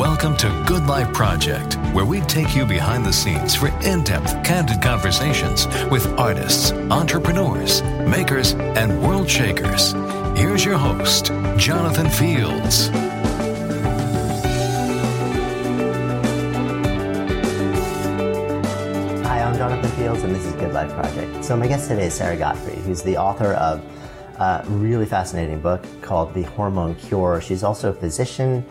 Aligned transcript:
Welcome 0.00 0.34
to 0.38 0.64
Good 0.66 0.86
Life 0.86 1.12
Project, 1.12 1.74
where 1.92 2.06
we 2.06 2.22
take 2.22 2.56
you 2.56 2.64
behind 2.64 3.04
the 3.04 3.12
scenes 3.12 3.54
for 3.54 3.68
in 3.84 4.02
depth, 4.02 4.42
candid 4.42 4.80
conversations 4.80 5.66
with 5.90 6.06
artists, 6.18 6.72
entrepreneurs, 6.72 7.82
makers, 8.08 8.54
and 8.54 9.02
world 9.02 9.28
shakers. 9.28 9.92
Here's 10.38 10.64
your 10.64 10.78
host, 10.78 11.26
Jonathan 11.58 12.08
Fields. 12.08 12.88
Hi, 19.26 19.42
I'm 19.42 19.54
Jonathan 19.58 19.90
Fields, 19.98 20.22
and 20.22 20.34
this 20.34 20.46
is 20.46 20.54
Good 20.54 20.72
Life 20.72 20.94
Project. 20.94 21.44
So, 21.44 21.58
my 21.58 21.66
guest 21.66 21.88
today 21.88 22.06
is 22.06 22.14
Sara 22.14 22.38
Gottfried, 22.38 22.78
who's 22.78 23.02
the 23.02 23.18
author 23.18 23.52
of 23.52 23.84
a 24.38 24.64
really 24.68 25.04
fascinating 25.04 25.60
book 25.60 25.84
called 26.00 26.32
The 26.32 26.44
Hormone 26.44 26.94
Cure. 26.94 27.42
She's 27.42 27.62
also 27.62 27.90
a 27.90 27.92
physician 27.92 28.64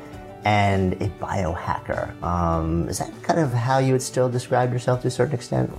and 0.46 0.94
a 0.94 1.10
biohacker. 1.20 2.22
Um, 2.24 2.88
is 2.90 3.00
that 3.00 3.12
kind 3.24 3.40
of 3.40 3.52
how 3.52 3.80
you 3.80 3.94
would 3.94 4.02
still 4.02 4.30
describe 4.30 4.72
yourself 4.72 5.02
to 5.02 5.08
a 5.08 5.12
certain 5.12 5.36
extent? 5.36 5.72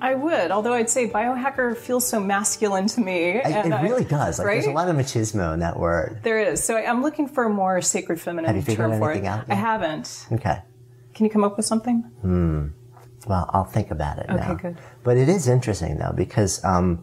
I 0.00 0.14
would, 0.14 0.50
although 0.50 0.74
I'd 0.74 0.90
say 0.90 1.08
biohacker 1.08 1.76
feels 1.76 2.06
so 2.06 2.20
masculine 2.20 2.86
to 2.88 3.00
me. 3.00 3.40
I, 3.40 3.62
it 3.62 3.82
really 3.82 4.04
I, 4.04 4.08
does. 4.08 4.38
Like, 4.38 4.46
right? 4.46 4.54
There's 4.54 4.66
a 4.66 4.72
lot 4.72 4.88
of 4.88 4.96
machismo 4.96 5.54
in 5.54 5.60
that 5.60 5.78
word. 5.78 6.20
There 6.22 6.38
is. 6.38 6.62
So 6.62 6.76
I'm 6.76 7.02
looking 7.02 7.26
for 7.26 7.44
a 7.44 7.50
more 7.50 7.80
sacred 7.80 8.20
feminine 8.20 8.46
Have 8.46 8.56
you 8.56 8.62
figured 8.62 8.90
term 8.90 8.98
for 8.98 9.10
it. 9.10 9.14
anything 9.14 9.28
out? 9.28 9.46
I 9.48 9.54
haven't. 9.54 10.26
Okay. 10.32 10.58
Can 11.14 11.24
you 11.24 11.30
come 11.30 11.44
up 11.44 11.56
with 11.56 11.64
something? 11.64 12.02
Hmm. 12.20 12.68
Well, 13.26 13.50
I'll 13.52 13.64
think 13.64 13.90
about 13.90 14.18
it 14.18 14.28
now. 14.28 14.36
Okay, 14.36 14.46
now. 14.48 14.54
good. 14.54 14.78
But 15.02 15.16
it 15.16 15.28
is 15.28 15.48
interesting 15.48 15.96
though 15.96 16.12
because 16.14 16.62
um, 16.64 17.02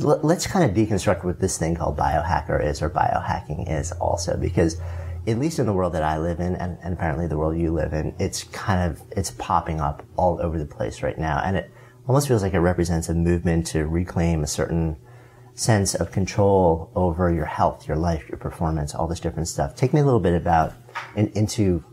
l- 0.00 0.20
let's 0.22 0.46
kind 0.46 0.68
of 0.68 0.76
deconstruct 0.76 1.24
what 1.24 1.38
this 1.40 1.58
thing 1.58 1.74
called 1.74 1.96
biohacker 1.96 2.64
is 2.64 2.82
or 2.82 2.90
biohacking 2.90 3.70
is 3.70 3.92
also 3.92 4.36
because 4.36 4.80
at 5.28 5.38
least 5.38 5.58
in 5.58 5.66
the 5.66 5.72
world 5.72 5.92
that 5.92 6.02
I 6.02 6.18
live 6.18 6.40
in 6.40 6.56
and, 6.56 6.78
and 6.82 6.94
apparently 6.94 7.26
the 7.26 7.36
world 7.36 7.56
you 7.56 7.70
live 7.70 7.92
in, 7.92 8.14
it's 8.18 8.44
kind 8.44 8.90
of 8.90 9.02
it's 9.16 9.30
popping 9.32 9.80
up 9.80 10.02
all 10.16 10.40
over 10.40 10.58
the 10.58 10.66
place 10.66 11.02
right 11.02 11.18
now, 11.18 11.40
and 11.44 11.56
it 11.56 11.70
almost 12.06 12.26
feels 12.26 12.42
like 12.42 12.54
it 12.54 12.60
represents 12.60 13.08
a 13.08 13.14
movement 13.14 13.66
to 13.68 13.86
reclaim 13.86 14.42
a 14.42 14.46
certain 14.46 14.96
sense 15.54 15.94
of 15.94 16.10
control 16.12 16.90
over 16.94 17.32
your 17.32 17.44
health, 17.44 17.86
your 17.86 17.96
life, 17.96 18.28
your 18.28 18.38
performance, 18.38 18.94
all 18.94 19.06
this 19.06 19.20
different 19.20 19.48
stuff. 19.48 19.74
Take 19.74 19.92
me 19.92 20.00
a 20.00 20.04
little 20.04 20.20
bit 20.20 20.34
about 20.34 20.72
in, 21.16 21.28
into 21.34 21.84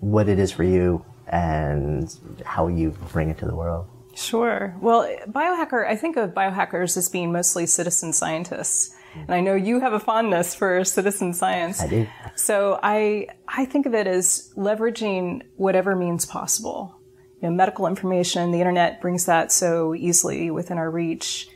what 0.00 0.28
it 0.28 0.38
is 0.38 0.52
for 0.52 0.64
you 0.64 1.04
and 1.28 2.14
how 2.44 2.68
you 2.68 2.90
bring 3.12 3.30
it 3.30 3.38
to 3.38 3.46
the 3.46 3.54
world. 3.54 3.88
Sure. 4.14 4.76
Well, 4.80 5.08
biohacker, 5.28 5.86
I 5.86 5.96
think 5.96 6.16
of 6.16 6.30
biohackers 6.34 6.96
as 6.96 7.08
being 7.08 7.32
mostly 7.32 7.66
citizen 7.66 8.12
scientists. 8.12 8.94
And 9.14 9.34
I 9.34 9.40
know 9.40 9.54
you 9.54 9.80
have 9.80 9.92
a 9.92 10.00
fondness 10.00 10.54
for 10.54 10.84
citizen 10.84 11.32
science. 11.32 11.80
I 11.80 11.88
do. 11.88 12.06
So 12.34 12.78
I, 12.82 13.28
I 13.48 13.64
think 13.64 13.86
of 13.86 13.94
it 13.94 14.06
as 14.06 14.52
leveraging 14.56 15.42
whatever 15.56 15.94
means 15.96 16.26
possible. 16.26 16.94
You 17.40 17.50
know, 17.50 17.54
medical 17.54 17.86
information, 17.86 18.52
the 18.52 18.60
internet 18.60 19.00
brings 19.00 19.26
that 19.26 19.52
so 19.52 19.94
easily 19.94 20.50
within 20.50 20.78
our 20.78 20.90
reach. 20.90 21.48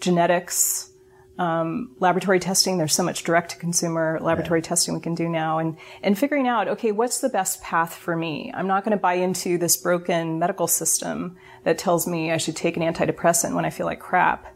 Genetics, 0.00 0.92
um, 1.38 1.94
laboratory 2.00 2.40
testing. 2.40 2.78
There's 2.78 2.92
so 2.92 3.02
much 3.02 3.22
direct 3.22 3.50
to 3.52 3.56
consumer 3.56 4.18
laboratory 4.20 4.60
testing 4.60 4.94
we 4.94 5.00
can 5.00 5.14
do 5.14 5.28
now, 5.28 5.58
and 5.58 5.76
and 6.02 6.18
figuring 6.18 6.48
out 6.48 6.68
okay, 6.68 6.92
what's 6.92 7.20
the 7.20 7.28
best 7.28 7.62
path 7.62 7.94
for 7.94 8.16
me? 8.16 8.52
I'm 8.54 8.66
not 8.66 8.84
going 8.84 8.96
to 8.96 9.00
buy 9.00 9.14
into 9.14 9.56
this 9.56 9.76
broken 9.76 10.38
medical 10.38 10.66
system 10.66 11.36
that 11.64 11.78
tells 11.78 12.06
me 12.06 12.32
I 12.32 12.36
should 12.36 12.56
take 12.56 12.76
an 12.76 12.82
antidepressant 12.82 13.54
when 13.54 13.64
I 13.64 13.70
feel 13.70 13.86
like 13.86 14.00
crap. 14.00 14.46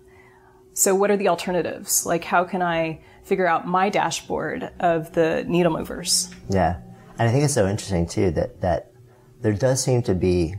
So 0.75 0.95
what 0.95 1.11
are 1.11 1.17
the 1.17 1.29
alternatives? 1.29 2.07
Like 2.07 2.25
how 2.25 2.45
can 2.45 2.63
I 2.63 3.01
figure 3.25 3.47
out 3.47 3.67
my 3.67 3.89
dashboard 3.89 4.71
of 4.81 5.13
the 5.13 5.45
needle 5.47 5.73
movers? 5.73 6.31
Yeah, 6.49 6.81
and 7.19 7.29
I 7.29 7.33
think 7.33 7.45
it's 7.45 7.55
so 7.55 7.69
interesting 7.69 8.07
too 8.07 8.31
that 8.33 8.61
that 8.61 8.93
there 9.41 9.53
does 9.53 9.83
seem 9.83 10.03
to 10.03 10.15
be. 10.15 10.55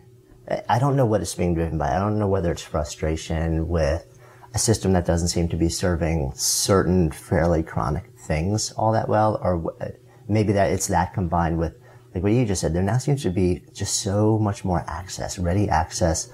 I 0.69 0.77
don't 0.77 0.97
know 0.97 1.05
what 1.05 1.21
it's 1.21 1.35
being 1.35 1.55
driven 1.55 1.77
by. 1.77 1.95
I 1.95 1.99
don't 1.99 2.19
know 2.19 2.27
whether 2.27 2.51
it's 2.51 2.61
frustration 2.61 3.69
with 3.69 4.05
a 4.53 4.59
system 4.59 4.93
that 4.93 5.05
doesn't 5.05 5.29
seem 5.29 5.47
to 5.49 5.55
be 5.55 5.69
serving 5.69 6.33
certain 6.35 7.11
fairly 7.11 7.63
chronic 7.63 8.11
things 8.27 8.71
all 8.73 8.91
that 8.91 9.09
well, 9.09 9.39
or 9.41 9.73
maybe 10.27 10.53
that 10.53 10.71
it's 10.71 10.87
that 10.87 11.13
combined 11.13 11.57
with 11.57 11.73
like 12.13 12.23
what 12.23 12.31
you 12.31 12.45
just 12.45 12.61
said. 12.61 12.73
There 12.73 12.83
now 12.83 12.97
seems 12.97 13.23
to 13.23 13.31
be 13.31 13.63
just 13.73 14.01
so 14.01 14.37
much 14.37 14.63
more 14.63 14.83
access, 14.87 15.39
ready 15.39 15.69
access 15.69 16.31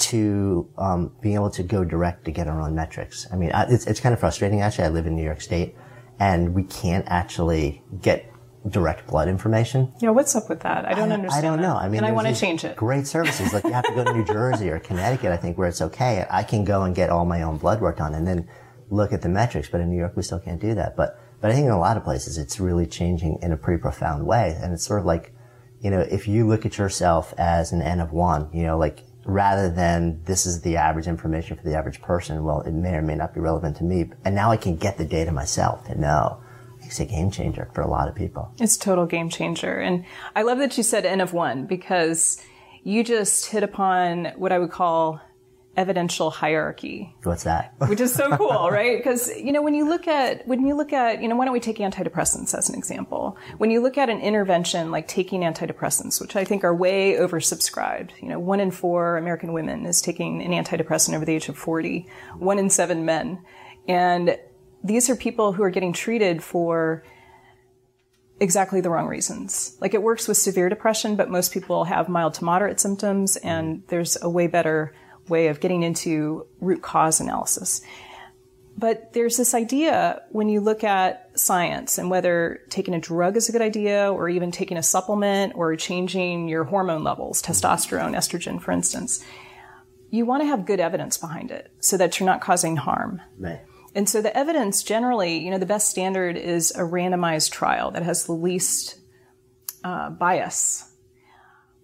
to 0.00 0.68
um, 0.78 1.12
being 1.20 1.34
able 1.34 1.50
to 1.50 1.62
go 1.62 1.84
direct 1.84 2.24
to 2.24 2.30
get 2.30 2.48
our 2.48 2.60
own 2.60 2.74
metrics. 2.74 3.26
I 3.32 3.36
mean, 3.36 3.50
it's 3.54 3.86
it's 3.86 4.00
kind 4.00 4.12
of 4.12 4.20
frustrating 4.20 4.60
actually. 4.60 4.84
I 4.84 4.88
live 4.88 5.06
in 5.06 5.14
New 5.14 5.24
York 5.24 5.40
State, 5.40 5.76
and 6.18 6.54
we 6.54 6.64
can't 6.64 7.06
actually 7.08 7.82
get 8.00 8.26
direct 8.68 9.06
blood 9.06 9.28
information. 9.28 9.92
Yeah, 10.00 10.10
what's 10.10 10.36
up 10.36 10.48
with 10.48 10.60
that? 10.60 10.84
I 10.84 10.94
don't 10.94 11.12
understand. 11.12 11.46
I 11.46 11.48
don't 11.48 11.62
know. 11.62 11.76
I 11.76 11.88
mean, 11.88 11.98
and 11.98 12.06
I 12.06 12.12
want 12.12 12.28
to 12.28 12.34
change 12.34 12.64
it. 12.64 12.76
Great 12.76 13.06
services. 13.06 13.52
Like 13.52 13.64
you 13.64 13.72
have 13.72 13.86
to 13.86 13.94
go 13.94 14.04
to 14.04 14.12
New 14.12 14.24
Jersey 14.24 14.70
or 14.70 14.78
Connecticut, 14.78 15.32
I 15.32 15.36
think, 15.36 15.56
where 15.56 15.68
it's 15.68 15.80
okay. 15.80 16.26
I 16.30 16.42
can 16.42 16.64
go 16.64 16.82
and 16.82 16.94
get 16.94 17.10
all 17.10 17.24
my 17.24 17.42
own 17.42 17.56
blood 17.56 17.80
work 17.80 17.96
done 17.98 18.14
and 18.14 18.26
then 18.26 18.48
look 18.90 19.12
at 19.12 19.22
the 19.22 19.28
metrics. 19.28 19.68
But 19.68 19.80
in 19.80 19.90
New 19.90 19.96
York, 19.96 20.14
we 20.16 20.22
still 20.22 20.40
can't 20.40 20.60
do 20.60 20.74
that. 20.74 20.94
But, 20.94 21.18
but 21.40 21.50
I 21.50 21.54
think 21.54 21.66
in 21.66 21.72
a 21.72 21.78
lot 21.78 21.96
of 21.96 22.04
places, 22.04 22.36
it's 22.36 22.60
really 22.60 22.86
changing 22.86 23.38
in 23.40 23.52
a 23.52 23.56
pretty 23.56 23.80
profound 23.80 24.26
way. 24.26 24.58
And 24.60 24.74
it's 24.74 24.84
sort 24.84 25.00
of 25.00 25.06
like, 25.06 25.32
you 25.80 25.90
know, 25.90 26.00
if 26.00 26.28
you 26.28 26.46
look 26.46 26.66
at 26.66 26.76
yourself 26.76 27.32
as 27.38 27.72
an 27.72 27.80
N 27.80 28.00
of 28.00 28.12
one, 28.12 28.50
you 28.52 28.62
know, 28.62 28.76
like 28.76 29.04
rather 29.32 29.70
than 29.70 30.22
this 30.24 30.46
is 30.46 30.62
the 30.62 30.76
average 30.76 31.06
information 31.06 31.56
for 31.56 31.62
the 31.62 31.76
average 31.76 32.02
person, 32.02 32.42
well, 32.44 32.60
it 32.62 32.72
may 32.72 32.94
or 32.94 33.02
may 33.02 33.14
not 33.14 33.34
be 33.34 33.40
relevant 33.40 33.76
to 33.76 33.84
me. 33.84 34.10
And 34.24 34.34
now 34.34 34.50
I 34.50 34.56
can 34.56 34.76
get 34.76 34.98
the 34.98 35.04
data 35.04 35.32
myself 35.32 35.84
to 35.86 35.98
know 35.98 36.40
it's 36.82 37.00
a 37.00 37.04
game 37.04 37.30
changer 37.30 37.70
for 37.74 37.82
a 37.82 37.88
lot 37.88 38.08
of 38.08 38.14
people. 38.14 38.52
It's 38.58 38.76
total 38.76 39.06
game 39.06 39.28
changer. 39.28 39.78
And 39.78 40.04
I 40.34 40.42
love 40.42 40.58
that 40.58 40.76
you 40.76 40.82
said 40.82 41.06
N 41.06 41.20
of 41.20 41.32
one 41.32 41.66
because 41.66 42.42
you 42.82 43.04
just 43.04 43.46
hit 43.46 43.62
upon 43.62 44.32
what 44.36 44.52
I 44.52 44.58
would 44.58 44.70
call 44.70 45.20
evidential 45.76 46.30
hierarchy. 46.30 47.14
What's 47.22 47.44
that? 47.44 47.74
Which 47.88 48.00
is 48.00 48.12
so 48.12 48.36
cool, 48.36 48.70
right? 48.70 48.98
Because, 48.98 49.30
you 49.36 49.52
know, 49.52 49.62
when 49.62 49.74
you 49.74 49.88
look 49.88 50.08
at, 50.08 50.46
when 50.46 50.66
you 50.66 50.74
look 50.74 50.92
at, 50.92 51.22
you 51.22 51.28
know, 51.28 51.36
why 51.36 51.44
don't 51.44 51.52
we 51.52 51.60
take 51.60 51.78
antidepressants 51.78 52.54
as 52.56 52.68
an 52.68 52.74
example? 52.74 53.38
When 53.58 53.70
you 53.70 53.80
look 53.80 53.96
at 53.96 54.10
an 54.10 54.20
intervention 54.20 54.90
like 54.90 55.06
taking 55.06 55.42
antidepressants, 55.42 56.20
which 56.20 56.36
I 56.36 56.44
think 56.44 56.64
are 56.64 56.74
way 56.74 57.14
oversubscribed, 57.14 58.10
you 58.20 58.28
know, 58.28 58.38
one 58.38 58.60
in 58.60 58.70
four 58.70 59.16
American 59.16 59.52
women 59.52 59.86
is 59.86 60.02
taking 60.02 60.42
an 60.42 60.52
antidepressant 60.52 61.14
over 61.14 61.24
the 61.24 61.34
age 61.34 61.48
of 61.48 61.56
40, 61.56 62.06
one 62.36 62.58
in 62.58 62.68
seven 62.68 63.04
men. 63.04 63.42
And 63.86 64.38
these 64.82 65.08
are 65.08 65.16
people 65.16 65.52
who 65.52 65.62
are 65.62 65.70
getting 65.70 65.92
treated 65.92 66.42
for 66.42 67.04
exactly 68.40 68.80
the 68.80 68.90
wrong 68.90 69.06
reasons. 69.06 69.76
Like 69.80 69.94
it 69.94 70.02
works 70.02 70.26
with 70.26 70.36
severe 70.36 70.68
depression, 70.68 71.14
but 71.14 71.30
most 71.30 71.52
people 71.52 71.84
have 71.84 72.08
mild 72.08 72.34
to 72.34 72.44
moderate 72.44 72.80
symptoms, 72.80 73.36
and 73.36 73.82
there's 73.88 74.20
a 74.22 74.28
way 74.28 74.46
better 74.46 74.94
way 75.30 75.48
of 75.48 75.60
getting 75.60 75.82
into 75.82 76.46
root 76.60 76.82
cause 76.82 77.20
analysis. 77.20 77.80
But 78.76 79.12
there's 79.12 79.36
this 79.36 79.54
idea 79.54 80.22
when 80.30 80.48
you 80.48 80.60
look 80.60 80.84
at 80.84 81.30
science 81.38 81.98
and 81.98 82.08
whether 82.10 82.60
taking 82.70 82.94
a 82.94 83.00
drug 83.00 83.36
is 83.36 83.48
a 83.48 83.52
good 83.52 83.62
idea 83.62 84.10
or 84.10 84.28
even 84.28 84.50
taking 84.50 84.76
a 84.76 84.82
supplement 84.82 85.54
or 85.54 85.76
changing 85.76 86.48
your 86.48 86.64
hormone 86.64 87.04
levels, 87.04 87.42
testosterone, 87.42 88.16
estrogen, 88.16 88.60
for 88.60 88.72
instance, 88.72 89.22
you 90.10 90.24
want 90.24 90.42
to 90.42 90.46
have 90.46 90.66
good 90.66 90.80
evidence 90.80 91.18
behind 91.18 91.50
it 91.50 91.70
so 91.80 91.96
that 91.96 92.18
you're 92.18 92.26
not 92.26 92.40
causing 92.40 92.76
harm. 92.76 93.20
Right. 93.38 93.60
And 93.94 94.08
so 94.08 94.22
the 94.22 94.36
evidence 94.36 94.82
generally, 94.82 95.38
you 95.38 95.50
know, 95.50 95.58
the 95.58 95.66
best 95.66 95.90
standard 95.90 96.36
is 96.36 96.70
a 96.70 96.80
randomized 96.80 97.50
trial 97.50 97.90
that 97.90 98.02
has 98.02 98.24
the 98.24 98.32
least 98.32 98.98
uh, 99.84 100.10
bias. 100.10 100.86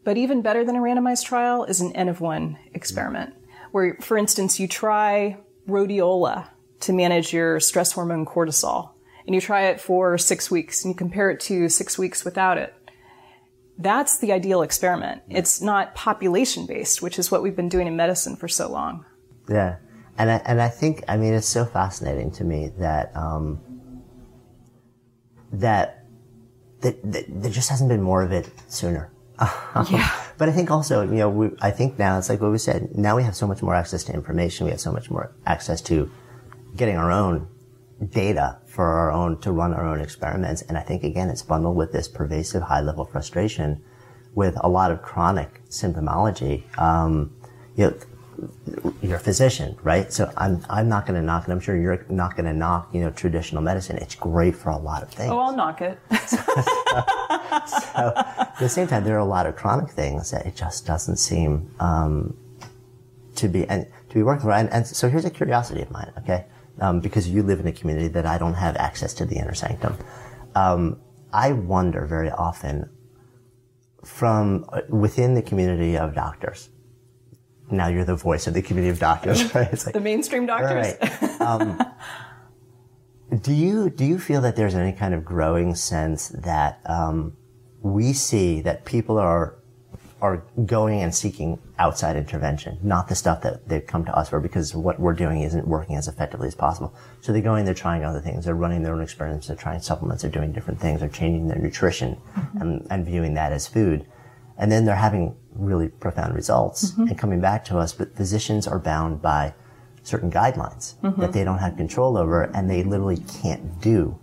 But 0.05 0.17
even 0.17 0.41
better 0.41 0.65
than 0.65 0.77
a 0.77 0.81
randomized 0.81 1.25
trial 1.25 1.65
is 1.65 1.81
an 1.81 1.95
N 1.97 2.09
of 2.09 2.21
one 2.21 2.59
experiment, 2.73 3.35
where, 3.77 3.95
for 4.01 4.17
instance, 4.17 4.59
you 4.59 4.67
try 4.67 5.37
rhodiola 5.69 6.49
to 6.81 6.95
manage 6.95 7.35
your 7.35 7.61
stress 7.61 7.93
hormone 7.93 8.25
cortisol, 8.25 8.93
and 9.27 9.35
you 9.35 9.41
try 9.41 9.67
it 9.67 9.83
for 9.83 10.17
six 10.17 10.51
weeks, 10.51 10.83
and 10.83 10.95
you 10.95 10.97
compare 10.97 11.29
it 11.31 11.41
to 11.41 11.69
six 11.69 11.99
weeks 11.99 12.25
without 12.25 12.57
it. 12.57 12.73
That's 13.77 14.17
the 14.17 14.33
ideal 14.33 14.63
experiment. 14.63 15.25
It's 15.29 15.61
not 15.61 15.95
population 15.95 16.65
based, 16.65 17.03
which 17.03 17.19
is 17.19 17.31
what 17.31 17.43
we've 17.43 17.55
been 17.55 17.69
doing 17.69 17.87
in 17.87 17.97
medicine 17.97 18.37
for 18.37 18.49
so 18.49 18.71
long. 18.71 19.05
Yeah. 19.47 19.77
And 20.17 20.31
I, 20.31 20.37
and 20.47 20.63
I 20.63 20.71
think, 20.71 21.05
I 21.07 21.19
mean, 21.19 21.35
it's 21.35 21.47
so 21.47 21.67
fascinating 21.67 22.31
to 22.31 22.45
me 22.45 22.71
that, 22.79 23.15
um, 23.15 23.61
that, 25.53 26.07
that, 26.81 27.13
that 27.13 27.25
there 27.29 27.51
just 27.51 27.69
hasn't 27.69 27.91
been 27.91 28.01
more 28.01 28.23
of 28.23 28.33
it 28.33 28.49
sooner. 28.69 29.13
Yeah. 29.91 30.11
But 30.39 30.49
I 30.49 30.53
think 30.53 30.71
also, 30.71 31.03
you 31.03 31.17
know, 31.17 31.31
we, 31.31 31.51
I 31.61 31.71
think 31.71 31.99
now 31.99 32.19
it's 32.19 32.29
like 32.29 32.41
what 32.41 32.51
we 32.51 32.59
said. 32.59 32.95
Now 32.95 33.17
we 33.17 33.23
have 33.23 33.37
so 33.37 33.47
much 33.47 33.63
more 33.63 33.75
access 33.75 34.05
to 34.05 34.13
information. 34.13 34.67
We 34.67 34.71
have 34.71 34.81
so 34.81 34.93
much 34.93 35.11
more 35.11 35.33
access 35.47 35.81
to 35.83 36.11
getting 36.77 36.97
our 36.97 37.11
own 37.11 37.49
data 38.11 38.59
for 38.67 38.85
our 38.85 39.11
own, 39.11 39.41
to 39.41 39.53
run 39.53 39.73
our 39.73 39.87
own 39.87 40.01
experiments. 40.01 40.63
And 40.63 40.77
I 40.77 40.83
think 40.83 41.03
again, 41.05 41.31
it's 41.31 41.43
bundled 41.43 41.77
with 41.77 41.93
this 41.93 42.09
pervasive 42.09 42.63
high 42.63 42.81
level 42.81 43.07
frustration 43.07 43.83
with 44.35 44.57
a 44.61 44.69
lot 44.69 44.91
of 44.91 45.01
chronic 45.01 45.63
symptomology. 45.71 46.65
Um, 46.79 47.35
you 47.77 47.87
know, 47.87 47.97
you're 49.03 49.19
physician, 49.19 49.77
right? 49.83 50.13
So 50.13 50.31
I'm, 50.37 50.65
I'm 50.69 50.89
not 50.89 51.07
going 51.07 51.19
to 51.21 51.25
knock, 51.25 51.45
and 51.45 51.53
I'm 51.53 51.61
sure 51.61 51.77
you're 51.77 52.05
not 52.09 52.37
going 52.37 52.47
to 52.47 52.53
knock, 52.53 52.89
you 52.93 53.01
know, 53.01 53.11
traditional 53.11 53.63
medicine. 53.63 53.97
It's 53.99 54.15
great 54.15 54.57
for 54.57 54.71
a 54.71 54.77
lot 54.77 55.03
of 55.03 55.11
things. 55.11 55.31
Oh, 55.31 55.39
I'll 55.39 55.57
knock 55.57 55.81
it. 55.81 55.99
so 56.27 58.13
at 58.17 58.57
the 58.59 58.69
same 58.69 58.87
time, 58.87 59.05
there 59.05 59.15
are 59.15 59.21
a 59.21 59.25
lot 59.25 59.47
of 59.47 59.57
chronic 59.57 59.91
things 59.91 60.31
that 60.31 60.47
it 60.47 60.57
just 60.57 60.87
doesn't 60.87 61.17
seem 61.17 61.71
um, 61.81 62.37
to 63.37 63.49
be 63.49 63.67
and 63.69 63.87
to 64.09 64.15
be 64.15 64.23
working 64.23 64.43
for. 64.43 64.53
And, 64.53 64.71
and 64.71 64.87
so 64.87 65.09
here's 65.09 65.25
a 65.25 65.31
curiosity 65.31 65.83
of 65.83 65.91
mine, 65.91 66.13
okay? 66.19 66.47
Um, 66.81 67.01
because 67.01 67.29
you 67.29 67.43
live 67.43 67.61
in 67.61 67.67
a 67.67 67.73
community 67.73 68.09
that 68.09 68.27
I 68.27 68.39
don't 68.39 68.55
have 68.55 68.77
access 68.77 69.15
to 69.15 69.25
the 69.25 69.37
inner 69.37 69.55
sanctum. 69.55 69.97
Um, 70.55 71.01
I 71.33 71.53
wonder 71.53 72.07
very 72.07 72.31
often 72.31 72.91
from 74.05 74.65
uh, 74.73 74.83
within 74.89 75.35
the 75.35 75.43
community 75.43 75.97
of 75.97 76.15
doctors. 76.15 76.71
Now 77.71 77.89
you're 77.89 78.05
the 78.05 78.17
voice 78.17 78.47
of 78.47 78.55
the 78.55 78.63
community 78.63 78.91
of 78.91 78.99
doctors, 78.99 79.43
right? 79.55 79.69
It's 79.73 79.87
like, 79.87 79.95
the 79.95 80.01
mainstream 80.01 80.47
doctors. 80.47 80.95
Right. 81.01 81.41
Um, 81.41 81.83
do 83.43 83.53
you 83.53 83.91
do 83.91 84.05
you 84.05 84.19
feel 84.19 84.41
that 84.43 84.57
there's 84.57 84.75
any 84.75 84.93
kind 84.93 85.15
of 85.15 85.25
growing 85.25 85.75
sense 85.75 86.29
that 86.29 86.81
um, 86.87 87.37
we 87.83 88.13
see 88.13 88.61
that 88.63 88.85
people 88.85 89.19
are 89.19 89.57
are 90.23 90.43
going 90.65 91.03
and 91.03 91.15
seeking 91.15 91.59
outside 91.79 92.17
intervention, 92.17 92.79
not 92.83 93.09
the 93.09 93.15
stuff 93.15 93.43
that 93.43 93.69
they've 93.69 93.87
come 93.87 94.05
to 94.05 94.17
us 94.17 94.31
for 94.31 94.41
because 94.41 94.75
what 94.75 94.99
we're 94.99 95.13
doing 95.13 95.43
isn't 95.43 95.69
working 95.69 95.95
as 95.95 96.09
effectively 96.09 96.49
as 96.49 96.55
possible. 96.55 96.95
So 97.21 97.33
they're 97.33 97.43
going, 97.43 97.67
they're 97.67 97.75
trying 97.75 98.03
other 98.03 98.21
things, 98.21 98.47
they're 98.47 98.55
running 98.55 98.83
their 98.83 98.95
own 98.95 99.03
experiments, 99.03 99.49
they're 99.49 99.57
trying 99.57 99.81
supplements, 99.81 100.23
they're 100.23 100.31
doing 100.31 100.53
different 100.53 100.81
things, 100.81 101.01
they're 101.01 101.09
changing 101.11 101.49
their 101.49 101.59
nutrition 101.59 102.17
mm-hmm. 102.35 102.61
and, 102.63 102.87
and, 102.91 103.05
viewing 103.05 103.35
that 103.35 103.53
as 103.53 103.67
food. 103.67 104.07
And 104.59 104.73
then 104.73 104.85
they're 104.85 104.95
having 104.95 105.37
really 105.53 105.89
profound 105.89 106.35
results 106.35 106.91
mm-hmm. 106.91 107.09
and 107.09 107.19
coming 107.19 107.41
back 107.41 107.65
to 107.67 107.79
us, 107.79 107.93
but 107.93 108.17
physicians 108.17 108.67
are 108.67 108.79
bound 108.79 109.23
by 109.23 109.55
certain 110.03 110.31
guidelines 110.31 110.95
mm-hmm. 111.01 111.21
that 111.21 111.33
they 111.33 111.45
don't 111.45 111.59
have 111.59 111.77
control 111.77 112.17
over 112.17 112.45
and 112.45 112.71
they 112.71 112.83
literally 112.83 113.19
can't 113.43 113.81
do 113.81 114.19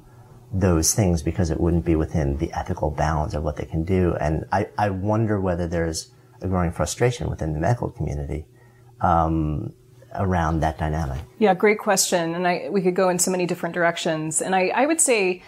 those 0.53 0.93
things 0.93 1.21
because 1.21 1.49
it 1.49 1.59
wouldn't 1.59 1.83
be 1.83 1.95
within 1.95 2.37
the 2.37 2.51
ethical 2.53 2.91
bounds 2.91 3.33
of 3.33 3.43
what 3.43 3.55
they 3.55 3.65
can 3.65 3.83
do. 3.83 4.15
And 4.19 4.45
I, 4.51 4.69
I 4.77 4.91
wonder 4.91 5.41
whether 5.41 5.67
there's 5.67 6.11
a 6.41 6.47
growing 6.47 6.71
frustration 6.71 7.29
within 7.29 7.53
the 7.53 7.59
medical 7.59 7.89
community 7.89 8.45
um, 9.01 9.73
around 10.13 10.59
that 10.59 10.77
dynamic. 10.77 11.19
Yeah, 11.39 11.53
great 11.55 11.79
question. 11.79 12.35
And 12.35 12.47
I, 12.47 12.69
we 12.69 12.81
could 12.81 12.95
go 12.95 13.09
in 13.09 13.17
so 13.17 13.31
many 13.31 13.45
different 13.45 13.73
directions. 13.73 14.41
And 14.41 14.55
I, 14.55 14.67
I 14.67 14.85
would 14.85 15.01
say, 15.01 15.41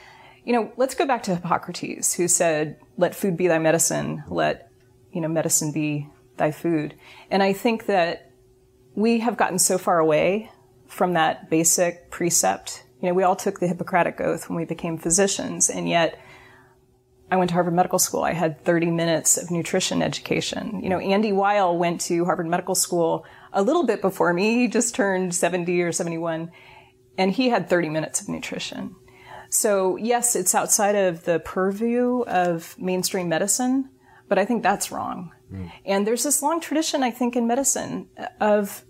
you 0.43 0.53
know, 0.53 0.71
let's 0.75 0.95
go 0.95 1.05
back 1.05 1.23
to 1.23 1.35
Hippocrates, 1.35 2.13
who 2.13 2.27
said, 2.27 2.77
"Let 2.97 3.15
food 3.15 3.35
be 3.35 3.47
thy 3.47 3.57
medicine. 3.57 4.23
Let 4.27 4.71
you 5.15 5.21
know 5.21 5.27
medicine 5.27 5.71
be 5.71 6.07
thy 6.37 6.51
food." 6.51 6.93
And 7.31 7.41
I 7.41 7.53
think 7.53 7.87
that 7.87 8.31
we 8.93 9.19
have 9.21 9.37
gotten 9.37 9.57
so 9.57 9.79
far 9.79 9.97
away 9.97 10.51
from 10.87 11.13
that 11.13 11.49
basic 11.49 12.11
precept 12.11 12.85
you 13.05 13.11
know, 13.11 13.13
we 13.13 13.23
all 13.23 13.35
took 13.35 13.59
the 13.59 13.67
Hippocratic 13.67 14.19
Oath 14.21 14.49
when 14.49 14.55
we 14.55 14.65
became 14.65 14.97
physicians, 14.97 15.69
and 15.69 15.87
yet 15.87 16.19
I 17.29 17.35
went 17.35 17.49
to 17.49 17.53
Harvard 17.53 17.75
Medical 17.75 17.99
School. 17.99 18.23
I 18.23 18.33
had 18.33 18.63
30 18.63 18.87
minutes 18.91 19.37
of 19.37 19.51
nutrition 19.51 20.01
education. 20.01 20.81
You 20.81 20.89
know, 20.89 20.99
Andy 20.99 21.31
Weil 21.31 21.77
went 21.77 22.01
to 22.01 22.25
Harvard 22.25 22.47
Medical 22.47 22.73
School 22.73 23.25
a 23.51 23.61
little 23.61 23.85
bit 23.85 24.01
before 24.01 24.33
me. 24.33 24.55
He 24.55 24.67
just 24.67 24.95
turned 24.95 25.35
70 25.35 25.81
or 25.81 25.91
71, 25.91 26.51
and 27.17 27.31
he 27.31 27.49
had 27.49 27.69
30 27.69 27.89
minutes 27.89 28.21
of 28.21 28.29
nutrition. 28.29 28.95
So, 29.49 29.97
yes, 29.97 30.35
it's 30.35 30.55
outside 30.55 30.95
of 30.95 31.25
the 31.25 31.39
purview 31.39 32.21
of 32.21 32.75
mainstream 32.79 33.29
medicine, 33.29 33.89
but 34.27 34.37
I 34.37 34.45
think 34.45 34.63
that's 34.63 34.91
wrong. 34.91 35.31
Mm. 35.51 35.71
And 35.85 36.07
there's 36.07 36.23
this 36.23 36.41
long 36.41 36.59
tradition, 36.59 37.03
I 37.03 37.11
think, 37.11 37.35
in 37.35 37.47
medicine 37.47 38.09
of 38.39 38.83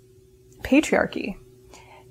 patriarchy. 0.61 1.37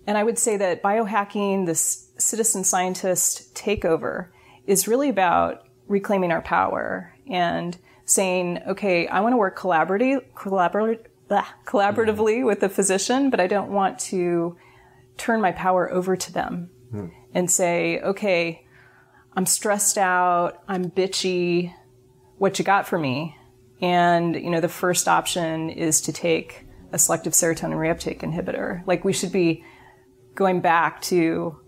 And 0.07 0.19
I 0.19 0.25
would 0.25 0.39
say 0.39 0.57
that 0.59 0.83
biohacking, 0.83 1.67
this 1.67 2.11
citizen 2.19 2.65
scientist 2.65 3.55
takeover, 3.55 4.29
is 4.67 4.89
really 4.89 5.09
about 5.09 5.67
reclaiming 5.89 6.31
our 6.31 6.43
power 6.43 7.15
and 7.31 7.77
saying, 8.05 8.61
okay, 8.67 9.07
I 9.09 9.21
want 9.21 9.33
to 9.33 9.37
work 9.39 9.59
collaboratively, 9.59 10.25
collaboratively 11.65 12.45
with 12.45 12.61
the 12.61 12.69
physician, 12.69 13.31
but 13.31 13.41
I 13.41 13.47
don't 13.47 13.71
want 13.71 13.99
to 14.01 14.57
turn 15.17 15.41
my 15.41 15.53
power 15.53 15.91
over 15.91 16.17
to 16.17 16.33
them 16.33 16.71
hmm. 16.91 17.07
and 17.33 17.51
say, 17.51 18.01
okay, 18.01 18.67
I'm 19.37 19.47
stressed 19.47 19.99
out, 19.99 20.63
I'm 20.69 20.91
bitchy, 20.91 21.75
what 22.39 22.59
you 22.59 22.65
got 22.65 22.87
for 22.87 22.99
me? 22.99 23.37
And, 23.81 24.35
you 24.35 24.51
know, 24.51 24.61
the 24.61 24.69
first 24.69 25.09
option 25.09 25.71
is 25.71 26.01
to 26.03 26.13
take 26.13 26.67
a 26.93 26.99
selective 26.99 27.33
serotonin 27.33 27.77
reuptake 27.77 28.21
inhibitor. 28.21 28.87
Like 28.87 29.05
we 29.05 29.13
should 29.13 29.33
be 29.33 29.65
going 30.35 30.61
back 30.61 31.03
to, 31.03 31.59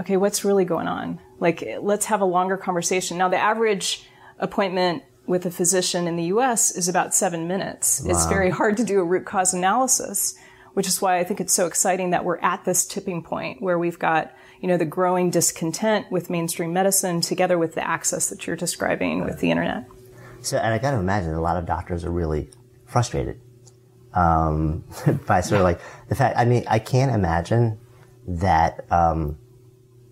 okay, 0.00 0.16
what's 0.16 0.44
really 0.44 0.64
going 0.64 0.88
on? 0.88 1.20
Like, 1.38 1.64
let's 1.80 2.06
have 2.06 2.20
a 2.20 2.26
longer 2.26 2.56
conversation. 2.56 3.18
Now, 3.18 3.28
the 3.28 3.38
average 3.38 4.08
appointment 4.38 5.02
with 5.26 5.46
a 5.46 5.50
physician 5.50 6.06
in 6.06 6.16
the 6.16 6.24
US 6.24 6.70
is 6.74 6.88
about 6.88 7.14
seven 7.14 7.48
minutes. 7.48 8.02
Wow. 8.04 8.10
It's 8.10 8.26
very 8.26 8.50
hard 8.50 8.76
to 8.78 8.84
do 8.84 9.00
a 9.00 9.04
root 9.04 9.24
cause 9.24 9.54
analysis, 9.54 10.36
which 10.74 10.86
is 10.86 11.00
why 11.00 11.18
I 11.18 11.24
think 11.24 11.40
it's 11.40 11.52
so 11.52 11.66
exciting 11.66 12.10
that 12.10 12.24
we're 12.24 12.38
at 12.38 12.64
this 12.64 12.84
tipping 12.84 13.22
point 13.22 13.62
where 13.62 13.78
we've 13.78 13.98
got, 13.98 14.34
you 14.64 14.68
know, 14.68 14.78
the 14.78 14.86
growing 14.86 15.28
discontent 15.28 16.10
with 16.10 16.30
mainstream 16.30 16.72
medicine 16.72 17.20
together 17.20 17.58
with 17.58 17.74
the 17.74 17.86
access 17.86 18.30
that 18.30 18.46
you're 18.46 18.56
describing 18.56 19.20
right. 19.20 19.28
with 19.28 19.40
the 19.40 19.50
internet. 19.50 19.84
So, 20.40 20.56
and 20.56 20.72
I 20.72 20.78
got 20.78 20.92
to 20.92 20.96
imagine 20.96 21.34
a 21.34 21.40
lot 21.42 21.58
of 21.58 21.66
doctors 21.66 22.02
are 22.02 22.10
really 22.10 22.48
frustrated 22.86 23.38
um, 24.14 24.82
by 25.26 25.42
sort 25.42 25.60
of 25.60 25.64
like 25.64 25.82
the 26.08 26.14
fact. 26.14 26.38
I 26.38 26.46
mean, 26.46 26.64
I 26.66 26.78
can't 26.78 27.14
imagine 27.14 27.78
that 28.26 28.86
um, 28.90 29.36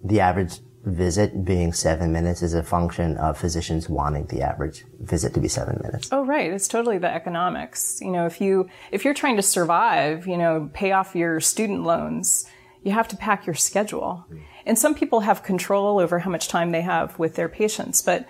the 0.05 0.21
average 0.21 0.59
visit 0.85 1.47
being 1.47 1.73
seven 1.73 2.13
minutes 2.13 2.43
is 2.43 2.53
a 2.53 2.63
function 2.63 3.17
of 3.17 3.39
physicians 3.39 3.89
wanting 3.89 4.27
the 4.27 4.43
average 4.43 4.85
visit 5.01 5.33
to 5.33 5.41
be 5.41 5.49
seven 5.49 5.81
minutes. 5.83 6.11
Oh, 6.13 6.27
right. 6.27 6.53
It's 6.53 6.69
totally 6.69 6.99
the 6.99 7.09
economics. 7.11 8.01
You 8.03 8.11
know, 8.11 8.27
if 8.27 8.39
you, 8.39 8.69
if 8.91 9.07
you're 9.07 9.15
trying 9.15 9.37
to 9.37 9.43
survive, 9.43 10.27
you 10.27 10.37
know, 10.37 10.69
pay 10.75 10.93
off 10.93 11.17
your 11.17 11.41
student 11.41 11.85
loans, 11.85 12.45
you 12.83 12.93
have 12.93 13.09
to 13.09 13.17
pack 13.17 13.47
your 13.47 13.55
schedule. 13.55 14.25
Mm. 14.31 14.43
And 14.67 14.79
some 14.79 14.95
people 14.95 15.21
have 15.21 15.43
control 15.43 15.99
over 15.99 16.19
how 16.19 16.31
much 16.31 16.49
time 16.49 16.71
they 16.71 16.83
have 16.83 17.19
with 17.19 17.35
their 17.35 17.49
patients. 17.49 18.03
But 18.03 18.27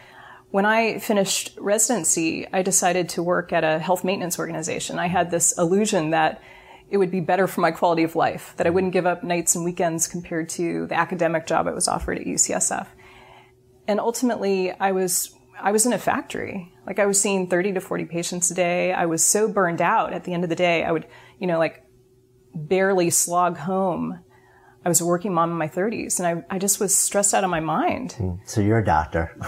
when 0.51 0.67
I 0.67 0.99
finished 0.99 1.57
residency, 1.59 2.47
I 2.53 2.63
decided 2.63 3.09
to 3.11 3.23
work 3.23 3.53
at 3.53 3.65
a 3.65 3.79
health 3.79 4.05
maintenance 4.05 4.39
organization. 4.39 4.99
I 4.99 5.07
had 5.07 5.31
this 5.31 5.57
illusion 5.57 6.11
that 6.11 6.43
it 6.91 6.99
would 6.99 7.11
be 7.11 7.21
better 7.21 7.47
for 7.47 7.63
my 7.63 7.71
quality 7.71 8.03
of 8.03 8.15
life, 8.15 8.53
that 8.59 8.67
I 8.67 8.71
mm. 8.71 8.75
wouldn't 8.75 8.93
give 8.93 9.07
up 9.07 9.25
nights 9.25 9.55
and 9.55 9.65
weekends 9.65 10.07
compared 10.07 10.49
to 10.51 10.87
the 10.87 10.95
academic 10.95 11.47
job 11.47 11.67
I 11.67 11.73
was 11.73 11.89
offered 11.89 12.19
at 12.19 12.27
UCSF. 12.27 12.87
And 13.89 13.99
ultimately, 13.99 14.73
I 14.73 14.93
was, 14.93 15.35
I 15.59 15.73
was 15.73 15.87
in 15.87 15.93
a 15.93 15.99
factory. 15.99 16.73
Like 16.87 16.99
I 16.99 17.07
was 17.07 17.21
seeing 17.21 17.49
30 17.49 17.73
to 17.75 17.81
40 17.81 18.05
patients 18.05 18.51
a 18.51 18.55
day. 18.55 18.93
I 18.93 19.07
was 19.07 19.25
so 19.25 19.49
burned 19.49 19.81
out 19.81 20.13
at 20.13 20.25
the 20.25 20.35
end 20.35 20.45
of 20.45 20.51
the 20.51 20.57
day. 20.57 20.85
I 20.85 20.93
would, 20.93 21.07
you 21.39 21.47
know, 21.47 21.59
like 21.59 21.83
barely 22.55 23.11
slog 23.11 23.57
home. 23.57 24.21
I 24.85 24.89
was 24.89 25.01
a 25.01 25.07
working 25.07 25.33
mom 25.33 25.51
in 25.51 25.57
my 25.57 25.69
30s 25.69 26.19
and 26.19 26.27
I, 26.27 26.57
I 26.57 26.59
just 26.59 26.81
was 26.81 26.95
stressed 26.95 27.35
out 27.35 27.45
of 27.45 27.51
my 27.51 27.61
mind. 27.61 28.13
Hmm. 28.13 28.35
So 28.45 28.61
you're 28.61 28.79
a 28.79 28.85
doctor. 28.85 29.37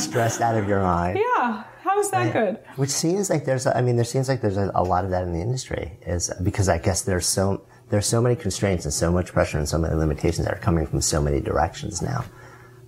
stressed 0.00 0.40
out 0.40 0.56
of 0.56 0.68
your 0.68 0.82
mind. 0.82 1.18
Yeah. 1.18 1.64
How 1.82 1.98
is 2.00 2.10
that 2.10 2.32
good? 2.32 2.58
Which 2.76 2.90
seems 2.90 3.30
like 3.30 3.44
there's, 3.44 3.66
I 3.66 3.80
mean, 3.80 3.96
there 3.96 4.04
seems 4.04 4.28
like 4.28 4.40
there's 4.40 4.56
a, 4.56 4.72
a, 4.74 4.82
lot 4.82 5.04
of 5.04 5.10
that 5.10 5.22
in 5.22 5.32
the 5.32 5.40
industry 5.40 5.98
is 6.02 6.32
because 6.42 6.68
I 6.68 6.78
guess 6.78 7.02
there's 7.02 7.26
so, 7.26 7.64
there's 7.90 8.06
so 8.06 8.20
many 8.20 8.34
constraints 8.34 8.84
and 8.84 8.92
so 8.92 9.12
much 9.12 9.32
pressure 9.32 9.58
and 9.58 9.68
so 9.68 9.78
many 9.78 9.94
limitations 9.94 10.46
that 10.46 10.54
are 10.54 10.60
coming 10.60 10.86
from 10.86 11.00
so 11.00 11.22
many 11.22 11.40
directions 11.40 12.02
now. 12.02 12.24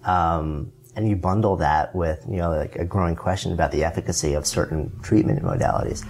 Um, 0.05 0.73
and 0.97 1.09
you 1.09 1.15
bundle 1.15 1.57
that 1.59 1.95
with, 1.95 2.25
you 2.29 2.39
know, 2.39 2.51
like 2.51 2.75
a 2.75 2.85
growing 2.85 3.15
question 3.15 3.53
about 3.53 3.71
the 3.71 3.85
efficacy 3.85 4.35
of 4.35 4.47
certain 4.47 4.99
treatment 5.01 5.41
modalities. 5.43 6.05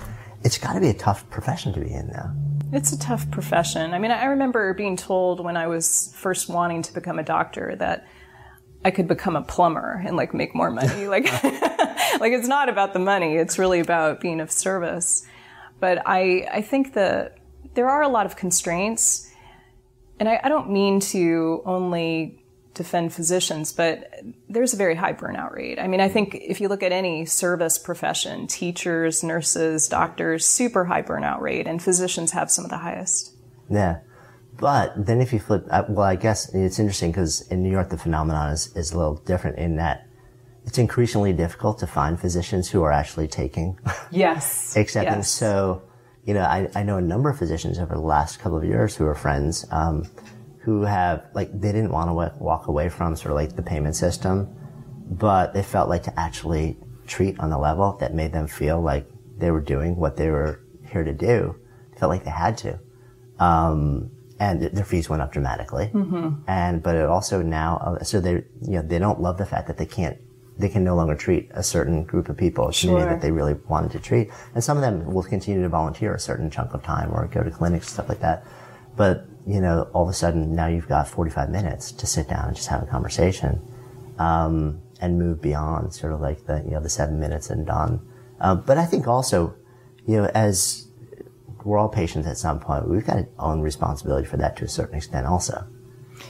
It's 0.45 0.57
got 0.57 0.73
to 0.73 0.81
be 0.81 0.89
a 0.89 0.95
tough 0.95 1.29
profession 1.29 1.75
to 1.75 1.81
be 1.81 1.93
in 1.93 2.09
now. 2.09 2.35
It's 2.71 2.93
a 2.93 2.99
tough 2.99 3.31
profession. 3.31 3.95
I 3.95 3.99
mean, 3.99 4.11
I 4.11 4.27
remember 4.27 4.75
being 4.75 4.97
told 4.97 5.43
when 5.43 5.57
I 5.57 5.67
was 5.69 6.13
first 6.17 6.51
wanting 6.51 6.83
to 6.83 6.93
become 6.93 7.19
a 7.19 7.23
doctor 7.23 7.75
that 7.77 8.07
I 8.85 8.91
could 8.91 9.09
become 9.09 9.37
a 9.37 9.43
plumber 9.43 10.03
and 10.07 10.17
like 10.17 10.35
make 10.35 10.55
more 10.55 10.71
money. 10.71 11.07
Like, 11.09 11.25
like 11.43 12.33
it's 12.33 12.49
not 12.49 12.69
about 12.69 12.93
the 12.93 12.99
money. 12.99 13.37
It's 13.37 13.59
really 13.59 13.81
about 13.81 14.21
being 14.21 14.41
of 14.41 14.51
service. 14.51 15.27
But 15.81 16.03
I, 16.05 16.47
I 16.53 16.63
think 16.63 16.95
that 16.95 17.39
there 17.75 17.89
are 17.89 18.03
a 18.03 18.09
lot 18.09 18.27
of 18.27 18.37
constraints 18.37 19.29
and 20.21 20.29
I, 20.29 20.41
I 20.43 20.49
don't 20.49 20.71
mean 20.71 21.01
to 21.01 21.63
only 21.65 22.38
defend 22.79 23.13
physicians, 23.13 23.73
but 23.73 24.23
there's 24.49 24.73
a 24.73 24.77
very 24.77 24.95
high 24.95 25.13
burnout 25.13 25.55
rate. 25.55 25.79
I 25.79 25.87
mean, 25.87 26.01
I 26.01 26.09
think 26.09 26.35
if 26.35 26.61
you 26.61 26.69
look 26.69 26.83
at 26.83 26.93
any 26.93 27.27
service 27.27 27.77
profession, 27.77 28.47
teachers, 28.47 29.23
nurses, 29.23 29.89
doctors, 29.89 30.47
super 30.47 30.87
high 30.87 31.03
burnout 31.03 31.41
rate, 31.41 31.67
and 31.67 31.83
physicians 31.83 32.33
have 32.33 32.51
some 32.51 32.65
of 32.65 32.71
the 32.71 32.79
highest. 32.79 33.35
Yeah. 33.69 33.99
But 34.57 35.07
then 35.07 35.21
if 35.21 35.33
you 35.33 35.39
flip, 35.39 35.67
uh, 35.71 35.85
well, 35.89 36.07
I 36.07 36.17
guess 36.17 36.55
it's 36.55 36.79
interesting 36.79 37.11
because 37.11 37.43
in 37.49 37.63
New 37.63 37.71
York, 37.71 37.91
the 37.91 37.99
phenomenon 37.99 38.53
is, 38.53 38.75
is 38.75 38.93
a 38.93 38.97
little 38.97 39.17
different 39.17 39.59
in 39.59 39.77
that 39.77 40.07
it's 40.65 40.79
increasingly 40.79 41.33
difficult 41.33 41.79
to 41.81 41.87
find 41.87 42.19
physicians 42.19 42.71
who 42.71 42.83
are 42.83 42.93
actually 42.93 43.29
taking. 43.29 43.79
Yes. 44.11 44.77
accepting. 44.83 45.19
Yes. 45.19 45.31
So 45.31 45.83
you 46.29 46.35
know, 46.35 46.43
I, 46.43 46.69
I 46.75 46.83
know 46.83 46.99
a 46.99 47.01
number 47.01 47.31
of 47.31 47.39
physicians 47.39 47.79
over 47.79 47.95
the 47.95 48.03
last 48.03 48.39
couple 48.39 48.59
of 48.59 48.65
years 48.65 48.95
who 48.95 49.07
are 49.07 49.15
friends, 49.15 49.65
um, 49.71 50.05
who 50.63 50.83
have, 50.83 51.27
like, 51.35 51.51
they 51.59 51.73
didn't 51.73 51.93
want 51.93 52.09
to 52.09 52.15
walk 52.43 52.67
away 52.67 52.89
from 52.89 53.17
sort 53.17 53.31
of 53.31 53.37
like 53.37 53.57
the 53.57 53.63
payment 53.63 53.97
system, 53.97 54.55
but 55.11 55.55
they 55.55 55.63
felt 55.63 55.89
like 55.89 56.03
to 56.05 56.21
actually 56.21 56.77
treat 57.07 57.39
on 57.41 57.51
the 57.51 57.59
level 57.59 57.97
that 58.01 58.15
made 58.15 58.33
them 58.33 58.47
feel 58.47 58.81
like 58.81 59.09
they 59.39 59.51
were 59.51 59.61
doing 59.61 59.97
what 59.97 60.17
they 60.17 60.31
were 60.31 60.61
here 60.91 61.05
to 61.05 61.13
do, 61.13 61.57
felt 61.97 62.11
like 62.11 62.25
they 62.25 62.31
had 62.31 62.59
to. 62.59 62.79
Um, 63.39 64.11
and 64.41 64.63
their 64.63 64.85
fees 64.85 65.09
went 65.09 65.23
up 65.23 65.33
dramatically. 65.33 65.91
Mm-hmm. 65.93 66.43
And, 66.47 66.83
but 66.83 66.95
it 66.95 67.07
also 67.07 67.43
now, 67.43 67.79
uh, 67.79 68.05
so 68.05 68.21
they, 68.21 68.33
you 68.33 68.45
know, 68.77 68.83
they 68.83 68.99
don't 68.99 69.21
love 69.21 69.39
the 69.39 69.47
fact 69.47 69.67
that 69.69 69.79
they 69.79 69.87
can't, 69.87 70.17
they 70.59 70.69
can 70.69 70.85
no 70.85 70.95
longer 70.97 71.15
treat 71.15 71.51
a 71.55 71.63
certain 71.63 72.05
group 72.05 72.29
of 72.29 72.37
people, 72.37 72.69
a 72.69 72.73
community 72.73 73.05
Sure. 73.05 73.15
that 73.15 73.23
they 73.23 73.31
really 73.33 73.55
wanted 73.69 73.91
to 73.93 74.01
treat. 74.01 74.31
And 74.55 74.63
some 74.63 74.77
of 74.77 74.83
them 74.83 75.13
will 75.13 75.23
continue 75.23 75.63
to 75.63 75.69
volunteer 75.69 76.15
a 76.15 76.21
certain 76.21 76.51
chunk 76.51 76.75
of 76.75 76.83
time 76.83 77.13
or 77.13 77.27
go 77.29 77.43
to 77.43 77.51
clinics 77.51 77.87
and 77.87 77.95
stuff 77.95 78.09
like 78.09 78.21
that. 78.21 78.45
But, 78.99 79.27
you 79.47 79.63
know, 79.63 79.89
all 79.95 80.03
of 80.03 80.11
a 80.11 80.13
sudden 80.13 80.55
now 80.55 80.67
you've 80.67 80.89
got 80.89 81.09
45 81.09 81.49
minutes 81.49 81.93
to 81.93 82.07
sit 82.07 82.29
down 82.29 82.49
and 82.49 82.57
just 82.57 82.69
have 82.69 82.83
a 82.83 82.87
conversation, 82.87 83.63
um, 84.19 84.83
and 85.01 85.19
move 85.19 85.41
beyond 85.41 85.95
sort 85.95 86.13
of 86.13 86.21
like 86.21 86.45
the, 86.45 86.63
you 86.65 86.73
know, 86.73 86.81
the 86.81 86.91
seven 86.91 87.19
minutes 87.19 87.49
and 87.49 87.65
done. 87.65 88.01
Um, 88.41 88.63
but 88.67 88.77
I 88.77 88.85
think 88.85 89.07
also, 89.07 89.55
you 90.07 90.17
know, 90.17 90.31
as 90.35 90.89
we're 91.65 91.79
all 91.79 91.89
patients 91.89 92.27
at 92.27 92.37
some 92.37 92.61
point, 92.61 92.89
we've 92.89 93.07
got 93.07 93.15
to 93.15 93.29
own 93.39 93.61
responsibility 93.61 94.27
for 94.27 94.37
that 94.37 94.57
to 94.59 94.65
a 94.65 94.69
certain 94.69 94.97
extent 94.97 95.27
also. 95.27 95.67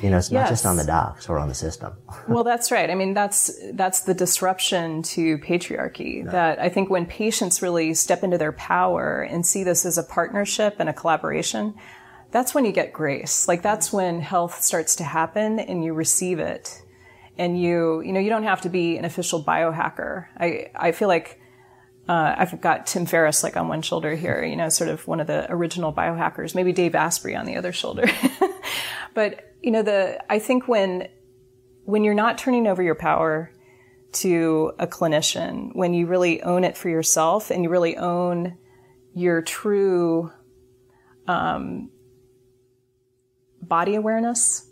You 0.02 0.10
know, 0.10 0.18
it's 0.18 0.30
not 0.30 0.48
just 0.48 0.66
on 0.66 0.76
the 0.76 0.84
docs 0.84 1.28
or 1.28 1.38
on 1.38 1.48
the 1.48 1.54
system. 1.54 1.94
well, 2.28 2.44
that's 2.44 2.70
right. 2.70 2.90
I 2.90 2.94
mean, 2.94 3.14
that's 3.14 3.50
that's 3.72 4.02
the 4.02 4.14
disruption 4.14 5.02
to 5.04 5.38
patriarchy. 5.38 6.30
That 6.30 6.60
I 6.60 6.68
think 6.68 6.90
when 6.90 7.06
patients 7.06 7.62
really 7.62 7.94
step 7.94 8.22
into 8.22 8.38
their 8.38 8.52
power 8.52 9.22
and 9.22 9.44
see 9.44 9.64
this 9.64 9.84
as 9.86 9.98
a 9.98 10.02
partnership 10.02 10.76
and 10.78 10.88
a 10.88 10.92
collaboration, 10.92 11.74
that's 12.30 12.54
when 12.54 12.64
you 12.64 12.72
get 12.72 12.92
grace. 12.92 13.48
Like 13.48 13.62
that's 13.62 13.92
when 13.92 14.20
health 14.20 14.62
starts 14.62 14.96
to 14.96 15.04
happen 15.04 15.58
and 15.58 15.82
you 15.82 15.94
receive 15.94 16.38
it. 16.38 16.82
And 17.38 17.60
you, 17.60 18.00
you 18.00 18.12
know, 18.12 18.20
you 18.20 18.30
don't 18.30 18.42
have 18.44 18.62
to 18.62 18.68
be 18.68 18.98
an 18.98 19.04
official 19.04 19.42
biohacker. 19.42 20.26
I, 20.36 20.70
I 20.74 20.92
feel 20.92 21.08
like 21.08 21.40
uh, 22.08 22.34
I've 22.36 22.60
got 22.60 22.86
Tim 22.86 23.06
Ferriss 23.06 23.42
like 23.44 23.56
on 23.56 23.68
one 23.68 23.82
shoulder 23.82 24.14
here, 24.16 24.42
you 24.42 24.56
know, 24.56 24.68
sort 24.68 24.90
of 24.90 25.06
one 25.06 25.20
of 25.20 25.26
the 25.26 25.50
original 25.50 25.92
biohackers, 25.92 26.54
maybe 26.54 26.72
Dave 26.72 26.94
Asprey 26.94 27.36
on 27.36 27.46
the 27.46 27.56
other 27.56 27.72
shoulder. 27.72 28.06
but, 29.14 29.54
you 29.62 29.70
know, 29.70 29.82
the, 29.82 30.18
I 30.30 30.38
think 30.38 30.68
when, 30.68 31.08
when 31.84 32.04
you're 32.04 32.14
not 32.14 32.38
turning 32.38 32.66
over 32.66 32.82
your 32.82 32.94
power 32.94 33.52
to 34.10 34.72
a 34.78 34.86
clinician, 34.86 35.74
when 35.74 35.94
you 35.94 36.06
really 36.06 36.42
own 36.42 36.64
it 36.64 36.76
for 36.76 36.88
yourself 36.88 37.50
and 37.50 37.62
you 37.62 37.70
really 37.70 37.96
own 37.96 38.56
your 39.14 39.42
true, 39.42 40.32
um, 41.26 41.90
body 43.62 43.94
awareness 43.94 44.68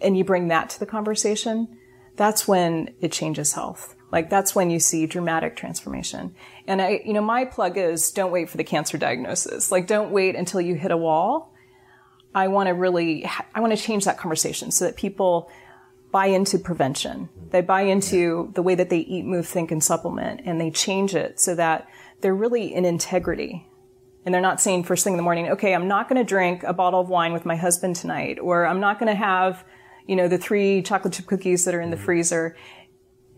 and 0.00 0.16
you 0.16 0.24
bring 0.24 0.48
that 0.48 0.70
to 0.70 0.80
the 0.80 0.86
conversation, 0.86 1.78
that's 2.16 2.46
when 2.46 2.94
it 3.00 3.12
changes 3.12 3.52
health. 3.52 3.94
Like 4.12 4.30
that's 4.30 4.54
when 4.54 4.70
you 4.70 4.78
see 4.78 5.06
dramatic 5.06 5.56
transformation. 5.56 6.34
And 6.68 6.80
I, 6.80 7.02
you 7.04 7.12
know, 7.12 7.20
my 7.20 7.44
plug 7.44 7.76
is 7.76 8.12
don't 8.12 8.30
wait 8.30 8.48
for 8.48 8.56
the 8.56 8.64
cancer 8.64 8.96
diagnosis. 8.96 9.72
Like 9.72 9.86
don't 9.86 10.12
wait 10.12 10.36
until 10.36 10.60
you 10.60 10.76
hit 10.76 10.92
a 10.92 10.96
wall. 10.96 11.52
I 12.34 12.48
want 12.48 12.68
to 12.68 12.74
really, 12.74 13.28
I 13.54 13.60
want 13.60 13.76
to 13.76 13.82
change 13.82 14.04
that 14.04 14.18
conversation 14.18 14.70
so 14.70 14.84
that 14.84 14.96
people 14.96 15.50
buy 16.12 16.26
into 16.26 16.60
prevention. 16.60 17.28
They 17.50 17.60
buy 17.60 17.82
into 17.82 18.52
the 18.54 18.62
way 18.62 18.76
that 18.76 18.88
they 18.88 18.98
eat, 18.98 19.24
move, 19.24 19.48
think, 19.48 19.72
and 19.72 19.82
supplement, 19.82 20.42
and 20.44 20.60
they 20.60 20.70
change 20.70 21.16
it 21.16 21.40
so 21.40 21.56
that 21.56 21.88
they're 22.20 22.34
really 22.34 22.72
in 22.72 22.84
integrity. 22.84 23.68
And 24.24 24.32
they're 24.32 24.40
not 24.40 24.60
saying 24.60 24.84
first 24.84 25.04
thing 25.04 25.12
in 25.12 25.16
the 25.18 25.22
morning, 25.22 25.50
okay, 25.50 25.74
I'm 25.74 25.86
not 25.86 26.08
going 26.08 26.16
to 26.16 26.24
drink 26.24 26.62
a 26.62 26.72
bottle 26.72 27.00
of 27.00 27.08
wine 27.08 27.32
with 27.32 27.44
my 27.44 27.56
husband 27.56 27.96
tonight, 27.96 28.38
or 28.40 28.66
I'm 28.66 28.80
not 28.80 28.98
going 28.98 29.08
to 29.12 29.18
have, 29.18 29.64
you 30.06 30.16
know, 30.16 30.28
the 30.28 30.38
three 30.38 30.82
chocolate 30.82 31.12
chip 31.12 31.26
cookies 31.26 31.64
that 31.66 31.74
are 31.74 31.80
in 31.80 31.90
the 31.90 31.96
mm-hmm. 31.96 32.04
freezer. 32.06 32.56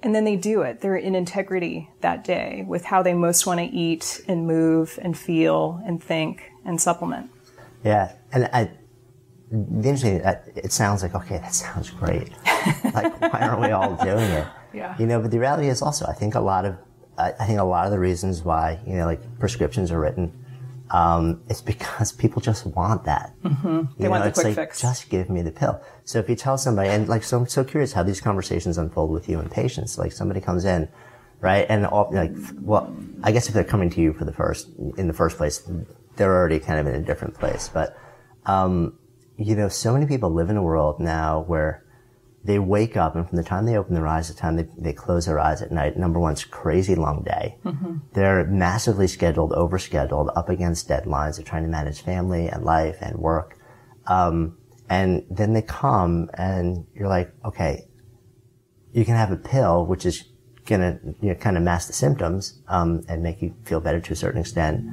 And 0.03 0.15
then 0.15 0.25
they 0.25 0.37
do 0.37 0.63
it. 0.63 0.81
They're 0.81 0.97
in 0.97 1.15
integrity 1.17 1.91
that 2.03 2.23
day 2.23 2.65
with 2.69 2.85
how 2.85 3.03
they 3.03 3.15
most 3.15 3.47
want 3.47 3.59
to 3.59 3.67
eat 3.67 4.21
and 4.29 4.47
move 4.47 4.99
and 5.03 5.19
feel 5.19 5.81
and 5.85 6.03
think 6.03 6.53
and 6.65 6.81
supplement. 6.81 7.31
Yeah. 7.83 8.13
And 8.33 8.45
I, 8.53 8.71
the 9.51 9.89
interesting, 9.89 10.21
it 10.55 10.73
sounds 10.73 11.03
like, 11.03 11.15
okay, 11.15 11.39
that 11.39 11.55
sounds 11.55 11.91
great. 11.91 12.31
like, 12.95 13.21
why 13.21 13.41
aren't 13.41 13.63
we 13.63 13.71
all 13.71 13.97
doing 13.97 14.31
it? 14.31 14.47
Yeah. 14.73 14.95
You 14.99 15.07
know, 15.07 15.21
but 15.21 15.31
the 15.31 15.39
reality 15.39 15.69
is 15.69 15.83
also, 15.83 16.07
I 16.07 16.13
think 16.13 16.35
a 16.35 16.41
lot 16.41 16.65
of, 16.65 16.77
I 17.19 17.47
think 17.47 17.59
a 17.59 17.65
lot 17.65 17.87
of 17.87 17.93
the 17.93 17.99
reasons 17.99 18.43
why, 18.43 18.79
you 18.87 18.95
know, 18.95 19.07
like 19.07 19.39
prescriptions 19.39 19.91
are 19.91 19.99
written, 19.99 20.31
um, 20.91 21.43
it's 21.49 21.63
because 21.63 22.13
people 22.13 22.41
just 22.41 22.67
want 22.67 23.05
that. 23.05 23.35
Mm-hmm. 23.43 24.01
They 24.01 24.09
want 24.09 24.25
the 24.25 24.33
quick 24.33 24.47
like, 24.47 24.55
fix. 24.55 24.81
Just 24.81 25.09
give 25.09 25.29
me 25.31 25.43
the 25.43 25.51
pill. 25.51 25.81
So 26.05 26.19
if 26.19 26.29
you 26.29 26.37
tell 26.37 26.59
somebody, 26.59 26.91
and 26.91 27.09
like, 27.09 27.25
so 27.25 27.39
I'm 27.39 27.47
so 27.47 27.65
curious 27.65 27.93
how 27.93 28.03
these 28.03 28.21
conversations 28.21 28.79
unfold 28.79 29.11
with 29.11 29.29
you 29.29 29.39
and 29.39 29.51
patients. 29.51 29.99
Like 29.99 30.13
somebody 30.13 30.41
comes 30.41 30.65
in, 30.65 30.89
right, 31.41 31.67
and 31.69 31.87
all, 31.87 32.11
like, 32.13 32.33
well, 32.61 32.95
I 33.23 33.33
guess 33.33 33.49
if 33.49 33.55
they're 33.55 33.65
coming 33.65 33.91
to 33.91 34.01
you 34.01 34.13
for 34.13 34.25
the 34.25 34.33
first, 34.33 34.69
in 34.97 35.09
the 35.09 35.15
first 35.15 35.37
place, 35.37 35.69
they're 36.17 36.35
already 36.35 36.59
kind 36.59 36.81
of 36.81 36.87
in 36.87 36.95
a 36.95 37.05
different 37.05 37.35
place. 37.35 37.69
But, 37.69 37.99
um, 38.47 38.99
you 39.37 39.55
know, 39.55 39.69
so 39.69 39.93
many 39.93 40.07
people 40.07 40.31
live 40.31 40.51
in 40.51 40.57
a 40.57 40.63
world 40.63 41.01
now 41.01 41.41
where 41.41 41.85
they 42.47 42.59
wake 42.59 42.97
up 42.97 43.17
and 43.17 43.29
from 43.29 43.37
the 43.37 43.43
time 43.43 43.67
they 43.67 43.77
open 43.77 43.95
their 43.95 44.07
eyes 44.07 44.29
to 44.29 44.35
the 44.35 44.41
time 44.41 44.57
they, 44.57 44.69
they 44.79 44.93
close 44.93 45.27
their 45.27 45.41
eyes 45.41 45.63
at 45.63 45.73
night, 45.73 45.97
number 45.97 46.21
one, 46.21 46.33
it's 46.33 46.45
a 46.45 46.49
crazy 46.49 46.95
long 46.95 47.25
day. 47.25 47.57
They're 48.15 48.47
massively 48.47 49.09
scheduled, 49.09 49.51
overscheduled, 49.51 50.33
up 50.37 50.49
against 50.49 50.89
deadlines. 50.89 51.37
They're 51.37 51.45
trying 51.45 51.65
to 51.65 51.69
manage 51.69 52.03
family 52.03 52.49
and 52.49 52.65
life 52.65 52.99
and 53.01 53.19
work. 53.19 53.59
Um, 54.07 54.59
and 54.89 55.27
then 55.29 55.53
they 55.55 55.63
come 55.63 56.31
and 56.35 56.87
you're 56.95 57.09
like, 57.09 57.33
okay, 57.45 57.89
you 58.93 59.05
can 59.05 59.17
have 59.17 59.33
a 59.33 59.37
pill, 59.37 59.85
which 59.85 60.07
is 60.07 60.25
gonna, 60.67 61.01
you 61.21 61.31
know, 61.31 61.35
kind 61.35 61.57
of 61.57 61.63
mask 61.65 61.89
the 61.89 61.93
symptoms, 61.93 62.63
um, 62.69 63.03
and 63.09 63.23
make 63.23 63.43
you 63.43 63.55
feel 63.65 63.81
better 63.81 64.01
to 64.01 64.13
a 64.13 64.17
certain 64.17 64.41
extent. 64.41 64.85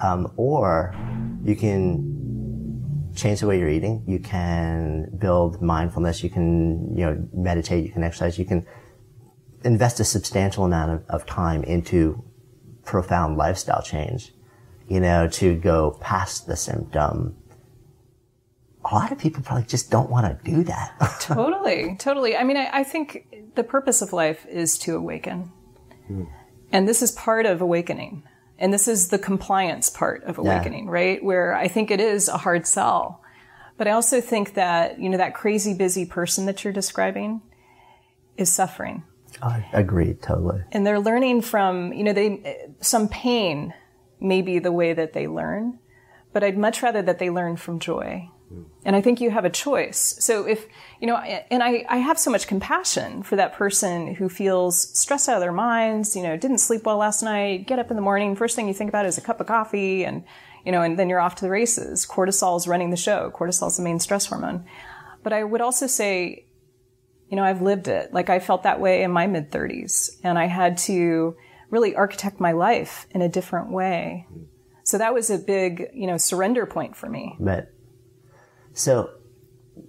Um, 0.00 0.32
or 0.36 0.94
you 1.44 1.56
can 1.56 2.11
change 3.14 3.40
the 3.40 3.46
way 3.46 3.58
you're 3.58 3.68
eating. 3.68 4.04
You 4.06 4.18
can 4.18 5.10
build 5.18 5.60
mindfulness. 5.62 6.22
You 6.22 6.30
can, 6.30 6.96
you 6.96 7.04
know, 7.04 7.28
meditate. 7.32 7.84
You 7.84 7.90
can 7.90 8.02
exercise. 8.02 8.38
You 8.38 8.44
can 8.44 8.66
invest 9.64 10.00
a 10.00 10.04
substantial 10.04 10.64
amount 10.64 10.90
of, 10.90 11.04
of 11.08 11.26
time 11.26 11.62
into 11.64 12.24
profound 12.84 13.36
lifestyle 13.36 13.82
change, 13.82 14.32
you 14.88 15.00
know, 15.00 15.28
to 15.28 15.54
go 15.54 15.96
past 16.00 16.46
the 16.46 16.56
symptom. 16.56 17.36
A 18.84 18.94
lot 18.94 19.12
of 19.12 19.18
people 19.18 19.42
probably 19.42 19.64
just 19.64 19.90
don't 19.90 20.10
want 20.10 20.26
to 20.26 20.50
do 20.50 20.64
that. 20.64 21.18
totally, 21.20 21.96
totally. 21.98 22.36
I 22.36 22.42
mean, 22.42 22.56
I, 22.56 22.68
I 22.72 22.84
think 22.84 23.52
the 23.54 23.62
purpose 23.62 24.02
of 24.02 24.12
life 24.12 24.44
is 24.46 24.76
to 24.78 24.96
awaken. 24.96 25.52
Hmm. 26.08 26.24
And 26.72 26.88
this 26.88 27.02
is 27.02 27.12
part 27.12 27.46
of 27.46 27.60
awakening. 27.60 28.24
And 28.62 28.72
this 28.72 28.86
is 28.86 29.08
the 29.08 29.18
compliance 29.18 29.90
part 29.90 30.22
of 30.22 30.38
awakening, 30.38 30.88
right? 30.88 31.22
Where 31.22 31.52
I 31.52 31.66
think 31.66 31.90
it 31.90 32.00
is 32.00 32.28
a 32.28 32.38
hard 32.38 32.64
sell. 32.64 33.20
But 33.76 33.88
I 33.88 33.90
also 33.90 34.20
think 34.20 34.54
that, 34.54 35.00
you 35.00 35.08
know, 35.08 35.16
that 35.16 35.34
crazy 35.34 35.74
busy 35.74 36.06
person 36.06 36.46
that 36.46 36.62
you're 36.62 36.72
describing 36.72 37.42
is 38.36 38.52
suffering. 38.52 39.02
I 39.42 39.66
agree, 39.72 40.14
totally. 40.14 40.62
And 40.70 40.86
they're 40.86 41.00
learning 41.00 41.42
from, 41.42 41.92
you 41.92 42.04
know, 42.04 42.12
they, 42.12 42.68
some 42.80 43.08
pain 43.08 43.74
may 44.20 44.42
be 44.42 44.60
the 44.60 44.70
way 44.70 44.92
that 44.92 45.12
they 45.12 45.26
learn, 45.26 45.80
but 46.32 46.44
I'd 46.44 46.56
much 46.56 46.84
rather 46.84 47.02
that 47.02 47.18
they 47.18 47.30
learn 47.30 47.56
from 47.56 47.80
joy. 47.80 48.30
And 48.84 48.96
I 48.96 49.00
think 49.00 49.20
you 49.20 49.30
have 49.30 49.44
a 49.44 49.50
choice. 49.50 50.16
So 50.18 50.46
if, 50.46 50.66
you 51.00 51.06
know, 51.06 51.16
and 51.16 51.62
I, 51.62 51.84
I 51.88 51.98
have 51.98 52.18
so 52.18 52.30
much 52.30 52.46
compassion 52.46 53.22
for 53.22 53.36
that 53.36 53.52
person 53.52 54.14
who 54.14 54.28
feels 54.28 54.98
stressed 54.98 55.28
out 55.28 55.36
of 55.36 55.40
their 55.40 55.52
minds, 55.52 56.16
you 56.16 56.22
know, 56.22 56.36
didn't 56.36 56.58
sleep 56.58 56.84
well 56.84 56.96
last 56.96 57.22
night, 57.22 57.66
get 57.66 57.78
up 57.78 57.90
in 57.90 57.96
the 57.96 58.02
morning, 58.02 58.34
first 58.34 58.56
thing 58.56 58.66
you 58.66 58.74
think 58.74 58.88
about 58.88 59.06
is 59.06 59.18
a 59.18 59.20
cup 59.20 59.40
of 59.40 59.46
coffee 59.46 60.04
and, 60.04 60.24
you 60.64 60.72
know, 60.72 60.82
and 60.82 60.98
then 60.98 61.08
you're 61.08 61.20
off 61.20 61.36
to 61.36 61.44
the 61.44 61.50
races. 61.50 62.06
Cortisol 62.06 62.56
is 62.56 62.66
running 62.66 62.90
the 62.90 62.96
show. 62.96 63.32
Cortisol 63.34 63.68
is 63.68 63.76
the 63.76 63.82
main 63.82 64.00
stress 64.00 64.26
hormone. 64.26 64.64
But 65.22 65.32
I 65.32 65.44
would 65.44 65.60
also 65.60 65.86
say, 65.86 66.46
you 67.28 67.36
know, 67.36 67.44
I've 67.44 67.62
lived 67.62 67.88
it. 67.88 68.12
Like 68.12 68.30
I 68.30 68.40
felt 68.40 68.64
that 68.64 68.80
way 68.80 69.02
in 69.02 69.10
my 69.10 69.26
mid 69.26 69.50
30s 69.50 70.18
and 70.24 70.38
I 70.38 70.46
had 70.46 70.76
to 70.78 71.36
really 71.70 71.94
architect 71.94 72.40
my 72.40 72.52
life 72.52 73.06
in 73.12 73.22
a 73.22 73.28
different 73.28 73.70
way. 73.70 74.26
So 74.84 74.98
that 74.98 75.14
was 75.14 75.30
a 75.30 75.38
big, 75.38 75.88
you 75.94 76.06
know, 76.06 76.16
surrender 76.16 76.66
point 76.66 76.96
for 76.96 77.08
me. 77.08 77.36
But 77.38 77.72
so 78.72 79.10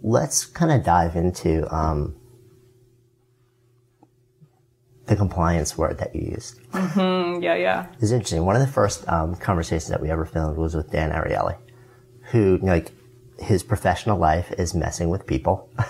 let's 0.01 0.45
kind 0.45 0.71
of 0.71 0.83
dive 0.83 1.15
into 1.15 1.73
um, 1.73 2.15
the 5.05 5.15
compliance 5.15 5.77
word 5.77 5.97
that 5.99 6.15
you 6.15 6.31
used. 6.31 6.59
Yeah, 6.73 7.55
yeah. 7.55 7.87
It's 7.99 8.11
interesting. 8.11 8.45
One 8.45 8.55
of 8.55 8.61
the 8.61 8.71
first 8.71 9.07
um, 9.09 9.35
conversations 9.35 9.89
that 9.89 10.01
we 10.01 10.09
ever 10.09 10.25
filmed 10.25 10.57
was 10.57 10.75
with 10.75 10.91
Dan 10.91 11.11
Ariely, 11.11 11.57
who 12.31 12.57
like 12.61 12.91
his 13.39 13.63
professional 13.63 14.17
life 14.17 14.51
is 14.57 14.73
messing 14.73 15.09
with 15.09 15.25
people 15.25 15.69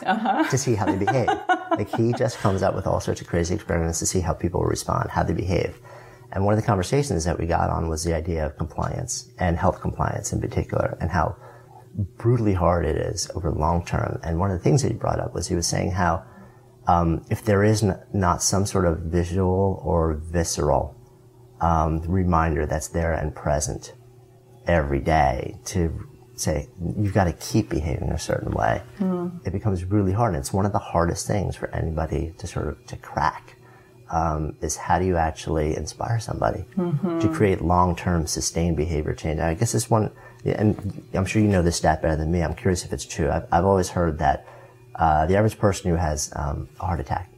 to 0.50 0.58
see 0.58 0.76
how 0.76 0.86
they 0.86 0.98
behave. 0.98 1.28
like 1.72 1.94
he 1.96 2.14
just 2.14 2.38
comes 2.40 2.64
up 2.64 2.74
with 2.74 2.88
all 2.88 3.00
sorts 3.00 3.22
of 3.22 3.28
crazy 3.28 3.54
experiments 3.54 4.00
to 4.00 4.06
see 4.06 4.20
how 4.20 4.34
people 4.34 4.64
respond, 4.64 5.10
how 5.10 5.24
they 5.24 5.34
behave. 5.34 5.78
And 6.32 6.44
one 6.44 6.54
of 6.54 6.60
the 6.60 6.66
conversations 6.66 7.26
that 7.26 7.38
we 7.38 7.46
got 7.46 7.70
on 7.70 7.90
was 7.90 8.04
the 8.04 8.16
idea 8.16 8.46
of 8.46 8.58
compliance 8.58 9.30
and 9.38 9.58
health 9.58 9.82
compliance 9.82 10.34
in 10.34 10.42
particular 10.42 10.98
and 11.00 11.12
how 11.12 11.36
brutally 11.94 12.54
hard 12.54 12.86
it 12.86 12.98
is 12.98 13.30
over 13.36 13.52
long 13.52 13.86
term. 13.86 14.20
And 14.24 14.40
one 14.40 14.52
of 14.52 14.58
the 14.58 14.64
things 14.64 14.82
that 14.82 14.92
he 14.92 14.98
brought 14.98 15.20
up 15.20 15.34
was 15.34 15.48
he 15.48 15.56
was 15.56 15.68
saying 15.68 15.92
how 15.92 16.24
um, 16.88 17.26
if 17.30 17.44
there 17.44 17.64
is 17.64 17.84
n- 17.84 18.00
not 18.14 18.42
some 18.42 18.66
sort 18.66 18.86
of 18.86 19.00
visual 19.00 19.82
or 19.84 20.16
visceral 20.16 20.96
um, 21.62 22.02
reminder 22.02 22.66
that's 22.66 22.90
there 22.90 23.14
and 23.14 23.34
present 23.36 23.94
every 24.68 25.00
day 25.00 25.58
to 25.66 26.08
say 26.36 26.68
you've 26.98 27.14
got 27.14 27.26
to 27.26 27.34
keep 27.34 27.70
behaving 27.70 28.10
a 28.10 28.20
certain 28.20 28.52
way, 28.52 28.82
mm. 29.00 29.46
it 29.46 29.52
becomes 29.52 29.86
really 29.86 30.12
hard. 30.12 30.34
And 30.34 30.42
it's 30.42 30.52
one 30.52 30.66
of 30.66 30.72
the 30.72 30.80
hardest 30.80 31.28
things 31.28 31.56
for 31.56 31.70
anybody 31.74 32.34
to 32.38 32.48
sort 32.48 32.68
of 32.68 32.86
to 32.88 32.98
crack. 32.98 33.58
Um, 34.10 34.58
is 34.62 34.76
how 34.76 35.00
do 35.00 35.06
you 35.06 35.18
actually 35.18 35.76
inspire 35.76 36.20
somebody 36.20 36.66
mm-hmm. 36.78 37.18
to 37.18 37.30
create 37.30 37.62
long-term 37.62 38.28
sustained 38.28 38.78
behavior 38.78 39.16
change? 39.16 39.40
I 39.40 39.56
guess 39.56 39.72
this 39.72 39.90
one, 39.90 40.12
and 40.46 41.04
I'm 41.14 41.26
sure 41.26 41.42
you 41.42 41.48
know 41.48 41.62
this 41.62 41.78
stat 41.78 42.02
better 42.02 42.16
than 42.16 42.32
me. 42.32 42.42
I'm 42.42 42.56
curious 42.56 42.86
if 42.86 42.94
it's 42.94 43.06
true. 43.06 43.30
I've, 43.30 43.46
I've 43.52 43.66
always 43.66 43.90
heard 43.90 44.20
that 44.20 44.46
uh, 44.96 45.26
the 45.26 45.36
average 45.36 45.58
person 45.58 45.90
who 45.90 45.98
has 45.98 46.32
um, 46.36 46.70
a 46.80 46.86
heart 46.86 47.00
attack, 47.00 47.32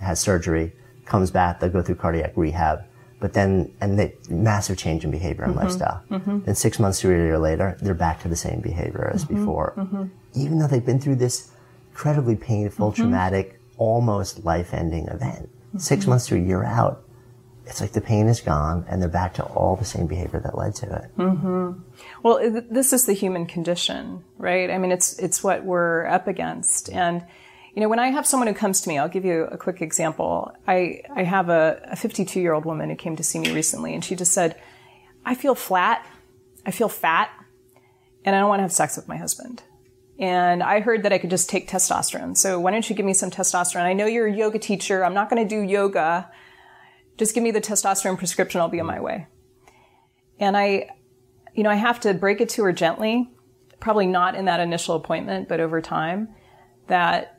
has 0.00 0.20
surgery, 0.20 0.72
comes 1.04 1.30
back, 1.30 1.60
they'll 1.60 1.70
go 1.70 1.82
through 1.82 1.94
cardiac 1.96 2.32
rehab, 2.36 2.84
but 3.20 3.32
then, 3.32 3.72
and 3.80 3.98
they, 3.98 4.14
massive 4.28 4.76
change 4.76 5.04
in 5.04 5.10
behavior 5.10 5.44
and 5.44 5.54
mm-hmm. 5.54 5.64
lifestyle. 5.64 6.02
Mm-hmm. 6.10 6.40
And 6.46 6.58
six 6.58 6.78
months 6.78 7.00
to 7.00 7.08
a 7.08 7.12
year 7.12 7.38
later, 7.38 7.76
they're 7.80 7.94
back 7.94 8.20
to 8.22 8.28
the 8.28 8.36
same 8.36 8.60
behavior 8.60 9.10
as 9.14 9.24
mm-hmm. 9.24 9.36
before. 9.36 9.74
Mm-hmm. 9.76 10.04
Even 10.34 10.58
though 10.58 10.66
they've 10.66 10.84
been 10.84 11.00
through 11.00 11.16
this 11.16 11.50
incredibly 11.90 12.36
painful, 12.36 12.90
mm-hmm. 12.90 13.02
traumatic, 13.02 13.60
almost 13.78 14.44
life-ending 14.44 15.08
event. 15.08 15.48
Six 15.78 16.02
mm-hmm. 16.02 16.10
months 16.10 16.26
to 16.26 16.36
a 16.36 16.38
year 16.38 16.64
out, 16.64 17.04
it's 17.66 17.80
like 17.80 17.92
the 17.92 18.00
pain 18.00 18.28
is 18.28 18.40
gone 18.40 18.84
and 18.88 19.02
they're 19.02 19.08
back 19.08 19.34
to 19.34 19.42
all 19.42 19.76
the 19.76 19.84
same 19.84 20.06
behavior 20.06 20.40
that 20.40 20.56
led 20.56 20.74
to 20.76 20.86
it. 20.86 21.16
Mm-hmm. 21.18 21.80
Well, 22.22 22.62
this 22.70 22.92
is 22.92 23.06
the 23.06 23.12
human 23.12 23.46
condition, 23.46 24.24
right? 24.38 24.70
I 24.70 24.78
mean, 24.78 24.92
it's 24.92 25.18
it's 25.18 25.42
what 25.42 25.64
we're 25.64 26.06
up 26.06 26.28
against, 26.28 26.90
and 26.90 27.26
you 27.74 27.82
know, 27.82 27.88
when 27.88 27.98
I 27.98 28.08
have 28.08 28.26
someone 28.26 28.46
who 28.46 28.54
comes 28.54 28.80
to 28.82 28.88
me, 28.88 28.98
I'll 28.98 29.08
give 29.08 29.24
you 29.24 29.44
a 29.50 29.58
quick 29.58 29.82
example. 29.82 30.52
I 30.66 31.02
I 31.14 31.24
have 31.24 31.48
a 31.48 31.94
52 31.96 32.40
year 32.40 32.52
old 32.52 32.64
woman 32.64 32.88
who 32.88 32.96
came 32.96 33.16
to 33.16 33.24
see 33.24 33.40
me 33.40 33.52
recently, 33.52 33.94
and 33.94 34.04
she 34.04 34.14
just 34.14 34.32
said, 34.32 34.56
"I 35.24 35.34
feel 35.34 35.56
flat, 35.56 36.06
I 36.64 36.70
feel 36.70 36.88
fat, 36.88 37.30
and 38.24 38.36
I 38.36 38.38
don't 38.38 38.48
want 38.48 38.60
to 38.60 38.64
have 38.64 38.72
sex 38.72 38.96
with 38.96 39.08
my 39.08 39.16
husband." 39.16 39.64
And 40.18 40.62
I 40.62 40.80
heard 40.80 41.02
that 41.02 41.12
I 41.12 41.18
could 41.18 41.28
just 41.28 41.50
take 41.50 41.68
testosterone. 41.68 42.38
So 42.38 42.58
why 42.58 42.70
don't 42.70 42.88
you 42.88 42.96
give 42.96 43.04
me 43.04 43.12
some 43.12 43.30
testosterone? 43.30 43.82
I 43.82 43.92
know 43.92 44.06
you're 44.06 44.26
a 44.26 44.34
yoga 44.34 44.58
teacher. 44.58 45.04
I'm 45.04 45.12
not 45.12 45.28
going 45.28 45.46
to 45.46 45.48
do 45.48 45.60
yoga 45.60 46.30
just 47.16 47.34
give 47.34 47.42
me 47.42 47.50
the 47.50 47.60
testosterone 47.60 48.18
prescription, 48.18 48.60
I'll 48.60 48.68
be 48.68 48.80
on 48.80 48.86
my 48.86 49.00
way. 49.00 49.26
And 50.38 50.56
I, 50.56 50.90
you 51.54 51.62
know, 51.62 51.70
I 51.70 51.76
have 51.76 52.00
to 52.00 52.14
break 52.14 52.40
it 52.40 52.50
to 52.50 52.64
her 52.64 52.72
gently, 52.72 53.30
probably 53.80 54.06
not 54.06 54.34
in 54.34 54.44
that 54.46 54.60
initial 54.60 54.94
appointment, 54.94 55.48
but 55.48 55.60
over 55.60 55.80
time, 55.80 56.28
that 56.88 57.38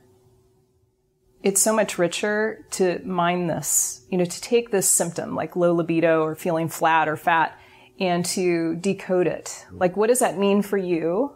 it's 1.44 1.62
so 1.62 1.74
much 1.74 1.98
richer 1.98 2.66
to 2.72 3.00
mind 3.06 3.50
this, 3.50 4.06
you 4.10 4.18
know, 4.18 4.26
to 4.26 4.42
take 4.42 4.72
this 4.72 4.90
symptom 4.90 5.36
like 5.36 5.56
low 5.56 5.74
libido 5.74 6.24
or 6.24 6.36
feeling 6.36 6.68
flat 6.68 7.08
or 7.08 7.16
fat 7.16 7.58
and 8.00 8.26
to 8.26 8.76
decode 8.76 9.28
it. 9.28 9.66
Like, 9.72 9.96
what 9.96 10.08
does 10.08 10.20
that 10.20 10.38
mean 10.38 10.62
for 10.62 10.78
you? 10.78 11.36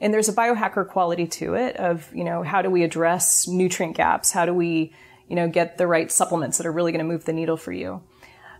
And 0.00 0.12
there's 0.12 0.28
a 0.28 0.32
biohacker 0.32 0.88
quality 0.88 1.26
to 1.26 1.54
it 1.54 1.76
of, 1.76 2.12
you 2.14 2.24
know, 2.24 2.42
how 2.42 2.60
do 2.60 2.70
we 2.70 2.82
address 2.82 3.48
nutrient 3.48 3.96
gaps? 3.96 4.30
How 4.30 4.44
do 4.44 4.52
we 4.52 4.92
you 5.28 5.36
know, 5.36 5.48
get 5.48 5.78
the 5.78 5.86
right 5.86 6.10
supplements 6.10 6.58
that 6.58 6.66
are 6.66 6.72
really 6.72 6.92
going 6.92 7.04
to 7.04 7.10
move 7.10 7.24
the 7.24 7.32
needle 7.32 7.56
for 7.56 7.72
you. 7.72 8.02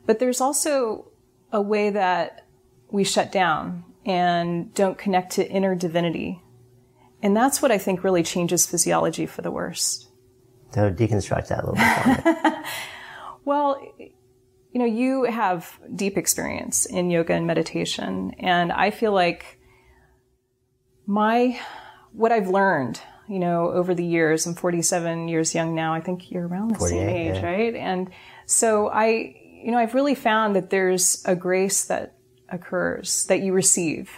But 0.05 0.19
there's 0.19 0.41
also 0.41 1.11
a 1.53 1.61
way 1.61 1.91
that 1.91 2.47
we 2.91 3.05
shut 3.05 3.33
down 3.33 3.85
and 4.05 4.73
don't 4.75 4.99
connect 4.99 5.33
to 5.33 5.49
inner 5.49 5.75
divinity. 5.75 6.43
And 7.23 7.37
that's 7.37 7.61
what 7.61 7.73
I 7.73 7.79
think 7.79 8.05
really 8.05 8.23
changes 8.23 8.67
physiology 8.67 9.27
for 9.27 9.43
the 9.43 9.51
worst. 9.51 10.09
So 10.73 10.91
deconstruct 10.91 11.49
that 11.49 11.65
a 11.65 11.71
little 11.71 12.45
bit. 12.45 12.65
well, 13.45 13.81
you 13.99 14.81
know, 14.81 14.85
you 14.85 15.25
have 15.25 15.79
deep 15.95 16.19
experience 16.19 16.85
in 16.87 17.11
yoga 17.11 17.33
and 17.33 17.47
meditation, 17.47 18.33
and 18.39 18.71
I 18.71 18.91
feel 18.91 19.13
like 19.13 19.59
my 21.07 21.59
what 22.13 22.33
I've 22.33 22.49
learned 22.49 23.01
you 23.29 23.39
know, 23.39 23.71
over 23.71 23.95
the 23.95 24.05
years. 24.05 24.47
I'm 24.47 24.55
47 24.55 25.29
years 25.29 25.55
young 25.55 25.75
now. 25.75 25.95
I 25.95 26.01
think 26.01 26.31
you're 26.31 26.47
around 26.47 26.77
the 26.77 26.81
same 26.81 27.09
age, 27.09 27.37
yeah. 27.37 27.47
right? 27.47 27.75
And 27.75 28.11
so 28.47 28.89
I, 28.89 29.37
you 29.63 29.71
know, 29.73 29.79
I've 29.79 29.95
really 29.95 30.15
found 30.15 30.57
that 30.57 30.71
there's 30.71 31.23
a 31.25 31.35
grace 31.35 31.85
that 31.87 32.17
occurs 32.49 33.27
that 33.27 33.41
you 33.41 33.53
receive 33.53 34.11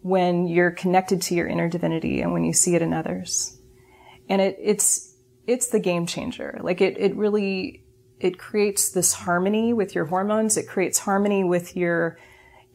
when 0.00 0.46
you're 0.46 0.70
connected 0.70 1.20
to 1.20 1.34
your 1.34 1.46
inner 1.46 1.68
divinity 1.68 2.20
and 2.20 2.32
when 2.32 2.44
you 2.44 2.52
see 2.52 2.74
it 2.74 2.82
in 2.82 2.92
others. 2.92 3.58
And 4.28 4.40
it, 4.40 4.56
it's, 4.60 5.14
it's 5.46 5.68
the 5.68 5.80
game 5.80 6.06
changer. 6.06 6.58
Like 6.62 6.80
it, 6.80 6.96
it 6.98 7.14
really, 7.16 7.84
it 8.18 8.38
creates 8.38 8.90
this 8.90 9.12
harmony 9.12 9.72
with 9.72 9.94
your 9.94 10.06
hormones. 10.06 10.56
It 10.56 10.68
creates 10.68 11.00
harmony 11.00 11.44
with 11.44 11.76
your, 11.76 12.18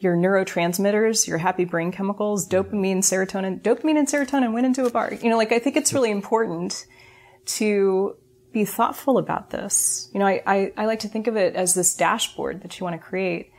your 0.02 0.16
neurotransmitters, 0.16 1.28
your 1.28 1.38
happy 1.38 1.64
brain 1.64 1.92
chemicals, 1.92 2.48
dopamine, 2.48 2.98
serotonin. 2.98 3.62
Dopamine 3.62 3.96
and 3.96 4.08
serotonin 4.08 4.52
went 4.52 4.66
into 4.66 4.84
a 4.84 4.90
bar. 4.90 5.14
You 5.14 5.30
know, 5.30 5.36
like 5.36 5.52
I 5.52 5.60
think 5.60 5.76
it's 5.76 5.92
really 5.92 6.10
important 6.10 6.86
to 7.46 8.16
be 8.52 8.64
thoughtful 8.64 9.18
about 9.18 9.50
this. 9.50 10.10
You 10.12 10.18
know, 10.18 10.26
I, 10.26 10.42
I, 10.44 10.72
I 10.76 10.86
like 10.86 11.00
to 11.00 11.08
think 11.08 11.28
of 11.28 11.36
it 11.36 11.54
as 11.54 11.74
this 11.74 11.94
dashboard 11.94 12.62
that 12.62 12.78
you 12.78 12.84
want 12.84 13.00
to 13.00 13.06
create. 13.06 13.52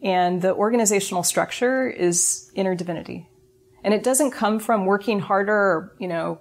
And 0.00 0.40
the 0.40 0.54
organizational 0.54 1.24
structure 1.24 1.88
is 1.88 2.48
inner 2.54 2.76
divinity. 2.76 3.28
And 3.82 3.92
it 3.92 4.04
doesn't 4.04 4.30
come 4.30 4.60
from 4.60 4.86
working 4.86 5.18
harder 5.18 5.52
or, 5.52 5.96
you 5.98 6.06
know, 6.06 6.38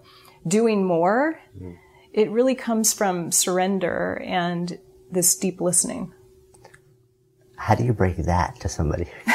doing 0.48 0.86
more. 0.86 1.40
Mm. 1.60 1.78
It 2.14 2.30
really 2.30 2.56
comes 2.56 2.94
from 2.94 3.32
surrender 3.32 4.22
and 4.24 4.78
this 5.12 5.36
deep 5.36 5.60
listening 5.62 6.14
how 7.58 7.76
do 7.76 7.84
you 7.84 7.94
break 7.94 8.18
that 8.18 8.60
to 8.62 8.70
somebody? 8.70 9.08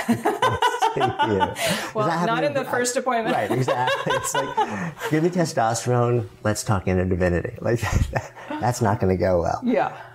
well, 1.95 2.27
not 2.27 2.45
in 2.45 2.55
the 2.55 2.65
first 2.65 2.97
appointment. 2.97 3.35
Right, 3.37 3.51
exactly. 3.51 4.13
It's 4.17 4.35
like, 4.35 5.11
give 5.11 5.25
me 5.25 5.31
testosterone, 5.31 6.29
let's 6.45 6.63
talk 6.65 6.87
into 6.87 7.05
divinity. 7.05 7.55
Like, 7.61 7.81
that's 8.49 8.81
not 8.81 9.01
going 9.01 9.15
to 9.15 9.21
go 9.21 9.43
well. 9.43 9.61
Yeah. 9.65 9.97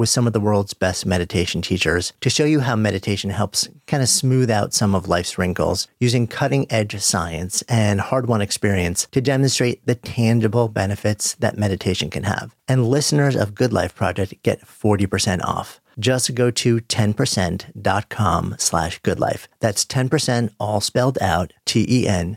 with 0.00 0.08
some 0.08 0.26
of 0.26 0.32
the 0.32 0.40
world's 0.40 0.72
best 0.72 1.04
meditation 1.04 1.60
teachers 1.60 2.14
to 2.22 2.30
show 2.30 2.46
you 2.46 2.60
how 2.60 2.74
meditation 2.74 3.28
helps 3.28 3.68
kind 3.86 4.02
of 4.02 4.08
smooth 4.08 4.50
out 4.50 4.72
some 4.72 4.94
of 4.94 5.06
life's 5.06 5.36
wrinkles 5.36 5.88
using 6.00 6.26
cutting 6.26 6.66
edge 6.72 6.98
science 7.02 7.60
and 7.68 8.00
hard 8.00 8.26
won 8.26 8.40
experience 8.40 9.06
to 9.12 9.20
demonstrate 9.20 9.84
the 9.84 9.94
tangible 9.94 10.68
benefits 10.68 11.34
that 11.34 11.58
meditation 11.58 12.08
can 12.08 12.22
have. 12.22 12.56
And 12.66 12.88
listeners 12.88 13.36
of 13.36 13.54
Good 13.54 13.74
Life 13.74 13.94
Project 13.94 14.42
get 14.42 14.62
40% 14.62 15.44
off. 15.44 15.82
Just 15.98 16.34
go 16.34 16.50
to 16.50 16.80
10%.com 16.80 18.54
slash 18.58 19.02
goodlife. 19.02 19.48
That's 19.60 19.84
10% 19.84 20.54
all 20.58 20.80
spelled 20.80 21.18
out, 21.20 21.52
T-E-N-P-E-R-C-E-N-T 21.66 22.34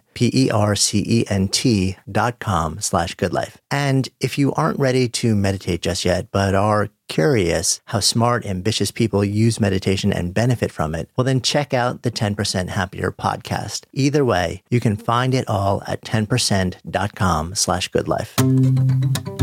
dot 2.11 2.39
com 2.39 2.81
slash 2.81 3.15
goodlife. 3.15 3.55
And 3.71 4.09
if 4.19 4.37
you 4.37 4.51
aren't 4.53 4.79
ready 4.79 5.07
to 5.07 5.33
meditate 5.35 5.81
just 5.81 6.03
yet, 6.03 6.27
but 6.31 6.55
are 6.55 6.89
curious 7.13 7.79
how 7.85 7.99
smart, 7.99 8.43
ambitious 8.43 8.89
people 8.89 9.23
use 9.23 9.59
meditation 9.59 10.11
and 10.11 10.33
benefit 10.33 10.71
from 10.71 10.95
it, 10.95 11.07
well, 11.15 11.23
then 11.23 11.41
check 11.41 11.71
out 11.71 12.01
the 12.01 12.09
10% 12.09 12.69
Happier 12.69 13.11
podcast. 13.11 13.85
Either 13.93 14.25
way, 14.25 14.63
you 14.71 14.79
can 14.79 14.95
find 14.95 15.35
it 15.35 15.47
all 15.47 15.83
at 15.85 16.01
10%.com 16.01 17.53
slash 17.53 17.91
goodlife. 17.91 19.42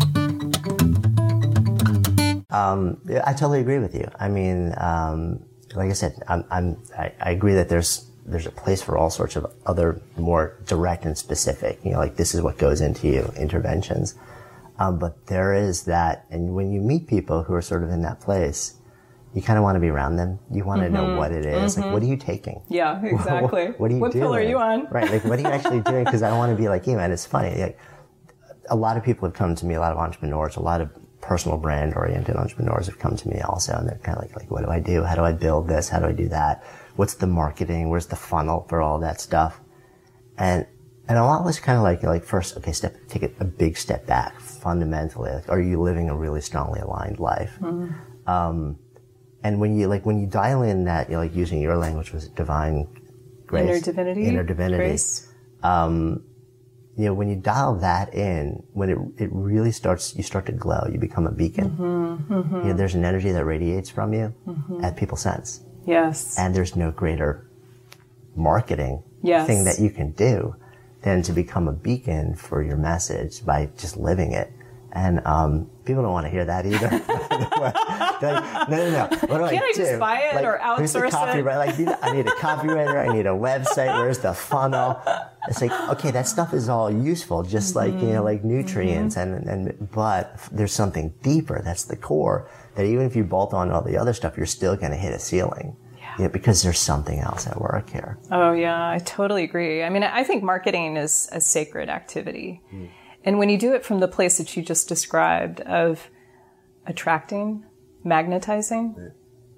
Um, 2.51 3.01
I 3.25 3.33
totally 3.33 3.61
agree 3.61 3.79
with 3.79 3.95
you. 3.95 4.09
I 4.19 4.27
mean, 4.27 4.73
um, 4.77 5.43
like 5.73 5.89
I 5.89 5.93
said, 5.93 6.21
I'm, 6.27 6.43
I'm 6.51 6.83
I, 6.97 7.13
I, 7.21 7.31
agree 7.31 7.53
that 7.53 7.69
there's 7.69 8.09
there's 8.25 8.45
a 8.45 8.51
place 8.51 8.81
for 8.81 8.97
all 8.97 9.09
sorts 9.09 9.37
of 9.37 9.45
other 9.65 10.01
more 10.17 10.57
direct 10.65 11.05
and 11.05 11.17
specific. 11.17 11.79
You 11.83 11.91
know, 11.91 11.99
like 11.99 12.17
this 12.17 12.35
is 12.35 12.41
what 12.41 12.57
goes 12.57 12.81
into 12.81 13.07
you 13.07 13.31
interventions. 13.37 14.15
Um, 14.79 14.99
but 14.99 15.27
there 15.27 15.53
is 15.53 15.83
that, 15.83 16.25
and 16.31 16.55
when 16.55 16.71
you 16.71 16.81
meet 16.81 17.07
people 17.07 17.43
who 17.43 17.53
are 17.53 17.61
sort 17.61 17.83
of 17.83 17.91
in 17.91 18.01
that 18.01 18.19
place, 18.19 18.75
you 19.33 19.41
kind 19.41 19.57
of 19.57 19.63
want 19.63 19.75
to 19.75 19.79
be 19.79 19.89
around 19.89 20.17
them. 20.17 20.39
You 20.51 20.65
want 20.65 20.81
mm-hmm. 20.81 20.95
to 20.95 21.01
know 21.01 21.17
what 21.17 21.31
it 21.31 21.45
is. 21.45 21.73
Mm-hmm. 21.73 21.81
Like, 21.83 21.93
what 21.93 22.03
are 22.03 22.07
you 22.07 22.17
taking? 22.17 22.61
Yeah, 22.67 23.01
exactly. 23.03 23.67
what, 23.67 23.79
what, 23.79 23.91
are 23.91 23.93
you 23.93 23.99
what 23.99 24.11
doing? 24.11 24.25
What 24.25 24.31
pill 24.31 24.35
are 24.35 24.49
you 24.49 24.57
on? 24.57 24.87
Right. 24.89 25.09
Like, 25.09 25.23
what 25.23 25.39
are 25.39 25.41
you 25.41 25.47
actually 25.47 25.79
doing? 25.85 26.03
Because 26.03 26.23
I 26.23 26.35
want 26.35 26.51
to 26.51 26.61
be 26.61 26.67
like 26.67 26.87
you, 26.87 26.97
man. 26.97 27.11
It's 27.11 27.25
funny. 27.25 27.61
Like, 27.61 27.79
a 28.69 28.75
lot 28.75 28.97
of 28.97 29.03
people 29.03 29.27
have 29.27 29.35
come 29.35 29.55
to 29.55 29.65
me, 29.65 29.75
a 29.75 29.79
lot 29.79 29.91
of 29.91 29.97
entrepreneurs, 29.97 30.55
a 30.55 30.61
lot 30.61 30.81
of 30.81 30.89
personal 31.21 31.57
brand 31.57 31.93
oriented 31.95 32.35
entrepreneurs 32.35 32.87
have 32.87 32.99
come 32.99 33.15
to 33.15 33.29
me 33.29 33.39
also 33.41 33.73
and 33.73 33.87
they're 33.87 33.99
kind 33.99 34.17
of 34.17 34.23
like, 34.23 34.35
like, 34.35 34.51
what 34.51 34.63
do 34.63 34.69
I 34.69 34.79
do? 34.79 35.03
How 35.03 35.15
do 35.15 35.23
I 35.23 35.33
build 35.33 35.67
this? 35.67 35.89
How 35.89 35.99
do 35.99 36.07
I 36.07 36.11
do 36.11 36.27
that? 36.29 36.63
What's 36.95 37.13
the 37.15 37.27
marketing? 37.27 37.89
Where's 37.89 38.07
the 38.07 38.15
funnel 38.15 38.65
for 38.67 38.81
all 38.81 38.99
that 38.99 39.21
stuff? 39.21 39.59
And, 40.37 40.65
and 41.07 41.17
a 41.17 41.23
lot 41.23 41.45
was 41.45 41.59
kind 41.59 41.77
of 41.77 41.83
like, 41.83 42.03
like 42.03 42.23
first, 42.23 42.57
okay, 42.57 42.71
step, 42.71 42.95
take 43.07 43.23
a, 43.23 43.31
a 43.39 43.45
big 43.45 43.77
step 43.77 44.05
back 44.05 44.39
fundamentally. 44.39 45.31
Like, 45.31 45.49
are 45.49 45.61
you 45.61 45.81
living 45.81 46.09
a 46.09 46.15
really 46.15 46.41
strongly 46.41 46.79
aligned 46.79 47.19
life? 47.19 47.57
Mm-hmm. 47.61 48.29
Um, 48.29 48.79
and 49.43 49.59
when 49.59 49.77
you, 49.77 49.87
like, 49.87 50.05
when 50.05 50.19
you 50.19 50.27
dial 50.27 50.63
in 50.63 50.85
that, 50.85 51.09
you 51.09 51.15
know, 51.15 51.21
like 51.21 51.35
using 51.35 51.61
your 51.61 51.77
language 51.77 52.11
was 52.11 52.27
divine 52.29 52.87
grace. 53.45 53.69
Inner 53.69 53.79
divinity. 53.79 54.25
Inner 54.25 54.43
divinity. 54.43 54.77
Grace. 54.77 55.27
Um, 55.63 56.23
you 56.97 57.05
know, 57.05 57.13
when 57.13 57.29
you 57.29 57.35
dial 57.35 57.75
that 57.77 58.13
in, 58.13 58.63
when 58.73 58.89
it, 58.89 58.97
it 59.17 59.29
really 59.31 59.71
starts, 59.71 60.15
you 60.15 60.23
start 60.23 60.45
to 60.47 60.51
glow, 60.51 60.87
you 60.91 60.99
become 60.99 61.25
a 61.25 61.31
beacon. 61.31 61.69
Mm-hmm, 61.69 62.33
mm-hmm. 62.33 62.55
You 62.55 62.63
know, 62.63 62.73
there's 62.73 62.95
an 62.95 63.05
energy 63.05 63.31
that 63.31 63.45
radiates 63.45 63.89
from 63.89 64.13
you 64.13 64.33
mm-hmm. 64.45 64.83
and 64.83 64.97
people 64.97 65.17
sense. 65.17 65.61
Yes. 65.85 66.37
And 66.37 66.53
there's 66.53 66.75
no 66.75 66.91
greater 66.91 67.49
marketing 68.35 69.03
yes. 69.23 69.47
thing 69.47 69.63
that 69.63 69.79
you 69.79 69.89
can 69.89 70.11
do 70.11 70.55
than 71.03 71.21
to 71.23 71.31
become 71.31 71.67
a 71.67 71.73
beacon 71.73 72.35
for 72.35 72.61
your 72.61 72.77
message 72.77 73.45
by 73.45 73.69
just 73.77 73.97
living 73.97 74.33
it. 74.33 74.51
And 74.93 75.25
um, 75.25 75.69
people 75.85 76.03
don't 76.03 76.11
want 76.11 76.25
to 76.25 76.29
hear 76.29 76.45
that 76.45 76.65
either. 76.65 76.89
like, 77.59 77.75
no, 78.69 78.77
no, 78.77 78.91
no. 78.91 79.07
What 79.07 79.19
do 79.19 79.49
Can't 79.49 79.63
I, 79.63 79.67
I 79.67 79.71
do? 79.73 79.77
just 79.77 79.99
buy 79.99 80.19
it 80.19 80.35
like, 80.35 80.45
or 80.45 80.59
outsource 80.61 81.35
it? 81.35 81.45
Like, 81.45 82.03
I 82.03 82.11
need 82.11 82.27
a 82.27 82.31
copywriter. 82.31 83.09
I 83.09 83.13
need 83.13 83.25
a 83.25 83.29
website. 83.29 83.97
Where's 83.97 84.19
the 84.19 84.33
funnel? 84.33 85.01
It's 85.47 85.61
like, 85.61 85.71
okay, 85.89 86.11
that 86.11 86.27
stuff 86.27 86.53
is 86.53 86.69
all 86.69 86.91
useful, 86.91 87.43
just 87.43 87.73
mm-hmm. 87.73 87.93
like, 87.93 88.03
you 88.03 88.13
know, 88.13 88.23
like 88.23 88.43
nutrients 88.43 89.15
mm-hmm. 89.15 89.49
and, 89.49 89.67
and, 89.67 89.91
but 89.91 90.37
there's 90.51 90.73
something 90.73 91.13
deeper. 91.23 91.61
That's 91.63 91.85
the 91.85 91.95
core 91.95 92.49
that 92.75 92.85
even 92.85 93.05
if 93.05 93.15
you 93.15 93.23
bolt 93.23 93.53
on 93.53 93.71
all 93.71 93.81
the 93.81 93.97
other 93.97 94.13
stuff, 94.13 94.37
you're 94.37 94.45
still 94.45 94.75
going 94.75 94.91
to 94.91 94.97
hit 94.97 95.13
a 95.13 95.19
ceiling. 95.19 95.75
Yeah. 95.97 96.15
You 96.17 96.23
know, 96.25 96.29
because 96.29 96.61
there's 96.63 96.79
something 96.79 97.19
else 97.19 97.47
at 97.47 97.59
work 97.59 97.89
here. 97.89 98.17
Oh 98.31 98.51
yeah, 98.51 98.89
I 98.89 98.99
totally 98.99 99.43
agree. 99.43 99.83
I 99.83 99.89
mean, 99.89 100.03
I 100.03 100.23
think 100.23 100.43
marketing 100.43 100.97
is 100.97 101.29
a 101.31 101.39
sacred 101.39 101.89
activity. 101.89 102.61
Mm. 102.73 102.89
And 103.23 103.37
when 103.37 103.49
you 103.49 103.57
do 103.57 103.73
it 103.73 103.85
from 103.85 103.99
the 103.99 104.07
place 104.07 104.37
that 104.37 104.55
you 104.55 104.63
just 104.63 104.87
described 104.87 105.61
of 105.61 106.09
attracting, 106.87 107.65
magnetizing, 108.03 108.95
yeah. 108.97 109.09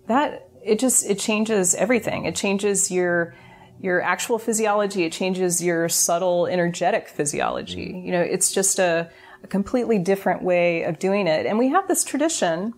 that 0.07 0.49
it 0.63 0.79
just 0.79 1.05
it 1.05 1.19
changes 1.19 1.75
everything. 1.75 2.25
It 2.25 2.35
changes 2.35 2.91
your 2.91 3.35
your 3.79 4.01
actual 4.01 4.39
physiology. 4.39 5.03
It 5.03 5.11
changes 5.11 5.61
your 5.61 5.89
subtle 5.89 6.47
energetic 6.47 7.07
physiology. 7.07 7.93
Mm. 7.93 8.05
You 8.05 8.11
know, 8.13 8.21
it's 8.21 8.51
just 8.53 8.79
a, 8.79 9.09
a 9.43 9.47
completely 9.47 9.99
different 9.99 10.41
way 10.41 10.83
of 10.83 10.99
doing 10.99 11.27
it. 11.27 11.45
And 11.45 11.57
we 11.57 11.69
have 11.69 11.87
this 11.87 12.03
tradition 12.03 12.73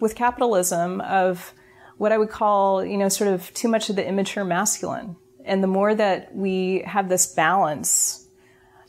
with 0.00 0.14
capitalism 0.14 1.00
of 1.02 1.54
what 1.96 2.12
I 2.12 2.18
would 2.18 2.30
call, 2.30 2.84
you 2.84 2.96
know, 2.96 3.08
sort 3.08 3.32
of 3.32 3.52
too 3.54 3.68
much 3.68 3.90
of 3.90 3.96
the 3.96 4.06
immature 4.06 4.44
masculine. 4.44 5.16
And 5.44 5.62
the 5.62 5.68
more 5.68 5.94
that 5.94 6.34
we 6.34 6.82
have 6.86 7.08
this 7.08 7.26
balance 7.26 8.27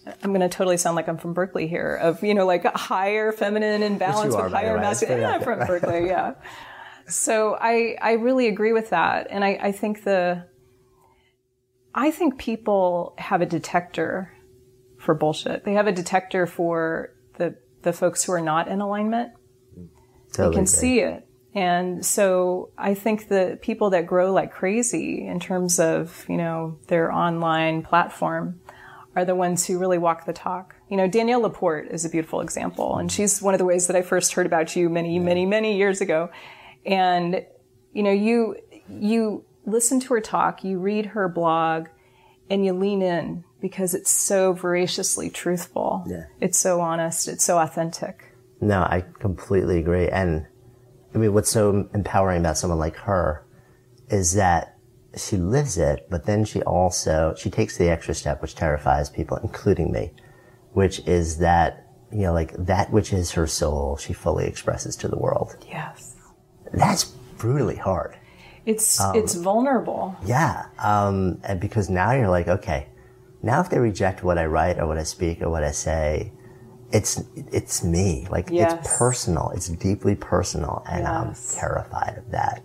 I'm 0.05 0.31
going 0.31 0.41
to 0.41 0.49
totally 0.49 0.77
sound 0.77 0.95
like 0.95 1.07
I'm 1.07 1.17
from 1.17 1.33
Berkeley 1.33 1.67
here 1.67 1.95
of, 1.95 2.23
you 2.23 2.33
know, 2.33 2.45
like 2.45 2.63
higher 2.75 3.31
feminine 3.31 3.83
and 3.83 3.99
balance 3.99 4.35
with 4.35 4.51
higher 4.51 4.77
masculine. 4.77 5.21
Yeah, 5.21 5.31
I'm 5.31 5.41
from 5.41 5.59
Berkeley. 5.59 6.07
Yeah. 6.07 6.35
So 7.07 7.57
I, 7.59 7.95
I 8.01 8.13
really 8.13 8.47
agree 8.47 8.73
with 8.73 8.91
that. 8.91 9.27
And 9.29 9.43
I, 9.43 9.59
I 9.62 9.71
think 9.71 10.03
the, 10.03 10.45
I 11.93 12.12
think 12.12 12.38
people 12.38 13.15
have 13.17 13.41
a 13.41 13.45
detector 13.45 14.31
for 14.97 15.13
bullshit. 15.15 15.65
They 15.65 15.73
have 15.73 15.88
a 15.88 15.91
detector 15.91 16.45
for 16.45 17.13
the, 17.38 17.55
the 17.81 17.93
folks 17.93 18.23
who 18.23 18.31
are 18.33 18.41
not 18.41 18.67
in 18.67 18.81
alignment. 18.81 19.33
Totally 20.33 20.55
they 20.55 20.59
can 20.59 20.67
see 20.67 20.99
it. 20.99 21.25
And 21.55 22.05
so 22.05 22.71
I 22.77 22.93
think 22.93 23.27
the 23.27 23.57
people 23.62 23.89
that 23.89 24.05
grow 24.05 24.31
like 24.31 24.51
crazy 24.51 25.25
in 25.25 25.39
terms 25.39 25.79
of, 25.79 26.25
you 26.29 26.38
know, 26.38 26.77
their 26.88 27.12
online 27.12 27.81
platform, 27.81 28.62
are 29.15 29.26
the 29.26 29.36
ones 29.36 29.65
who 29.65 29.80
really 29.80 29.98
walk 29.98 30.26
the 30.26 30.34
talk. 30.34 30.76
You 30.89 30.98
know, 30.98 31.08
Danielle 31.08 31.41
LaPorte 31.41 31.91
is 31.91 32.06
a 32.06 32.10
beautiful 32.10 32.41
example, 32.41 32.98
and 32.98 33.12
she's 33.12 33.41
one 33.41 33.54
of 33.54 33.58
the 33.58 33.65
ways 33.65 33.88
that 33.88 33.95
I 33.95 34.02
first 34.02 34.34
heard 34.34 34.45
about 34.45 34.76
you 34.76 34.89
many, 34.89 35.19
many, 35.19 35.45
many 35.45 35.78
years 35.78 36.02
ago. 36.02 36.30
And, 36.86 37.45
you 37.93 38.04
know, 38.04 38.12
you, 38.12 38.56
you 38.88 39.45
listen 39.65 40.00
to 40.02 40.13
her 40.13 40.22
talk, 40.22 40.63
you 40.63 40.80
read 40.80 41.08
her 41.08 41.28
blog, 41.28 41.88
and 42.50 42.65
you 42.65 42.74
lean 42.74 43.02
in 43.02 43.43
because 43.62 43.93
it's 43.93 44.12
so 44.12 44.54
voraciously 44.54 45.30
truthful. 45.30 46.04
Yeah. 46.08 46.26
It's 46.39 46.58
so 46.58 46.82
honest. 46.82 47.28
It's 47.28 47.43
so 47.43 47.60
authentic. 47.60 48.34
No, 48.62 48.82
I 48.82 49.06
completely 49.19 49.80
agree. 49.80 50.08
And 50.08 50.45
I 51.13 51.17
mean, 51.17 51.34
what's 51.34 51.50
so 51.50 51.89
empowering 51.93 52.39
about 52.39 52.58
someone 52.58 52.80
like 52.80 52.95
her 52.98 53.45
is 54.10 54.34
that 54.36 54.78
she 55.27 55.38
lives 55.38 55.77
it, 55.77 56.08
but 56.10 56.25
then 56.25 56.45
she 56.45 56.62
also, 56.63 57.34
she 57.38 57.49
takes 57.49 57.77
the 57.77 57.89
extra 57.89 58.13
step, 58.13 58.41
which 58.41 58.55
terrifies 58.55 59.10
people, 59.10 59.38
including 59.38 59.91
me, 59.91 60.12
which 60.73 60.99
is 61.08 61.38
that, 61.39 61.88
you 62.12 62.21
know, 62.21 62.34
like 62.34 62.53
that 62.58 62.91
which 62.91 63.13
is 63.13 63.32
her 63.32 63.47
soul, 63.47 63.97
she 63.97 64.13
fully 64.13 64.45
expresses 64.45 64.95
to 64.97 65.08
the 65.08 65.17
world. 65.17 65.55
Yes. 65.67 66.15
That's 66.73 67.05
brutally 67.38 67.75
hard. 67.75 68.17
It's, 68.65 68.99
um, 68.99 69.15
it's 69.15 69.36
vulnerable. 69.36 70.15
Yeah. 70.25 70.65
Um, 70.77 71.39
and 71.43 71.60
because 71.60 71.89
now 71.89 72.12
you're 72.12 72.29
like, 72.29 72.47
okay, 72.47 72.88
now 73.41 73.62
if 73.62 73.69
they 73.69 73.79
reject 73.79 74.23
what 74.23 74.38
I 74.38 74.45
write 74.45 74.79
or 74.79 74.88
what 74.88 74.97
I 74.97 75.03
speak 75.03 75.41
or 75.41 75.49
what 75.49 75.63
I 75.63 75.71
say, 75.71 76.32
it's, 76.91 77.23
it's 77.36 77.84
me. 77.84 78.27
Like, 78.29 78.49
yes. 78.51 78.73
it's 78.73 78.97
personal. 78.97 79.51
It's 79.55 79.69
deeply 79.69 80.15
personal. 80.15 80.84
And 80.89 81.03
yes. 81.03 81.55
I'm 81.55 81.60
terrified 81.60 82.17
of 82.17 82.32
that. 82.32 82.63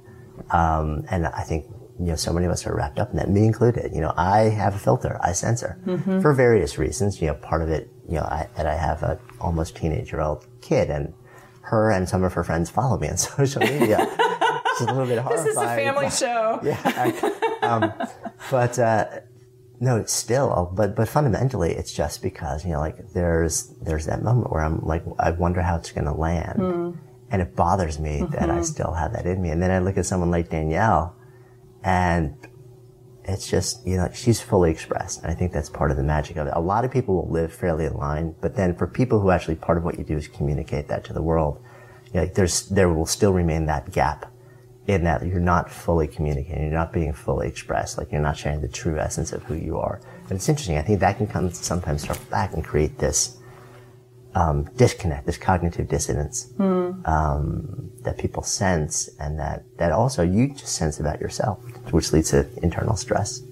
Um, 0.51 1.05
and 1.11 1.27
I 1.27 1.43
think 1.43 1.67
you 1.99 2.07
know, 2.07 2.17
so 2.17 2.33
many 2.33 2.47
of 2.47 2.53
us 2.53 2.67
are 2.67 2.75
wrapped 2.75 2.99
up 2.99 3.11
in 3.11 3.17
that, 3.17 3.31
me 3.31 3.47
included. 3.47 3.95
You 3.95 4.01
know, 4.01 4.13
I 4.17 4.45
have 4.45 4.75
a 4.75 4.79
filter, 4.79 5.19
I 5.23 5.33
censor 5.33 5.79
mm-hmm. 5.87 6.21
for 6.21 6.33
various 6.33 6.77
reasons. 6.77 7.21
You 7.21 7.29
know, 7.29 7.35
part 7.35 7.63
of 7.63 7.71
it, 7.71 7.89
you 8.09 8.17
know, 8.17 8.23
I, 8.23 8.49
that 8.57 8.67
I 8.67 8.75
have 8.75 9.03
a 9.03 9.19
almost 9.41 9.77
teenage 9.77 10.11
year 10.11 10.21
old 10.21 10.47
kid 10.61 10.91
and 10.91 11.15
her 11.63 11.91
and 11.91 12.09
some 12.09 12.25
of 12.25 12.33
her 12.33 12.43
friends 12.43 12.69
follow 12.69 12.99
me 12.99 13.09
on 13.09 13.17
social 13.17 13.61
media. 13.61 13.99
it's 14.01 14.81
a 14.81 14.85
little 14.87 15.07
bit 15.07 15.19
horrifying. 15.19 15.47
This 15.47 15.57
is 15.57 15.63
a 15.63 15.67
family 15.67 16.11
show. 16.11 16.61
yeah. 16.65 16.81
I, 16.85 17.59
um, 17.63 17.93
but, 18.51 18.79
uh, 18.79 19.07
no, 19.81 20.05
still, 20.05 20.73
but, 20.75 20.97
but 20.97 21.09
fundamentally, 21.09 21.73
it's 21.73 21.93
just 21.93 22.23
because, 22.23 22.65
you 22.65 22.73
know, 22.73 22.81
like 22.81 23.13
there's, 23.13 23.69
there's 23.83 24.07
that 24.07 24.23
moment 24.23 24.53
where 24.53 24.63
I'm 24.63 24.81
like, 24.81 25.05
I 25.19 25.31
wonder 25.31 25.63
how 25.63 25.77
it's 25.77 25.93
going 25.93 26.07
to 26.07 26.13
land. 26.13 26.59
Mm. 26.59 26.97
And 27.31 27.43
it 27.43 27.57
bothers 27.57 27.99
me 27.99 28.21
mm-hmm. 28.21 28.33
that 28.33 28.51
I 28.51 28.63
still 28.63 28.93
have 28.93 29.13
that 29.13 29.27
in 29.27 29.43
me. 29.43 29.51
And 29.51 29.63
then 29.63 29.71
I 29.71 29.79
look 29.79 29.97
at 29.97 30.07
someone 30.07 30.31
like 30.31 30.51
Danielle 30.51 31.17
and 31.85 32.35
it's 33.25 33.49
just, 33.49 33.87
you 33.87 33.97
know, 33.97 34.11
she's 34.13 34.41
fully 34.41 34.71
expressed. 34.71 35.23
And 35.23 35.31
I 35.31 35.35
think 35.35 35.53
that's 35.53 35.69
part 35.69 35.91
of 35.91 35.97
the 35.97 36.03
magic 36.03 36.37
of 36.37 36.47
it. 36.47 36.53
A 36.57 36.61
lot 36.61 36.85
of 36.85 36.91
people 36.91 37.15
will 37.15 37.31
live 37.31 37.53
fairly 37.53 37.87
aligned, 37.87 38.35
but 38.41 38.57
then 38.57 38.75
for 38.75 38.87
people 38.87 39.21
who 39.21 39.31
actually 39.31 39.55
part 39.55 39.79
of 39.79 39.85
what 39.85 39.99
you 39.99 40.05
do 40.05 40.17
is 40.17 40.27
communicate 40.27 40.89
that 40.89 41.05
to 41.05 41.13
the 41.13 41.23
world, 41.23 41.63
you 42.13 42.21
know, 42.21 42.27
there's, 42.27 42.69
there 42.69 42.89
will 42.93 43.07
still 43.07 43.33
remain 43.33 43.67
that 43.67 43.93
gap 43.93 44.31
in 44.87 45.05
that 45.05 45.27
you're 45.27 45.41
not 45.41 45.71
fully 45.71 46.07
communicating, 46.07 46.65
you're 46.65 46.73
not 46.73 46.93
being 46.93 47.13
fully 47.13 47.49
expressed, 47.49 47.97
like 47.97 48.13
you're 48.13 48.21
not 48.21 48.37
sharing 48.37 48.61
the 48.61 48.69
true 48.69 48.99
essence 48.99 49.33
of 49.33 49.43
who 49.45 49.55
you 49.55 49.79
are. 49.79 50.01
And 50.25 50.33
it's 50.33 50.49
interesting. 50.49 50.77
I 50.77 50.83
think 50.83 51.01
that 51.01 51.17
can 51.17 51.27
come 51.27 51.51
sometimes 51.51 52.03
start 52.03 52.31
back 52.31 52.53
and 52.53 52.65
create 52.65 52.99
this 52.99 53.39
um, 54.35 54.65
disconnect, 54.77 55.27
this 55.27 55.39
cognitive 55.39 55.89
dissonance 55.89 56.53
mm. 56.59 57.09
um, 57.09 57.91
that 58.03 58.19
people 58.19 58.43
sense, 58.43 59.09
and 59.19 59.39
that 59.39 59.65
that 59.79 59.93
also 59.93 60.23
you 60.23 60.49
just 60.49 60.75
sense 60.75 61.01
about 61.01 61.21
yourself, 61.21 61.63
which 61.91 62.13
leads 62.13 62.31
to 62.31 62.47
internal 62.63 62.97
stress. 62.97 63.43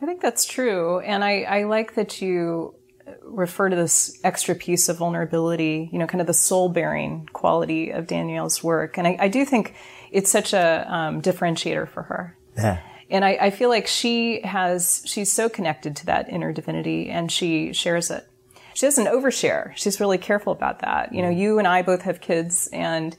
I 0.00 0.06
think 0.06 0.20
that's 0.20 0.44
true, 0.44 1.00
and 1.00 1.24
I, 1.24 1.42
I 1.42 1.64
like 1.64 1.94
that 1.94 2.20
you 2.20 2.74
refer 3.22 3.68
to 3.68 3.76
this 3.76 4.18
extra 4.24 4.54
piece 4.54 4.88
of 4.88 4.98
vulnerability, 4.98 5.88
you 5.92 5.98
know, 5.98 6.06
kind 6.06 6.20
of 6.20 6.26
the 6.26 6.34
soul 6.34 6.68
bearing 6.68 7.28
quality 7.32 7.90
of 7.90 8.06
Danielle's 8.06 8.62
work. 8.62 8.98
And 8.98 9.06
I, 9.06 9.16
I 9.20 9.28
do 9.28 9.44
think 9.44 9.74
it's 10.10 10.30
such 10.30 10.52
a 10.52 10.86
um, 10.92 11.22
differentiator 11.22 11.88
for 11.88 12.02
her. 12.04 12.36
Yeah. 12.56 12.80
And 13.10 13.24
I, 13.24 13.38
I, 13.40 13.50
feel 13.50 13.68
like 13.68 13.86
she 13.86 14.40
has, 14.42 15.02
she's 15.04 15.30
so 15.30 15.48
connected 15.48 15.96
to 15.96 16.06
that 16.06 16.30
inner 16.30 16.52
divinity 16.52 17.10
and 17.10 17.30
she 17.30 17.72
shares 17.72 18.10
it. 18.10 18.26
She 18.74 18.86
doesn't 18.86 19.06
overshare. 19.06 19.72
She's 19.76 20.00
really 20.00 20.18
careful 20.18 20.52
about 20.52 20.80
that. 20.80 21.14
You 21.14 21.22
know, 21.22 21.30
you 21.30 21.58
and 21.58 21.68
I 21.68 21.82
both 21.82 22.02
have 22.02 22.20
kids 22.20 22.68
and 22.72 23.16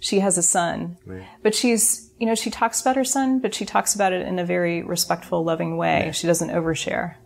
she 0.00 0.20
has 0.20 0.36
a 0.36 0.42
son, 0.42 0.98
right. 1.06 1.26
but 1.42 1.54
she's, 1.54 2.10
you 2.18 2.26
know, 2.26 2.34
she 2.34 2.50
talks 2.50 2.80
about 2.80 2.96
her 2.96 3.04
son, 3.04 3.38
but 3.38 3.54
she 3.54 3.64
talks 3.64 3.94
about 3.94 4.12
it 4.12 4.26
in 4.26 4.38
a 4.38 4.44
very 4.44 4.82
respectful, 4.82 5.42
loving 5.44 5.76
way. 5.76 6.10
She 6.12 6.26
doesn't 6.26 6.50
overshare. 6.50 7.16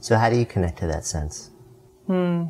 So 0.00 0.16
how 0.16 0.30
do 0.30 0.36
you 0.36 0.46
connect 0.46 0.78
to 0.80 0.86
that 0.86 1.04
sense? 1.04 1.50
Hmm. 2.06 2.46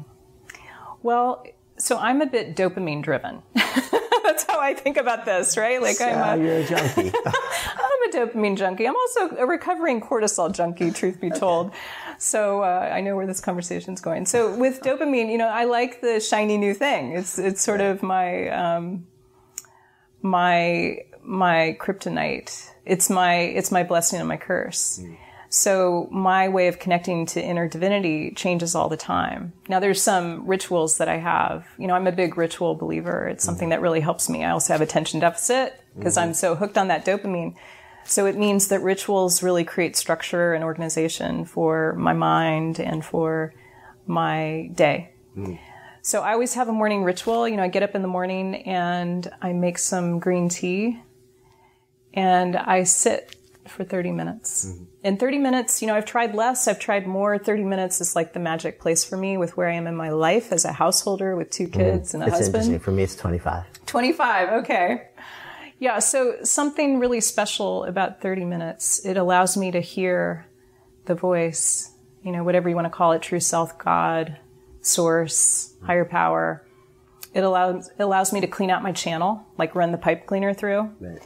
Well, 1.03 1.45
so 1.79 1.97
I'm 1.99 2.21
a 2.21 2.27
bit 2.27 2.57
dopamine 2.57 3.03
driven. 3.03 3.43
That's 3.55 4.45
how 4.45 4.61
I 4.61 4.75
think 4.75 4.97
about 4.97 5.25
this, 5.25 5.57
right? 5.57 5.81
Like 5.81 5.97
so 5.97 6.07
I'm 6.07 6.41
a, 6.41 6.45
you're 6.45 6.57
a 6.59 6.65
junkie. 6.65 7.13
I'm 7.27 8.09
a 8.09 8.13
dopamine 8.13 8.57
junkie. 8.57 8.87
I'm 8.87 8.95
also 8.95 9.37
a 9.37 9.47
recovering 9.47 10.01
cortisol 10.01 10.53
junkie, 10.53 10.91
truth 10.91 11.21
be 11.21 11.31
told. 11.31 11.73
So 12.23 12.63
uh, 12.63 12.91
I 12.93 13.01
know 13.01 13.17
where 13.17 13.27
this 13.27 13.41
conversation's 13.41 14.03
going. 14.03 14.27
So 14.27 14.55
with 14.55 14.83
dopamine, 14.83 15.33
you 15.33 15.39
know, 15.39 15.49
I 15.49 15.65
like 15.65 16.03
the 16.03 16.21
shiny 16.21 16.59
new 16.59 16.75
thing. 16.75 17.13
It's 17.13 17.39
it's 17.39 17.63
sort 17.63 17.81
of 17.81 18.03
my 18.03 18.51
um, 18.51 19.07
my 20.21 20.99
my 21.23 21.79
kryptonite. 21.81 22.69
It's 22.85 23.09
my 23.09 23.37
it's 23.37 23.73
my 23.73 23.85
blessing 23.85 24.19
and 24.19 24.29
my 24.29 24.37
curse. 24.37 25.01
Mm. 25.03 25.17
So 25.49 26.09
my 26.13 26.51
way 26.51 26.69
of 26.69 26.79
connecting 26.79 27.25
to 27.27 27.43
inner 27.43 27.67
divinity 27.67 28.33
changes 28.37 28.75
all 28.75 28.91
the 28.91 28.99
time. 28.99 29.55
Now 29.71 29.81
there's 29.81 30.03
some 30.03 30.47
rituals 30.47 30.99
that 30.99 31.09
I 31.09 31.17
have. 31.17 31.67
You 31.79 31.87
know, 31.87 31.95
I'm 31.95 32.07
a 32.07 32.13
big 32.13 32.37
ritual 32.37 32.75
believer. 32.75 33.29
It's 33.29 33.43
something 33.43 33.65
mm-hmm. 33.65 33.71
that 33.71 33.81
really 33.81 34.01
helps 34.01 34.29
me. 34.29 34.45
I 34.45 34.51
also 34.51 34.75
have 34.75 34.83
attention 34.83 35.21
deficit 35.21 35.83
because 35.97 36.19
mm-hmm. 36.19 36.29
I'm 36.29 36.35
so 36.35 36.55
hooked 36.55 36.77
on 36.77 36.89
that 36.89 37.07
dopamine. 37.07 37.55
So 38.11 38.27
it 38.27 38.37
means 38.37 38.69
that 38.69 38.83
rituals 38.83 39.41
really 39.41 39.63
create 39.63 39.95
structure 39.95 40.53
and 40.53 40.65
organization 40.65 41.45
for 41.45 41.95
my 41.95 42.13
mind 42.13 42.81
and 42.81 43.05
for 43.05 43.55
my 44.05 44.69
day. 44.75 45.13
Mm. 45.37 45.61
So 46.03 46.23
I 46.23 46.33
always 46.33 46.55
have 46.55 46.69
a 46.69 46.73
morning 46.73 47.05
ritual. 47.05 47.47
You 47.47 47.57
know, 47.57 47.63
I 47.63 47.69
get 47.69 47.85
up 47.85 47.95
in 47.95 48.03
the 48.03 48.09
morning 48.09 48.67
and 48.67 49.31
I 49.41 49.53
make 49.53 49.79
some 49.79 50.19
green 50.19 50.49
tea 50.49 51.01
and 52.13 52.57
I 52.57 52.83
sit 52.83 53.37
for 53.69 53.85
30 53.85 54.11
minutes. 54.11 54.67
Mm-hmm. 54.67 54.85
In 55.05 55.17
30 55.17 55.39
minutes, 55.39 55.81
you 55.81 55.87
know, 55.87 55.95
I've 55.95 56.05
tried 56.05 56.35
less, 56.35 56.67
I've 56.67 56.81
tried 56.81 57.07
more. 57.07 57.39
30 57.39 57.63
minutes 57.63 58.01
is 58.01 58.17
like 58.17 58.33
the 58.33 58.41
magic 58.41 58.81
place 58.81 59.05
for 59.05 59.17
me 59.17 59.37
with 59.37 59.57
where 59.57 59.69
I 59.69 59.75
am 59.75 59.87
in 59.87 59.95
my 59.95 60.11
life 60.11 60.51
as 60.51 60.65
a 60.65 60.73
householder 60.73 61.37
with 61.37 61.51
two 61.51 61.69
mm-hmm. 61.69 61.81
kids 61.81 62.09
mm-hmm. 62.09 62.23
and 62.23 62.25
a 62.25 62.27
it's 62.27 62.39
husband. 62.39 62.65
Interesting. 62.65 62.81
For 62.81 62.91
me, 62.91 63.05
it's 63.05 63.15
25. 63.15 63.87
25, 63.87 64.49
okay. 64.65 65.11
Yeah, 65.81 65.99
so 65.99 66.37
something 66.45 67.01
really 67.01 67.21
special 67.21 67.85
about 67.85 68.21
30 68.21 68.45
minutes. 68.45 69.05
It 69.05 69.17
allows 69.17 69.57
me 69.57 69.73
to 69.73 69.81
hear 69.81 70.47
the 71.07 71.17
voice, 71.17 71.91
you 72.23 72.31
know, 72.31 72.45
whatever 72.45 72.69
you 72.69 72.77
want 72.77 72.85
to 72.85 72.91
call 72.91 73.13
it, 73.13 73.23
true 73.23 73.41
self, 73.41 73.77
God, 73.79 74.39
source, 74.83 75.75
higher 75.83 76.05
power. 76.05 76.65
It 77.35 77.43
allows, 77.43 77.89
it 77.89 78.03
allows 78.03 78.33
me 78.33 78.41
to 78.41 78.47
clean 78.47 78.71
out 78.71 78.83
my 78.83 78.93
channel, 78.93 79.45
like 79.59 79.75
run 79.75 79.91
the 79.91 79.99
pipe 79.99 80.27
cleaner 80.27 80.55
through. 80.55 80.95
Right 81.01 81.21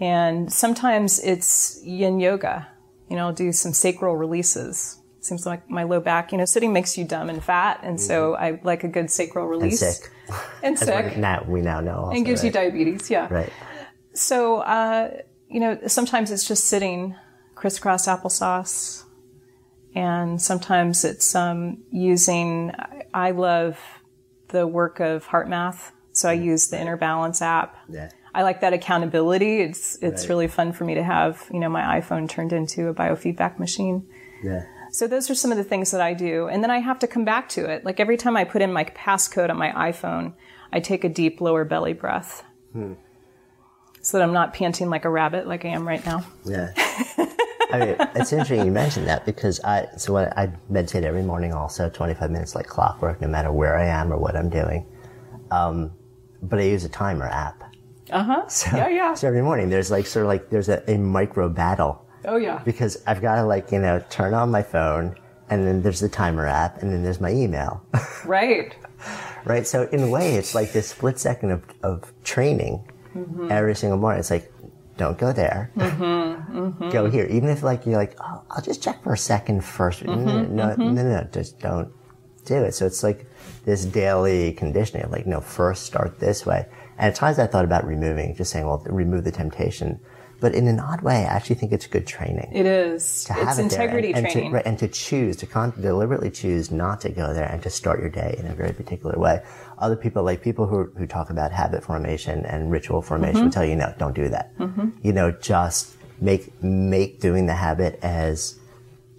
and 0.00 0.52
sometimes 0.52 1.20
it's 1.20 1.80
yin 1.84 2.20
yoga. 2.20 2.68
You 3.08 3.16
know, 3.16 3.26
I'll 3.26 3.32
do 3.32 3.52
some 3.52 3.72
sacral 3.72 4.16
releases. 4.16 5.00
Seems 5.20 5.44
like 5.44 5.68
my 5.68 5.82
low 5.82 6.00
back, 6.00 6.30
you 6.30 6.38
know, 6.38 6.44
sitting 6.44 6.72
makes 6.72 6.96
you 6.96 7.04
dumb 7.04 7.28
and 7.28 7.42
fat. 7.42 7.80
And 7.82 7.98
mm-hmm. 7.98 8.06
so 8.06 8.34
I 8.34 8.60
like 8.62 8.84
a 8.84 8.88
good 8.88 9.10
sacral 9.10 9.46
release. 9.46 9.82
And 9.82 9.94
sick. 9.94 10.10
And 10.62 10.78
sick. 11.12 11.16
Now, 11.16 11.44
we 11.48 11.60
now 11.60 11.80
know. 11.80 11.96
Also, 11.96 12.16
and 12.16 12.24
gives 12.24 12.42
right? 12.42 12.46
you 12.46 12.52
diabetes. 12.52 13.10
Yeah. 13.10 13.26
Right. 13.32 13.52
So, 14.14 14.58
uh, 14.58 15.10
you 15.48 15.60
know, 15.60 15.78
sometimes 15.86 16.30
it's 16.30 16.46
just 16.46 16.64
sitting 16.64 17.14
crisscross 17.54 18.06
applesauce. 18.06 19.04
And 19.94 20.40
sometimes 20.40 21.04
it's 21.04 21.34
um, 21.34 21.82
using, 21.90 22.72
I 23.12 23.32
love 23.32 23.78
the 24.48 24.66
work 24.66 25.00
of 25.00 25.26
HeartMath. 25.26 25.92
So 26.12 26.28
I 26.28 26.36
mm-hmm. 26.36 26.44
use 26.44 26.68
the 26.68 26.80
Inner 26.80 26.96
Balance 26.96 27.42
app. 27.42 27.76
Yeah. 27.88 28.10
I 28.34 28.42
like 28.42 28.60
that 28.60 28.72
accountability. 28.72 29.60
It's 29.60 29.96
it's 30.00 30.22
right. 30.22 30.28
really 30.28 30.48
fun 30.48 30.72
for 30.72 30.84
me 30.84 30.94
to 30.94 31.02
have 31.02 31.48
you 31.52 31.58
know 31.58 31.68
my 31.68 32.00
iPhone 32.00 32.28
turned 32.28 32.52
into 32.52 32.88
a 32.88 32.94
biofeedback 32.94 33.58
machine. 33.58 34.06
Yeah. 34.42 34.64
So 34.90 35.06
those 35.06 35.28
are 35.28 35.34
some 35.34 35.50
of 35.50 35.58
the 35.58 35.64
things 35.64 35.90
that 35.90 36.00
I 36.00 36.14
do, 36.14 36.46
and 36.46 36.62
then 36.62 36.70
I 36.70 36.78
have 36.78 36.98
to 37.00 37.06
come 37.06 37.24
back 37.24 37.48
to 37.50 37.68
it. 37.68 37.84
Like 37.84 38.00
every 38.00 38.16
time 38.16 38.36
I 38.36 38.44
put 38.44 38.62
in 38.62 38.72
my 38.72 38.84
passcode 38.84 39.50
on 39.50 39.56
my 39.56 39.70
iPhone, 39.70 40.34
I 40.72 40.80
take 40.80 41.04
a 41.04 41.08
deep 41.08 41.40
lower 41.40 41.64
belly 41.64 41.94
breath, 41.94 42.44
hmm. 42.72 42.94
So 44.00 44.18
that 44.18 44.24
I'm 44.24 44.32
not 44.32 44.54
panting 44.54 44.90
like 44.90 45.04
a 45.04 45.10
rabbit 45.10 45.46
like 45.46 45.64
I 45.64 45.68
am 45.68 45.86
right 45.86 46.04
now. 46.04 46.24
Yeah. 46.44 46.72
I 47.70 47.78
mean, 47.78 47.96
it's 48.14 48.32
interesting 48.32 48.64
you 48.64 48.72
mentioned 48.72 49.06
that 49.08 49.26
because 49.26 49.60
I 49.60 49.88
so 49.96 50.12
what 50.12 50.36
I 50.38 50.50
meditate 50.68 51.04
every 51.04 51.22
morning, 51.22 51.52
also 51.52 51.90
25 51.90 52.30
minutes 52.30 52.54
like 52.54 52.66
clockwork, 52.66 53.20
no 53.20 53.28
matter 53.28 53.52
where 53.52 53.76
I 53.76 53.86
am 53.86 54.12
or 54.12 54.16
what 54.16 54.36
I'm 54.36 54.48
doing. 54.48 54.86
Um, 55.50 55.92
but 56.42 56.58
I 56.58 56.62
use 56.62 56.84
a 56.84 56.88
timer 56.88 57.26
app. 57.26 57.62
Uh 58.10 58.22
huh. 58.22 58.44
So, 58.48 58.76
yeah, 58.76 58.88
yeah. 58.88 59.14
So 59.14 59.28
every 59.28 59.42
morning 59.42 59.68
there's 59.68 59.90
like 59.90 60.06
sort 60.06 60.24
of 60.24 60.28
like 60.28 60.50
there's 60.50 60.68
a, 60.68 60.82
a 60.90 60.96
micro 60.96 61.48
battle. 61.48 62.06
Oh 62.24 62.36
yeah. 62.36 62.62
Because 62.64 63.02
I've 63.06 63.20
got 63.20 63.36
to 63.36 63.44
like 63.44 63.70
you 63.70 63.80
know 63.80 64.02
turn 64.08 64.34
on 64.34 64.50
my 64.50 64.62
phone, 64.62 65.14
and 65.50 65.66
then 65.66 65.82
there's 65.82 66.00
the 66.00 66.08
timer 66.08 66.46
app, 66.46 66.82
and 66.82 66.90
then 66.90 67.02
there's 67.02 67.20
my 67.20 67.32
email. 67.32 67.84
right. 68.24 68.74
right. 69.44 69.66
So 69.66 69.88
in 69.92 70.00
a 70.00 70.08
way, 70.08 70.36
it's 70.36 70.54
like 70.54 70.72
this 70.72 70.88
split 70.88 71.18
second 71.18 71.50
of 71.50 71.62
of 71.82 72.12
training 72.24 72.82
mm-hmm. 73.24 73.52
every 73.52 73.74
single 73.74 73.98
morning. 73.98 74.20
It's 74.20 74.30
like 74.30 74.52
don't 74.98 75.16
go 75.16 75.32
there. 75.32 75.70
Mm-hmm, 75.76 76.58
mm-hmm. 76.58 76.90
Go 76.90 77.08
here. 77.08 77.24
Even 77.26 77.48
if 77.48 77.62
like 77.62 77.86
you're 77.86 77.96
like, 77.96 78.16
oh, 78.20 78.42
I'll 78.50 78.62
just 78.62 78.82
check 78.82 79.02
for 79.02 79.14
a 79.14 79.18
second 79.18 79.62
1st 79.62 80.04
mm-hmm, 80.04 80.24
no, 80.24 80.42
no, 80.42 80.74
mm-hmm. 80.74 80.94
no, 80.94 81.02
no, 81.02 81.28
just 81.32 81.60
don't 81.60 81.90
do 82.44 82.56
it. 82.56 82.74
So 82.74 82.84
it's 82.84 83.02
like 83.02 83.26
this 83.64 83.84
daily 83.84 84.52
conditioning. 84.52 85.04
Of 85.04 85.12
like, 85.12 85.26
no, 85.26 85.40
first 85.40 85.86
start 85.86 86.18
this 86.18 86.44
way. 86.44 86.66
And 86.98 87.12
at 87.12 87.14
times 87.14 87.38
I 87.38 87.46
thought 87.46 87.64
about 87.64 87.86
removing, 87.86 88.34
just 88.34 88.50
saying, 88.50 88.66
well, 88.66 88.82
remove 88.86 89.24
the 89.24 89.30
temptation. 89.30 90.00
But 90.40 90.54
in 90.54 90.68
an 90.68 90.78
odd 90.78 91.02
way, 91.02 91.16
I 91.16 91.24
actually 91.24 91.56
think 91.56 91.72
it's 91.72 91.88
good 91.88 92.06
training. 92.06 92.50
It 92.52 92.64
is. 92.64 93.24
To 93.24 93.32
have 93.32 93.48
it's 93.48 93.58
it 93.58 93.62
integrity 93.62 94.12
and, 94.12 94.18
and 94.24 94.32
training. 94.32 94.50
To, 94.50 94.56
right, 94.56 94.66
and 94.66 94.78
to 94.78 94.86
choose, 94.86 95.36
to 95.38 95.46
con- 95.46 95.72
deliberately 95.80 96.30
choose 96.30 96.70
not 96.70 97.00
to 97.00 97.08
go 97.08 97.34
there 97.34 97.46
and 97.46 97.60
to 97.64 97.70
start 97.70 97.98
your 97.98 98.08
day 98.08 98.36
in 98.38 98.46
a 98.46 98.54
very 98.54 98.72
particular 98.72 99.18
way. 99.18 99.42
Other 99.78 99.96
people, 99.96 100.22
like 100.22 100.40
people 100.40 100.66
who, 100.66 100.84
who 100.96 101.08
talk 101.08 101.30
about 101.30 101.50
habit 101.50 101.82
formation 101.82 102.46
and 102.46 102.70
ritual 102.70 103.02
formation 103.02 103.36
mm-hmm. 103.36 103.44
will 103.46 103.52
tell 103.52 103.64
you, 103.64 103.74
no, 103.74 103.92
don't 103.98 104.14
do 104.14 104.28
that. 104.28 104.56
Mm-hmm. 104.58 104.90
You 105.02 105.12
know, 105.12 105.32
just 105.32 105.96
make, 106.20 106.62
make 106.62 107.20
doing 107.20 107.46
the 107.46 107.54
habit 107.54 107.98
as 108.02 108.60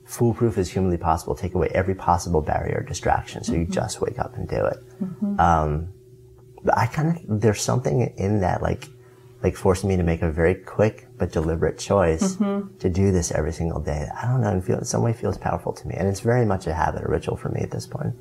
foolproof 0.05 0.57
as 0.57 0.69
humanly 0.69 0.97
possible. 0.97 1.35
Take 1.35 1.53
away 1.53 1.67
every 1.73 1.95
possible 1.95 2.41
barrier 2.41 2.77
or 2.79 2.83
distraction. 2.83 3.43
So 3.43 3.51
mm-hmm. 3.51 3.61
you 3.63 3.67
just 3.67 3.99
wake 3.99 4.19
up 4.19 4.37
and 4.37 4.47
do 4.47 4.65
it. 4.65 4.77
Mm-hmm. 5.03 5.39
Um, 5.39 5.89
I 6.73 6.85
kind 6.87 7.17
of, 7.17 7.41
there's 7.41 7.61
something 7.61 8.13
in 8.17 8.39
that, 8.39 8.61
like, 8.61 8.87
like 9.43 9.55
forcing 9.55 9.89
me 9.89 9.97
to 9.97 10.03
make 10.03 10.21
a 10.21 10.31
very 10.31 10.55
quick 10.55 11.07
but 11.17 11.31
deliberate 11.31 11.77
choice 11.77 12.35
mm-hmm. 12.35 12.77
to 12.77 12.89
do 12.89 13.11
this 13.11 13.31
every 13.31 13.53
single 13.53 13.79
day. 13.79 14.07
I 14.21 14.27
don't 14.27 14.41
know, 14.41 14.59
feel, 14.61 14.77
in 14.77 14.85
some 14.85 15.01
way 15.01 15.13
feels 15.13 15.37
powerful 15.37 15.73
to 15.73 15.87
me. 15.87 15.95
And 15.97 16.07
it's 16.07 16.19
very 16.19 16.45
much 16.45 16.67
a 16.67 16.73
habit, 16.73 17.03
a 17.03 17.09
ritual 17.09 17.37
for 17.37 17.49
me 17.49 17.61
at 17.61 17.71
this 17.71 17.87
point. 17.87 18.15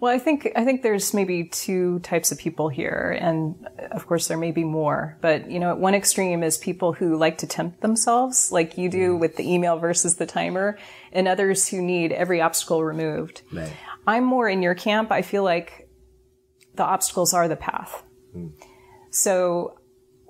Well, 0.00 0.14
I 0.14 0.18
think 0.18 0.50
I 0.54 0.64
think 0.64 0.82
there's 0.82 1.14
maybe 1.14 1.44
two 1.44 2.00
types 2.00 2.30
of 2.30 2.38
people 2.38 2.68
here, 2.68 3.16
and 3.18 3.66
of 3.92 4.06
course 4.06 4.28
there 4.28 4.36
may 4.36 4.52
be 4.52 4.64
more. 4.64 5.16
But 5.22 5.50
you 5.50 5.58
know, 5.58 5.70
at 5.70 5.78
one 5.78 5.94
extreme 5.94 6.42
is 6.42 6.58
people 6.58 6.92
who 6.92 7.16
like 7.16 7.38
to 7.38 7.46
tempt 7.46 7.80
themselves, 7.80 8.52
like 8.52 8.76
you 8.76 8.90
do 8.90 9.14
mm. 9.14 9.20
with 9.20 9.36
the 9.36 9.50
email 9.50 9.78
versus 9.78 10.16
the 10.16 10.26
timer, 10.26 10.78
and 11.12 11.26
others 11.26 11.68
who 11.68 11.80
need 11.80 12.12
every 12.12 12.42
obstacle 12.42 12.84
removed. 12.84 13.40
Right. 13.50 13.72
I'm 14.06 14.24
more 14.24 14.48
in 14.48 14.62
your 14.62 14.74
camp. 14.74 15.10
I 15.10 15.22
feel 15.22 15.42
like 15.42 15.88
the 16.74 16.84
obstacles 16.84 17.32
are 17.32 17.48
the 17.48 17.56
path. 17.56 18.02
Mm. 18.36 18.52
So 19.10 19.78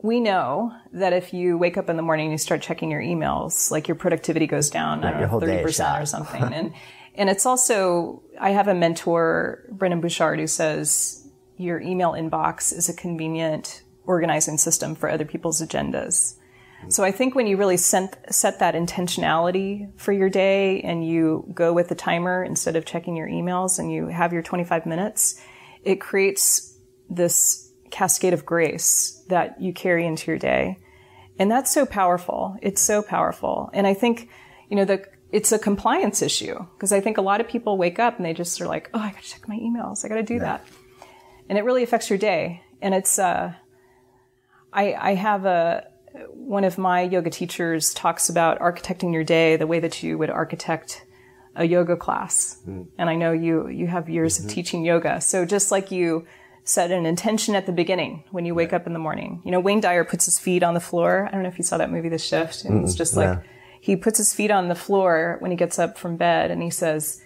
we 0.07 0.21
know 0.21 0.73
that 0.93 1.13
if 1.13 1.35
you 1.35 1.59
wake 1.59 1.77
up 1.77 1.91
in 1.91 1.97
the 1.97 2.03
morning 2.03 2.27
and 2.27 2.33
you 2.33 2.39
start 2.39 2.63
checking 2.63 2.91
your 2.91 3.03
emails, 3.03 3.71
like 3.71 3.89
your 3.89 3.97
productivity 3.97 4.47
goes 4.47 4.71
down, 4.71 5.03
your 5.03 5.21
know, 5.21 5.27
whole 5.27 5.41
30% 5.41 5.75
shot. 5.75 6.01
or 6.01 6.07
something. 6.07 6.43
and, 6.43 6.73
and 7.15 7.29
it's 7.29 7.45
also, 7.45 8.23
I 8.41 8.51
have 8.51 8.69
a 8.69 8.75
mentor, 8.75 9.65
Brendon 9.71 10.01
Burchard, 10.01 10.39
who 10.39 10.47
says 10.47 11.29
your 11.57 11.81
email 11.81 12.13
inbox 12.13 12.73
is 12.73 12.89
a 12.89 12.95
convenient 12.95 13.83
organizing 14.05 14.59
system 14.59 14.95
for 14.95 15.11
other 15.11 15.25
people's 15.25 15.61
agendas. 15.61 16.37
So 16.89 17.03
I 17.03 17.11
think 17.11 17.35
when 17.35 17.47
you 17.47 17.57
really 17.57 17.79
set, 17.79 18.33
set 18.33 18.61
that 18.61 18.75
intentionality 18.75 19.91
for 19.99 20.13
your 20.13 20.29
day 20.29 20.83
and 20.83 21.05
you 21.05 21.51
go 21.53 21.73
with 21.73 21.89
the 21.89 21.95
timer 21.95 22.45
instead 22.45 22.77
of 22.77 22.85
checking 22.85 23.17
your 23.17 23.27
emails 23.27 23.79
and 23.79 23.91
you 23.91 24.09
have 24.09 24.33
your 24.33 24.43
25 24.43 24.87
minutes, 24.87 25.41
it 25.83 26.01
creates 26.01 26.79
this 27.09 27.66
cascade 27.91 28.33
of 28.33 28.45
grace 28.45 29.23
that 29.29 29.61
you 29.61 29.73
carry 29.73 30.07
into 30.07 30.31
your 30.31 30.39
day. 30.39 30.79
And 31.39 31.51
that's 31.51 31.73
so 31.73 31.85
powerful. 31.85 32.57
It's 32.63 32.81
so 32.81 33.03
powerful. 33.03 33.71
And 33.73 33.87
I 33.87 33.95
think, 33.95 34.29
you 34.69 34.77
know, 34.77 34.85
the, 34.85 35.05
it's 35.31 35.53
a 35.53 35.59
compliance 35.59 36.23
issue 36.23 36.59
because 36.75 36.93
I 36.93 37.01
think 37.01 37.19
a 37.19 37.23
lot 37.23 37.41
of 37.41 37.49
people 37.49 37.77
wake 37.77 37.99
up 37.99 38.17
and 38.17 38.25
they 38.25 38.33
just 38.33 38.61
are 38.61 38.67
like, 38.67 38.91
oh, 38.95 39.01
I 39.01 39.13
got 39.13 39.23
to 39.23 39.29
check 39.29 39.49
my 39.49 39.57
emails. 39.57 40.05
I 40.05 40.09
got 40.09 40.17
to 40.17 40.23
do 40.23 40.39
that. 40.39 40.67
And 41.49 41.59
it 41.59 41.65
really 41.65 41.83
affects 41.83 42.09
your 42.09 42.19
day. 42.19 42.63
And 42.81 42.95
it's, 42.95 43.19
uh, 43.19 43.53
I, 44.73 44.95
I 44.95 45.15
have 45.15 45.45
a, 45.45 45.87
one 46.33 46.65
of 46.65 46.79
my 46.79 47.03
yoga 47.03 47.31
teachers 47.31 47.93
talks 47.93 48.29
about 48.31 48.59
architecting 48.61 49.13
your 49.13 49.25
day 49.25 49.57
the 49.57 49.67
way 49.67 49.81
that 49.81 50.03
you 50.03 50.17
would 50.17 50.31
architect 50.31 51.05
a 51.55 51.65
yoga 51.65 51.97
class. 51.97 52.59
And 52.99 53.11
I 53.11 53.17
know 53.17 53.33
you, 53.33 53.69
you 53.69 53.87
have 53.87 54.09
years 54.09 54.39
of 54.39 54.49
teaching 54.49 54.85
yoga. 54.85 55.21
So 55.21 55.45
just 55.45 55.71
like 55.71 55.91
you 55.91 56.27
set 56.67 56.91
an 56.91 57.07
intention 57.07 57.55
at 57.55 57.65
the 57.65 57.73
beginning 57.73 58.25
when 58.33 58.45
you 58.45 58.55
wake 58.55 58.73
up 58.73 58.87
in 58.87 58.93
the 58.93 58.99
morning, 58.99 59.41
you 59.45 59.53
know, 59.53 59.61
Wayne 59.61 59.81
Dyer 59.81 60.05
puts 60.05 60.25
his 60.25 60.39
feet 60.39 60.65
on 60.65 60.75
the 60.75 60.81
floor. 60.81 61.27
I 61.27 61.31
don't 61.31 61.43
know 61.43 61.49
if 61.49 61.59
you 61.59 61.65
saw 61.65 61.79
that 61.79 61.91
movie, 61.91 62.09
The 62.09 62.19
Shift. 62.19 62.65
And 62.65 62.83
it's 62.83 62.95
just 62.95 63.17
like, 63.17 63.39
he 63.81 63.95
puts 63.95 64.19
his 64.19 64.35
feet 64.35 64.51
on 64.51 64.67
the 64.69 64.75
floor 64.75 65.37
when 65.39 65.53
he 65.53 65.57
gets 65.57 65.79
up 65.79 65.97
from 65.97 66.17
bed 66.17 66.51
and 66.51 66.61
he 66.61 66.71
says, 66.71 67.23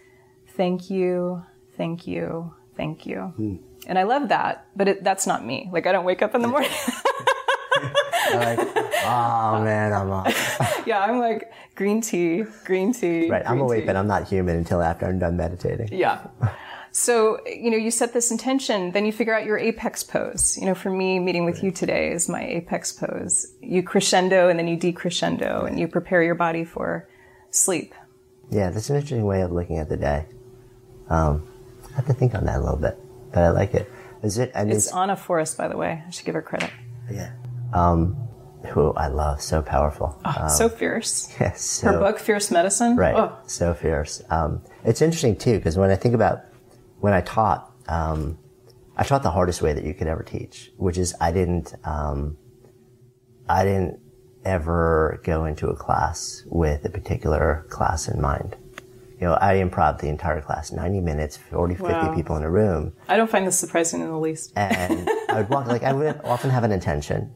thank 0.57 0.91
you, 0.91 1.43
thank 1.79 2.07
you, 2.07 2.55
thank 2.77 3.07
you. 3.07 3.19
Hmm. 3.37 3.57
And 3.87 3.99
I 3.99 4.03
love 4.03 4.29
that, 4.29 4.67
but 4.77 4.89
it, 4.89 5.03
that's 5.03 5.27
not 5.27 5.45
me. 5.45 5.71
Like 5.73 5.87
I 5.87 5.93
don't 5.93 6.05
wake 6.05 6.21
up 6.21 6.35
in 6.35 6.43
the 6.43 6.49
morning. 6.49 6.71
like, 8.35 8.59
oh 8.59 9.63
man, 9.65 9.95
I'm 9.95 10.11
off. 10.11 10.83
yeah, 10.87 11.01
I'm 11.01 11.19
like 11.19 11.51
green 11.77 12.03
tea, 12.03 12.45
green 12.67 12.93
tea. 12.93 13.31
Right, 13.31 13.43
I'm 13.47 13.59
awake, 13.59 13.83
tea. 13.83 13.87
but 13.87 13.97
I'm 13.97 14.07
not 14.07 14.29
human 14.29 14.57
until 14.57 14.83
after 14.83 15.07
I'm 15.07 15.19
done 15.19 15.39
meditating. 15.39 15.89
Yeah. 15.93 16.27
So, 16.93 17.39
you 17.47 17.71
know, 17.71 17.77
you 17.77 17.91
set 17.91 18.13
this 18.13 18.31
intention, 18.31 18.91
then 18.93 19.05
you 19.07 19.13
figure 19.13 19.35
out 19.35 19.45
your 19.45 19.59
apex 19.59 20.03
pose. 20.03 20.59
You 20.59 20.67
know, 20.67 20.75
for 20.75 20.91
me, 20.91 21.19
meeting 21.21 21.45
with 21.45 21.63
you 21.63 21.71
today 21.71 22.11
is 22.11 22.29
my 22.29 22.45
apex 22.45 22.93
pose. 22.93 23.53
You 23.63 23.83
crescendo 23.83 24.49
and 24.49 24.59
then 24.59 24.67
you 24.67 24.77
decrescendo 24.77 25.67
and 25.67 25.79
you 25.79 25.87
prepare 25.87 26.23
your 26.23 26.35
body 26.35 26.65
for 26.65 27.09
sleep. 27.51 27.95
Yeah, 28.51 28.71
that's 28.71 28.91
an 28.91 28.97
interesting 28.97 29.25
way 29.25 29.43
of 29.43 29.53
looking 29.53 29.79
at 29.79 29.89
the 29.89 29.97
day. 29.97 30.27
Um, 31.09 31.47
I 31.93 31.97
have 31.97 32.07
to 32.07 32.13
think 32.15 32.35
on 32.35 32.45
that 32.47 32.57
a 32.57 32.61
little 32.61 32.77
bit, 32.79 32.99
but 33.33 33.41
I 33.45 33.51
like 33.51 33.75
it. 33.75 33.91
Is 34.23 34.39
it? 34.39 34.51
I 34.55 34.65
mean, 34.65 34.75
It's 34.77 34.93
Anna 34.93 35.17
Forrest, 35.17 35.57
by 35.57 35.69
the 35.69 35.77
way. 35.77 36.03
I 36.07 36.11
should 36.11 36.27
give 36.27 36.35
her 36.35 36.43
credit. 36.43 36.71
yeah. 37.11 37.33
Um, 37.73 38.17
who 38.73 38.93
I 38.93 39.07
love, 39.07 39.41
so 39.41 39.63
powerful. 39.63 40.21
Oh, 40.25 40.49
so 40.49 40.69
fierce. 40.69 41.33
Yes, 41.41 41.63
so, 41.63 41.93
Her 41.93 41.99
book, 41.99 42.19
Fierce 42.19 42.51
Medicine. 42.51 42.97
Right. 42.97 43.15
Oh, 43.15 43.39
So 43.47 43.73
fierce. 43.73 44.23
Um, 44.29 44.61
it's 44.85 45.01
interesting 45.01 45.37
too 45.37 45.57
because 45.57 45.79
when 45.79 45.91
I 45.91 45.97
think 45.97 46.15
about 46.15 46.41
when 47.01 47.13
I 47.13 47.21
taught, 47.21 47.73
um, 47.89 48.39
I 48.97 49.05
taught 49.05 49.23
the 49.23 49.31
hardest 49.31 49.63
way 49.63 49.73
that 49.73 49.85
you 49.85 49.95
could 49.95 50.07
ever 50.07 50.23
teach, 50.23 50.71
which 50.77 50.99
is 50.99 51.15
I 51.21 51.33
didn't, 51.33 51.75
um, 51.85 52.37
I 53.49 53.65
didn't 53.65 54.01
ever 54.45 55.21
go 55.25 55.45
into 55.45 55.69
a 55.69 55.77
class 55.77 56.45
with 56.47 56.85
a 56.85 56.91
particular 56.91 57.67
class 57.69 58.09
in 58.09 58.21
mind. 58.21 58.57
You 59.21 59.27
know, 59.27 59.39
I 59.41 59.57
improv 59.57 60.01
the 60.01 60.09
entire 60.09 60.41
class, 60.41 60.73
90 60.73 61.01
minutes, 61.01 61.37
40, 61.37 61.75
50 61.75 61.93
Wow. 61.93 62.11
people 62.15 62.37
in 62.37 62.43
a 62.43 62.51
room. 62.51 62.95
I 63.07 63.17
don't 63.19 63.29
find 63.31 63.47
this 63.47 63.59
surprising 63.59 64.01
in 64.01 64.09
the 64.09 64.19
least. 64.19 64.53
And 64.57 65.11
I 65.29 65.35
would 65.37 65.51
walk, 65.51 65.67
like, 65.67 65.83
I 65.83 65.93
would 65.93 66.21
often 66.25 66.49
have 66.51 66.65
an 66.65 66.73
intention 66.73 67.33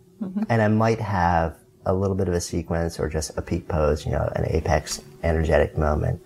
and 0.49 0.63
I 0.63 0.69
might 0.69 1.01
have 1.01 1.59
a 1.85 1.93
little 1.93 2.17
bit 2.17 2.29
of 2.29 2.33
a 2.35 2.41
sequence 2.41 2.99
or 2.99 3.11
just 3.11 3.37
a 3.37 3.43
peak 3.43 3.69
pose, 3.69 4.07
you 4.07 4.13
know, 4.13 4.31
an 4.35 4.47
apex 4.49 5.03
energetic 5.23 5.77
moment. 5.77 6.23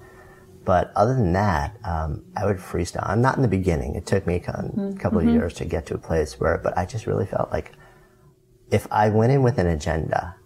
But 0.68 0.92
other 0.94 1.14
than 1.14 1.32
that, 1.32 1.78
um, 1.82 2.26
I 2.36 2.44
would 2.44 2.58
freestyle. 2.58 3.08
I'm 3.08 3.22
not 3.22 3.36
in 3.36 3.42
the 3.42 3.48
beginning. 3.48 3.94
It 3.94 4.04
took 4.04 4.26
me 4.26 4.34
a 4.34 4.40
con- 4.40 4.74
mm-hmm. 4.76 4.96
couple 4.98 5.16
of 5.16 5.24
mm-hmm. 5.24 5.32
years 5.32 5.54
to 5.54 5.64
get 5.64 5.86
to 5.86 5.94
a 5.94 5.98
place 5.98 6.38
where, 6.38 6.58
but 6.58 6.76
I 6.76 6.84
just 6.84 7.06
really 7.06 7.24
felt 7.24 7.50
like 7.50 7.72
if 8.70 8.86
I 8.90 9.08
went 9.08 9.32
in 9.32 9.42
with 9.42 9.56
an 9.56 9.66
agenda, 9.66 10.36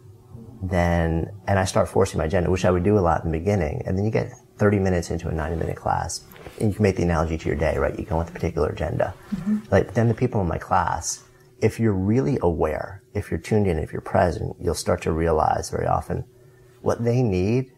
then, 0.62 1.28
and 1.48 1.58
I 1.58 1.64
start 1.64 1.88
forcing 1.88 2.18
my 2.18 2.26
agenda, 2.26 2.52
which 2.52 2.64
I 2.64 2.70
would 2.70 2.85
do 2.85 2.96
a 2.98 3.00
lot 3.00 3.24
in 3.24 3.32
the 3.32 3.37
beginning, 3.37 3.82
and 3.85 3.98
then 3.98 4.04
you 4.04 4.12
get 4.12 4.30
30 4.58 4.78
minutes 4.78 5.11
into 5.11 5.26
a 5.26 5.32
90 5.32 5.56
minute 5.56 5.76
class, 5.76 6.22
and 6.61 6.68
you 6.68 6.74
can 6.76 6.85
make 6.85 6.94
the 6.94 7.02
analogy 7.02 7.37
to 7.37 7.48
your 7.48 7.58
day, 7.58 7.76
right? 7.76 7.98
You 7.98 8.04
go 8.04 8.18
with 8.18 8.28
a 8.28 8.32
particular 8.32 8.68
agenda. 8.68 9.14
Mm-hmm. 9.35 9.58
Like, 9.72 9.92
then 9.94 10.06
the 10.06 10.14
people 10.14 10.40
in 10.40 10.46
my 10.46 10.58
class, 10.58 11.24
if 11.61 11.80
you're 11.80 11.92
really 11.92 12.38
aware, 12.42 13.02
if 13.12 13.28
you're 13.28 13.40
tuned 13.40 13.66
in, 13.66 13.76
if 13.76 13.90
you're 13.90 14.00
present, 14.00 14.54
you'll 14.61 14.76
start 14.76 15.02
to 15.02 15.11
realize 15.11 15.70
very 15.70 15.88
often 15.88 16.24
what 16.80 17.02
they 17.02 17.24
need 17.24 17.72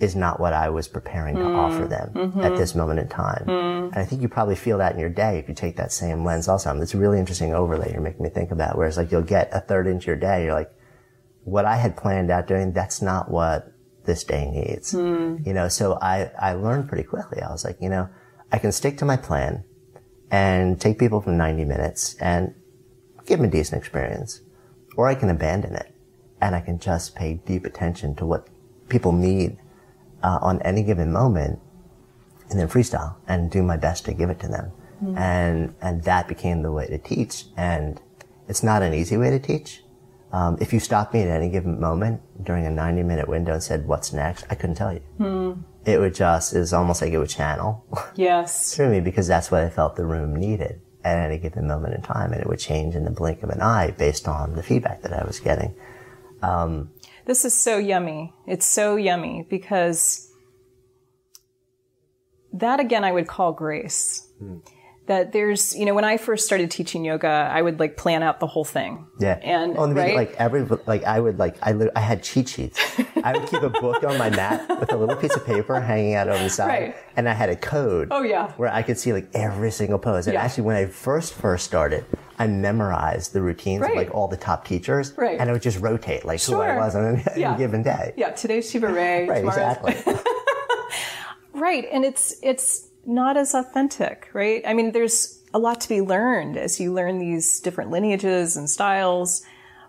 is 0.00 0.16
not 0.16 0.40
what 0.40 0.54
I 0.54 0.70
was 0.70 0.88
preparing 0.88 1.36
to 1.36 1.44
offer 1.44 1.84
mm, 1.84 1.90
them 1.90 2.12
mm-hmm. 2.14 2.40
at 2.40 2.56
this 2.56 2.74
moment 2.74 3.00
in 3.00 3.08
time. 3.08 3.44
Mm. 3.46 3.88
And 3.88 3.96
I 3.96 4.04
think 4.04 4.22
you 4.22 4.28
probably 4.28 4.56
feel 4.56 4.78
that 4.78 4.94
in 4.94 4.98
your 4.98 5.10
day 5.10 5.38
if 5.38 5.48
you 5.48 5.54
take 5.54 5.76
that 5.76 5.92
same 5.92 6.24
lens 6.24 6.48
also. 6.48 6.74
It's 6.80 6.94
a 6.94 6.98
really 6.98 7.18
interesting 7.18 7.54
overlay 7.54 7.92
you're 7.92 8.00
making 8.00 8.22
me 8.22 8.30
think 8.30 8.50
about, 8.50 8.78
whereas 8.78 8.96
like 8.96 9.12
you'll 9.12 9.22
get 9.22 9.50
a 9.52 9.60
third 9.60 9.86
into 9.86 10.06
your 10.06 10.16
day, 10.16 10.44
you're 10.44 10.54
like, 10.54 10.72
what 11.44 11.66
I 11.66 11.76
had 11.76 11.96
planned 11.96 12.30
out 12.30 12.46
doing, 12.46 12.72
that's 12.72 13.02
not 13.02 13.30
what 13.30 13.72
this 14.06 14.24
day 14.24 14.50
needs. 14.50 14.94
Mm. 14.94 15.46
You 15.46 15.52
know, 15.52 15.68
so 15.68 15.98
I, 16.00 16.30
I 16.38 16.54
learned 16.54 16.88
pretty 16.88 17.04
quickly. 17.04 17.42
I 17.42 17.50
was 17.50 17.64
like, 17.64 17.76
you 17.80 17.90
know, 17.90 18.08
I 18.50 18.58
can 18.58 18.72
stick 18.72 18.96
to 18.98 19.04
my 19.04 19.18
plan 19.18 19.64
and 20.30 20.80
take 20.80 20.98
people 20.98 21.20
from 21.20 21.36
90 21.36 21.64
minutes 21.66 22.14
and 22.20 22.54
give 23.26 23.38
them 23.38 23.48
a 23.48 23.50
decent 23.50 23.78
experience, 23.78 24.40
or 24.96 25.08
I 25.08 25.14
can 25.14 25.28
abandon 25.28 25.74
it 25.74 25.94
and 26.40 26.54
I 26.54 26.60
can 26.60 26.78
just 26.78 27.14
pay 27.14 27.34
deep 27.34 27.66
attention 27.66 28.14
to 28.16 28.26
what 28.26 28.48
people 28.88 29.12
need 29.12 29.58
uh, 30.22 30.38
on 30.42 30.60
any 30.62 30.82
given 30.82 31.12
moment 31.12 31.58
and 32.50 32.58
then 32.58 32.68
freestyle 32.68 33.16
and 33.28 33.50
do 33.50 33.62
my 33.62 33.76
best 33.76 34.04
to 34.06 34.12
give 34.14 34.30
it 34.30 34.40
to 34.40 34.48
them. 34.48 34.72
And, 35.16 35.74
and 35.80 36.02
that 36.04 36.28
became 36.28 36.60
the 36.62 36.70
way 36.70 36.86
to 36.86 36.98
teach. 36.98 37.46
And 37.56 38.00
it's 38.48 38.62
not 38.62 38.82
an 38.82 38.92
easy 38.92 39.16
way 39.16 39.30
to 39.30 39.38
teach. 39.38 39.82
Um, 40.32 40.58
if 40.60 40.72
you 40.74 40.78
stopped 40.80 41.14
me 41.14 41.22
at 41.22 41.28
any 41.28 41.48
given 41.48 41.80
moment 41.80 42.20
during 42.44 42.66
a 42.66 42.70
90 42.70 43.02
minute 43.04 43.26
window 43.28 43.54
and 43.54 43.62
said, 43.62 43.86
what's 43.86 44.12
next? 44.12 44.44
I 44.50 44.54
couldn't 44.56 44.76
tell 44.76 44.92
you. 44.92 45.00
It 45.86 45.98
would 45.98 46.14
just, 46.14 46.54
it 46.54 46.58
was 46.58 46.72
almost 46.74 47.00
like 47.00 47.12
it 47.12 47.18
would 47.18 47.30
channel 47.30 47.84
Yes. 48.14 48.74
through 48.76 48.90
me 48.90 49.00
because 49.00 49.26
that's 49.26 49.50
what 49.50 49.62
I 49.62 49.70
felt 49.70 49.96
the 49.96 50.04
room 50.04 50.36
needed 50.36 50.82
at 51.02 51.16
any 51.18 51.38
given 51.38 51.66
moment 51.66 51.94
in 51.94 52.02
time. 52.02 52.32
And 52.32 52.40
it 52.42 52.46
would 52.46 52.58
change 52.58 52.94
in 52.94 53.04
the 53.04 53.10
blink 53.10 53.42
of 53.42 53.48
an 53.48 53.62
eye 53.62 53.92
based 53.92 54.28
on 54.28 54.54
the 54.54 54.62
feedback 54.62 55.00
that 55.02 55.12
I 55.14 55.24
was 55.24 55.40
getting. 55.40 55.74
This 57.30 57.44
is 57.44 57.54
so 57.54 57.78
yummy. 57.78 58.34
It's 58.48 58.66
so 58.66 58.96
yummy 58.96 59.46
because 59.48 60.28
that 62.52 62.80
again 62.80 63.04
I 63.04 63.12
would 63.12 63.28
call 63.28 63.52
grace. 63.52 64.26
Hmm. 64.40 64.56
That 65.06 65.30
there's, 65.32 65.76
you 65.76 65.84
know, 65.86 65.94
when 65.94 66.04
I 66.04 66.16
first 66.16 66.44
started 66.44 66.72
teaching 66.72 67.04
yoga, 67.04 67.28
I 67.28 67.62
would 67.62 67.78
like 67.78 67.96
plan 67.96 68.24
out 68.24 68.40
the 68.40 68.48
whole 68.48 68.64
thing. 68.64 69.06
Yeah. 69.20 69.34
And 69.44 69.76
the 69.76 69.94
right? 69.94 70.16
like 70.16 70.34
every 70.38 70.62
like 70.86 71.04
I 71.04 71.20
would 71.20 71.38
like 71.38 71.56
I 71.62 71.72
I 71.94 72.00
had 72.00 72.24
cheat 72.24 72.48
sheets. 72.48 72.80
I 73.22 73.38
would 73.38 73.48
keep 73.48 73.62
a 73.62 73.70
book 73.70 74.02
on 74.02 74.18
my 74.18 74.30
mat 74.30 74.68
with 74.80 74.92
a 74.92 74.96
little 74.96 75.14
piece 75.14 75.36
of 75.36 75.46
paper 75.46 75.80
hanging 75.80 76.14
out 76.14 76.26
over 76.28 76.42
the 76.42 76.50
side, 76.50 76.66
Right. 76.68 76.96
and 77.14 77.28
I 77.28 77.34
had 77.34 77.48
a 77.48 77.54
code. 77.54 78.08
Oh, 78.10 78.22
yeah. 78.22 78.50
Where 78.56 78.72
I 78.72 78.82
could 78.82 78.98
see 78.98 79.12
like 79.12 79.28
every 79.34 79.70
single 79.70 80.00
pose. 80.00 80.26
And 80.26 80.34
Yeah. 80.34 80.42
actually, 80.42 80.64
when 80.64 80.74
I 80.74 80.86
first 80.86 81.32
first 81.34 81.64
started, 81.64 82.04
I 82.40 82.46
memorized 82.48 83.32
the 83.34 83.42
routines 83.42 83.82
Right. 83.82 83.90
of 83.92 83.96
like 83.98 84.14
all 84.14 84.26
the 84.26 84.36
top 84.36 84.64
teachers, 84.66 85.12
Right. 85.16 85.38
and 85.38 85.48
I 85.48 85.52
would 85.52 85.62
just 85.62 85.78
rotate 85.80 86.24
like 86.24 86.42
who 86.42 86.60
I 86.60 86.76
was 86.76 86.96
on 86.96 87.04
any, 87.16 87.22
Yeah. 87.40 87.56
given 87.64 87.82
day. 87.82 88.14
yeah, 88.16 88.30
today's 88.30 88.70
Shiva 88.70 88.88
Rea. 88.88 89.26
Right. 89.28 89.44
Exactly. 89.44 89.94
Right. 91.52 91.86
And 91.92 92.04
it's, 92.04 92.36
it's 92.42 92.88
not 93.04 93.36
as 93.36 93.54
authentic, 93.54 94.28
right? 94.32 94.62
I 94.66 94.72
mean, 94.72 94.92
there's 94.92 95.42
a 95.52 95.58
lot 95.58 95.80
to 95.82 95.88
be 95.88 96.00
learned 96.00 96.56
as 96.56 96.80
you 96.80 96.92
learn 96.92 97.18
these 97.18 97.60
different 97.60 97.90
lineages 97.90 98.56
and 98.56 98.70
styles. 98.70 99.42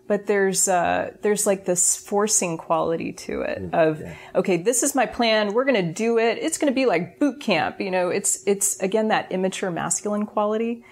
But 0.08 0.26
there's, 0.26 0.68
uh, 0.68 1.12
there's 1.22 1.46
like 1.48 1.64
this 1.66 1.96
forcing 1.96 2.58
quality 2.58 3.14
to 3.14 3.42
it 3.44 3.74
of, 3.74 4.02
okay, 4.36 4.58
this 4.58 4.84
is 4.84 4.96
my 4.96 5.06
plan. 5.06 5.54
We're 5.54 5.64
going 5.64 5.86
to 5.86 5.94
do 5.94 6.18
it. 6.18 6.40
It's 6.40 6.58
going 6.58 6.72
to 6.74 6.76
be 6.76 6.86
like 6.86 7.18
boot 7.20 7.40
camp. 7.40 7.80
You 7.80 7.92
know, 7.92 8.10
it's, 8.10 8.44
it's 8.46 8.78
again, 8.82 9.08
that 9.10 9.32
immature 9.32 9.72
masculine 9.72 10.26
quality 10.26 10.84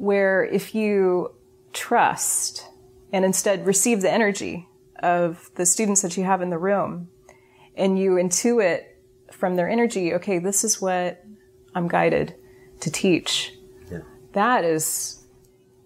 where 0.00 0.42
if 0.46 0.74
you 0.74 1.30
trust 1.74 2.66
and 3.12 3.22
instead 3.22 3.66
receive 3.66 4.00
the 4.00 4.10
energy 4.10 4.66
of 5.02 5.50
the 5.56 5.66
students 5.66 6.00
that 6.00 6.16
you 6.16 6.24
have 6.24 6.40
in 6.40 6.48
the 6.48 6.56
room 6.56 7.08
and 7.76 7.98
you 7.98 8.12
intuit 8.12 8.84
from 9.30 9.56
their 9.56 9.68
energy, 9.68 10.14
okay, 10.14 10.38
this 10.38 10.64
is 10.64 10.80
what 10.80 11.22
I'm 11.74 11.86
guided 11.86 12.34
to 12.80 12.90
teach. 12.90 13.52
That 14.32 14.64
is, 14.64 15.22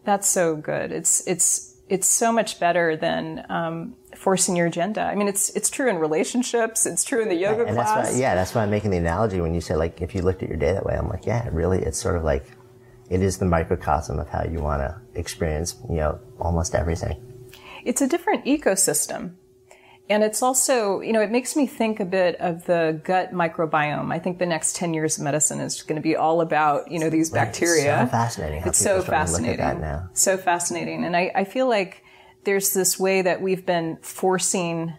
that's 0.04 0.28
so 0.28 0.54
good. 0.54 0.92
It's, 0.92 1.26
it's, 1.26 1.74
it's 1.88 2.06
so 2.06 2.30
much 2.30 2.60
better 2.60 2.96
than 2.96 3.44
um, 3.48 3.96
forcing 4.14 4.54
your 4.54 4.68
agenda. 4.68 5.02
I 5.02 5.16
mean, 5.16 5.26
it's 5.26 5.50
it's 5.50 5.68
true 5.68 5.90
in 5.90 5.96
relationships. 5.96 6.86
It's 6.86 7.04
true 7.04 7.20
in 7.20 7.28
the 7.28 7.34
yoga 7.34 7.64
and 7.64 7.74
class. 7.74 7.94
that's 7.94 8.12
why, 8.14 8.20
yeah, 8.20 8.34
that's 8.34 8.54
why 8.54 8.62
I'm 8.62 8.70
making 8.70 8.90
the 8.90 8.96
analogy 8.96 9.40
when 9.40 9.54
you 9.54 9.60
say 9.60 9.74
like, 9.74 10.00
if 10.00 10.14
you 10.14 10.22
looked 10.22 10.42
at 10.42 10.48
your 10.48 10.56
day 10.56 10.72
that 10.72 10.86
way, 10.86 10.94
I'm 10.94 11.08
like, 11.08 11.26
yeah, 11.26 11.48
really, 11.52 11.82
it's 11.82 11.98
sort 11.98 12.16
of 12.16 12.24
like, 12.24 12.46
it 13.10 13.22
is 13.22 13.38
the 13.38 13.44
microcosm 13.44 14.18
of 14.18 14.28
how 14.28 14.44
you 14.44 14.60
want 14.60 14.80
to 14.80 15.18
experience, 15.18 15.76
you 15.88 15.96
know, 15.96 16.18
almost 16.40 16.74
everything. 16.74 17.20
It's 17.84 18.00
a 18.00 18.08
different 18.08 18.44
ecosystem. 18.44 19.34
And 20.08 20.22
it's 20.22 20.42
also, 20.42 21.00
you 21.00 21.14
know, 21.14 21.22
it 21.22 21.30
makes 21.30 21.56
me 21.56 21.66
think 21.66 21.98
a 21.98 22.04
bit 22.04 22.36
of 22.36 22.66
the 22.66 23.00
gut 23.04 23.32
microbiome. 23.32 24.12
I 24.12 24.18
think 24.18 24.38
the 24.38 24.46
next 24.46 24.76
10 24.76 24.92
years 24.92 25.16
of 25.16 25.24
medicine 25.24 25.60
is 25.60 25.82
going 25.82 25.96
to 25.96 26.02
be 26.02 26.14
all 26.14 26.42
about, 26.42 26.90
you 26.90 26.98
know, 26.98 27.08
these 27.08 27.30
bacteria. 27.30 28.02
It's 28.02 28.10
so 28.10 28.16
fascinating. 28.16 28.62
It's 28.66 28.78
so 28.78 28.98
are 28.98 29.02
starting 29.02 29.04
to 29.04 29.10
fascinating. 29.10 29.58
Look 29.58 29.60
at 29.60 29.80
that 29.80 29.80
now. 29.80 30.10
So 30.12 30.36
fascinating. 30.36 31.04
And 31.04 31.16
I, 31.16 31.32
I 31.34 31.44
feel 31.44 31.68
like 31.68 32.04
there's 32.44 32.74
this 32.74 32.98
way 32.98 33.22
that 33.22 33.40
we've 33.40 33.64
been 33.64 33.96
forcing 34.02 34.92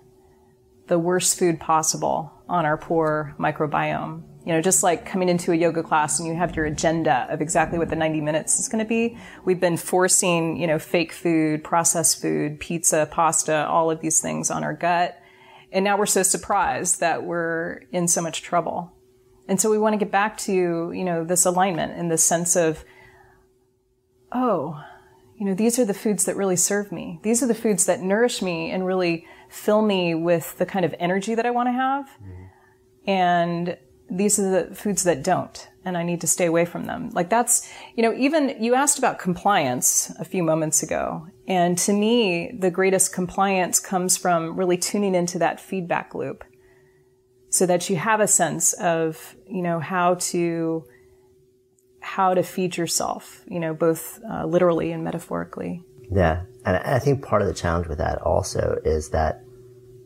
the 0.88 0.98
worst 0.98 1.38
food 1.38 1.60
possible 1.60 2.32
on 2.50 2.66
our 2.66 2.78
poor 2.78 3.36
microbiome. 3.40 4.24
You 4.46 4.54
know, 4.54 4.62
just 4.62 4.84
like 4.84 5.08
coming 5.08 5.28
into 5.28 5.52
a 5.52 5.56
yoga 5.56 5.82
class 5.82 6.20
and 6.20 6.28
you 6.28 6.36
have 6.36 6.56
your 6.56 6.66
agenda 6.66 7.26
of 7.32 7.42
exactly 7.42 7.80
what 7.80 7.90
the 7.90 7.96
90 7.96 8.22
minutes 8.22 8.60
is 8.60 8.68
going 8.68 8.84
to 8.84 8.88
be. 8.88 9.18
We've 9.44 9.60
been 9.60 9.76
forcing, 9.76 10.58
you 10.58 10.68
know, 10.68 10.78
fake 10.78 11.12
food, 11.12 11.64
processed 11.64 12.22
food, 12.22 12.60
pizza, 12.60 13.08
pasta, 13.10 13.68
all 13.68 13.90
of 13.90 14.02
these 14.02 14.22
things 14.22 14.52
on 14.52 14.64
our 14.64 14.74
gut. 14.74 15.20
And 15.72 15.84
now 15.84 15.98
we're 15.98 16.06
so 16.06 16.22
surprised 16.22 17.00
that 17.00 17.24
we're 17.24 17.82
in 17.92 18.08
so 18.08 18.22
much 18.22 18.44
trouble. 18.44 18.94
And 19.48 19.60
so 19.60 19.72
we 19.72 19.80
want 19.80 19.94
to 19.94 19.98
get 19.98 20.12
back 20.12 20.38
to, 20.40 20.54
you 20.92 21.04
know, 21.04 21.24
this 21.24 21.46
alignment 21.46 21.94
and 21.98 22.12
this 22.12 22.24
sense 22.24 22.56
of, 22.56 22.86
oh, 24.32 24.80
you 25.38 25.46
know, 25.46 25.54
these 25.54 25.78
are 25.80 25.86
the 25.86 25.94
foods 25.94 26.26
that 26.26 26.36
really 26.36 26.56
serve 26.56 26.92
me. 26.92 27.20
These 27.24 27.44
are 27.44 27.48
the 27.48 27.56
foods 27.56 27.86
that 27.88 28.00
nourish 28.00 28.42
me 28.42 28.72
and 28.72 28.86
really 28.86 29.26
fill 29.50 29.82
me 29.82 30.16
with 30.16 30.58
the 30.58 30.66
kind 30.66 30.86
of 30.86 30.96
energy 31.00 31.36
that 31.36 31.46
I 31.46 31.52
want 31.52 31.68
to 31.68 31.74
have. 31.74 32.06
Mm-hmm. 32.06 33.10
And 33.10 33.78
these 34.10 34.40
are 34.40 34.68
the 34.68 34.76
foods 34.76 35.04
that 35.04 35.24
don't. 35.24 35.68
And 35.84 35.98
I 35.98 36.04
need 36.04 36.22
to 36.22 36.28
stay 36.28 36.46
away 36.46 36.66
from 36.66 36.86
them. 36.86 37.10
Like 37.12 37.30
that's, 37.30 37.70
you 37.96 38.02
know, 38.02 38.14
even 38.14 38.56
you 38.60 38.74
asked 38.74 38.98
about 38.98 39.20
compliance 39.20 40.12
a 40.20 40.26
few 40.26 40.44
moments 40.44 40.82
ago. 40.82 41.28
And 41.48 41.78
to 41.80 41.94
me, 41.94 42.52
the 42.60 42.72
greatest 42.72 43.14
compliance 43.14 43.80
comes 43.80 44.18
from 44.18 44.58
really 44.58 44.78
tuning 44.78 45.14
into 45.14 45.38
that 45.40 45.60
feedback 45.60 46.16
loop 46.16 46.44
so 47.50 47.66
that 47.68 47.90
you 47.90 47.98
have 47.98 48.20
a 48.20 48.28
sense 48.28 48.74
of, 48.74 49.36
you 49.48 49.62
know, 49.62 49.80
how 49.80 50.16
to, 50.16 50.86
how 52.00 52.34
to 52.34 52.42
feed 52.42 52.78
yourself, 52.78 53.44
you 53.48 53.60
know, 53.60 53.74
both 53.74 54.20
uh, 54.30 54.46
literally 54.46 54.92
and 54.92 55.04
metaphorically. 55.04 55.84
Yeah. 56.12 56.44
And 56.66 56.78
I 56.78 56.96
I 56.96 57.00
think 57.00 57.24
part 57.24 57.42
of 57.42 57.48
the 57.48 57.54
challenge 57.54 57.88
with 57.88 58.00
that 58.00 58.22
also 58.22 58.80
is 58.84 59.10
that 59.10 59.44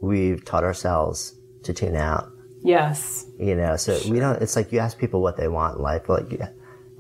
we've 0.02 0.44
taught 0.44 0.64
ourselves 0.64 1.40
to 1.64 1.74
tune 1.74 1.96
out. 1.96 2.30
Yes. 2.64 3.28
You 3.40 3.56
know, 3.56 3.76
so 3.78 4.00
we 4.10 4.20
don't, 4.20 4.42
it's 4.42 4.56
like 4.56 4.72
you 4.72 4.80
ask 4.80 4.98
people 4.98 5.22
what 5.22 5.38
they 5.38 5.48
want 5.48 5.78
in 5.78 5.82
life, 5.82 6.10
like 6.10 6.32
yeah, 6.32 6.50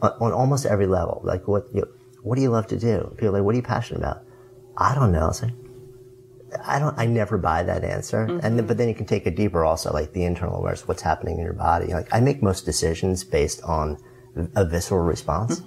on, 0.01 0.31
almost 0.31 0.65
every 0.65 0.87
level. 0.87 1.21
Like 1.23 1.47
what, 1.47 1.67
you 1.73 1.87
what 2.23 2.35
do 2.35 2.41
you 2.41 2.49
love 2.49 2.67
to 2.67 2.77
do? 2.77 3.09
People 3.15 3.29
are 3.29 3.31
like, 3.39 3.43
what 3.43 3.53
are 3.53 3.57
you 3.57 3.63
passionate 3.63 3.99
about? 3.99 4.23
I 4.77 4.95
don't 4.95 5.11
know. 5.11 5.29
It's 5.29 5.41
like, 5.41 5.53
I 6.65 6.79
don't, 6.79 6.97
I 6.97 7.05
never 7.05 7.37
buy 7.37 7.63
that 7.63 7.83
answer. 7.83 8.23
And 8.23 8.57
then, 8.57 8.65
but 8.65 8.77
then 8.77 8.89
you 8.89 8.95
can 8.95 9.05
take 9.05 9.27
it 9.27 9.35
deeper 9.35 9.63
also, 9.63 9.93
like 9.93 10.13
the 10.13 10.23
internal 10.23 10.55
awareness, 10.55 10.87
what's 10.87 11.01
happening 11.01 11.37
in 11.37 11.43
your 11.43 11.53
body. 11.53 11.93
Like 11.93 12.07
I 12.11 12.19
make 12.19 12.41
most 12.41 12.65
decisions 12.65 13.23
based 13.23 13.61
on 13.63 13.97
a 14.55 14.65
visceral 14.65 15.01
response. 15.01 15.61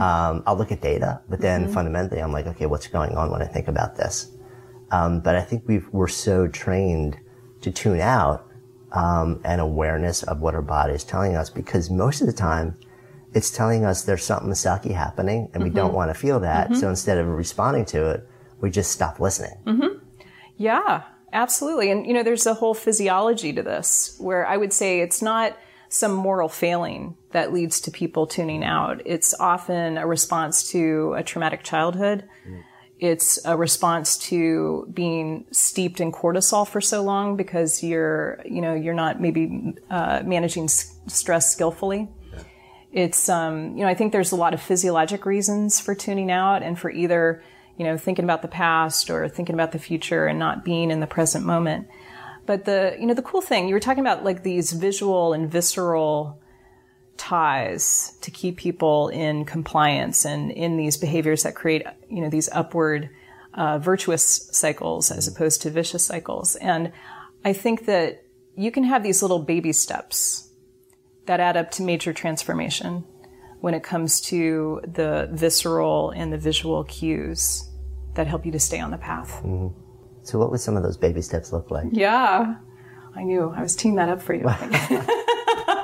Um, 0.00 0.42
I'll 0.46 0.56
look 0.56 0.72
at 0.72 0.80
data, 0.80 1.20
but 1.28 1.40
then 1.40 1.68
fundamentally 1.68 2.20
I'm 2.20 2.32
like, 2.32 2.46
okay, 2.46 2.66
what's 2.66 2.86
going 2.86 3.14
on 3.14 3.30
when 3.30 3.42
I 3.42 3.46
think 3.46 3.68
about 3.68 3.96
this? 3.96 4.30
Um, 4.90 5.20
but 5.20 5.34
I 5.34 5.42
think 5.42 5.64
we've, 5.66 5.88
we're 5.92 6.08
so 6.08 6.46
trained 6.46 7.18
to 7.62 7.70
tune 7.70 8.00
out, 8.00 8.45
um, 8.92 9.40
and 9.44 9.60
awareness 9.60 10.22
of 10.22 10.40
what 10.40 10.54
our 10.54 10.62
body 10.62 10.94
is 10.94 11.04
telling 11.04 11.36
us 11.36 11.50
because 11.50 11.90
most 11.90 12.20
of 12.20 12.26
the 12.26 12.32
time 12.32 12.76
it's 13.34 13.50
telling 13.50 13.84
us 13.84 14.04
there's 14.04 14.24
something 14.24 14.50
sucky 14.50 14.92
happening 14.92 15.50
and 15.52 15.62
we 15.62 15.70
don't 15.70 15.88
mm-hmm. 15.88 15.96
want 15.96 16.10
to 16.10 16.14
feel 16.14 16.40
that. 16.40 16.68
So 16.68 16.74
mm-hmm. 16.74 16.88
instead 16.90 17.18
of 17.18 17.26
responding 17.26 17.84
to 17.86 18.10
it, 18.10 18.28
we 18.60 18.70
just 18.70 18.92
stop 18.92 19.20
listening. 19.20 19.58
Mm-hmm. 19.66 19.98
Yeah, 20.56 21.02
absolutely. 21.32 21.90
And, 21.90 22.06
you 22.06 22.14
know, 22.14 22.22
there's 22.22 22.46
a 22.46 22.54
whole 22.54 22.72
physiology 22.72 23.52
to 23.52 23.62
this 23.62 24.16
where 24.18 24.46
I 24.46 24.56
would 24.56 24.72
say 24.72 25.00
it's 25.00 25.20
not 25.20 25.56
some 25.88 26.12
moral 26.12 26.48
failing 26.48 27.16
that 27.32 27.52
leads 27.52 27.80
to 27.82 27.90
people 27.90 28.26
tuning 28.26 28.64
out. 28.64 29.02
It's 29.04 29.34
often 29.38 29.98
a 29.98 30.06
response 30.06 30.70
to 30.70 31.14
a 31.16 31.22
traumatic 31.22 31.62
childhood. 31.62 32.24
Mm. 32.48 32.62
It's 32.98 33.38
a 33.44 33.56
response 33.56 34.16
to 34.28 34.90
being 34.92 35.44
steeped 35.50 36.00
in 36.00 36.12
cortisol 36.12 36.66
for 36.66 36.80
so 36.80 37.02
long 37.02 37.36
because 37.36 37.82
you're, 37.82 38.40
you 38.46 38.62
know, 38.62 38.74
you're 38.74 38.94
not 38.94 39.20
maybe 39.20 39.74
uh, 39.90 40.22
managing 40.24 40.64
s- 40.64 40.96
stress 41.06 41.52
skillfully. 41.52 42.08
It's, 42.92 43.28
um, 43.28 43.76
you 43.76 43.84
know, 43.84 43.88
I 43.88 43.94
think 43.94 44.12
there's 44.12 44.32
a 44.32 44.36
lot 44.36 44.54
of 44.54 44.62
physiologic 44.62 45.26
reasons 45.26 45.78
for 45.78 45.94
tuning 45.94 46.30
out 46.30 46.62
and 46.62 46.78
for 46.78 46.90
either, 46.90 47.42
you 47.76 47.84
know, 47.84 47.98
thinking 47.98 48.24
about 48.24 48.40
the 48.40 48.48
past 48.48 49.10
or 49.10 49.28
thinking 49.28 49.54
about 49.54 49.72
the 49.72 49.78
future 49.78 50.24
and 50.24 50.38
not 50.38 50.64
being 50.64 50.90
in 50.90 51.00
the 51.00 51.06
present 51.06 51.44
moment. 51.44 51.88
But 52.46 52.64
the, 52.64 52.96
you 52.98 53.06
know, 53.06 53.12
the 53.12 53.20
cool 53.20 53.42
thing, 53.42 53.68
you 53.68 53.74
were 53.74 53.80
talking 53.80 54.00
about 54.00 54.24
like 54.24 54.42
these 54.42 54.72
visual 54.72 55.34
and 55.34 55.50
visceral 55.50 56.40
ties 57.16 58.16
to 58.20 58.30
keep 58.30 58.56
people 58.56 59.08
in 59.08 59.44
compliance 59.44 60.24
and 60.24 60.50
in 60.50 60.76
these 60.76 60.96
behaviors 60.96 61.42
that 61.42 61.54
create, 61.54 61.86
you 62.08 62.20
know, 62.20 62.28
these 62.28 62.48
upward, 62.52 63.10
uh, 63.54 63.78
virtuous 63.78 64.48
cycles 64.52 65.10
as 65.10 65.26
opposed 65.26 65.62
to 65.62 65.70
vicious 65.70 66.04
cycles. 66.04 66.56
And 66.56 66.92
I 67.44 67.52
think 67.52 67.86
that 67.86 68.22
you 68.56 68.70
can 68.70 68.84
have 68.84 69.02
these 69.02 69.22
little 69.22 69.38
baby 69.38 69.72
steps 69.72 70.50
that 71.26 71.40
add 71.40 71.56
up 71.56 71.70
to 71.72 71.82
major 71.82 72.12
transformation 72.12 73.04
when 73.60 73.74
it 73.74 73.82
comes 73.82 74.20
to 74.20 74.80
the 74.86 75.28
visceral 75.32 76.10
and 76.10 76.32
the 76.32 76.38
visual 76.38 76.84
cues 76.84 77.68
that 78.14 78.26
help 78.26 78.46
you 78.46 78.52
to 78.52 78.60
stay 78.60 78.80
on 78.80 78.90
the 78.90 78.98
path. 78.98 79.42
So 80.22 80.38
what 80.38 80.50
would 80.50 80.60
some 80.60 80.76
of 80.76 80.82
those 80.82 80.96
baby 80.96 81.22
steps 81.22 81.52
look 81.52 81.70
like? 81.70 81.86
Yeah, 81.92 82.56
I 83.14 83.22
knew. 83.22 83.52
I 83.56 83.62
was 83.62 83.76
teeing 83.76 83.96
that 83.96 84.08
up 84.08 84.22
for 84.22 84.34
you. 84.34 84.44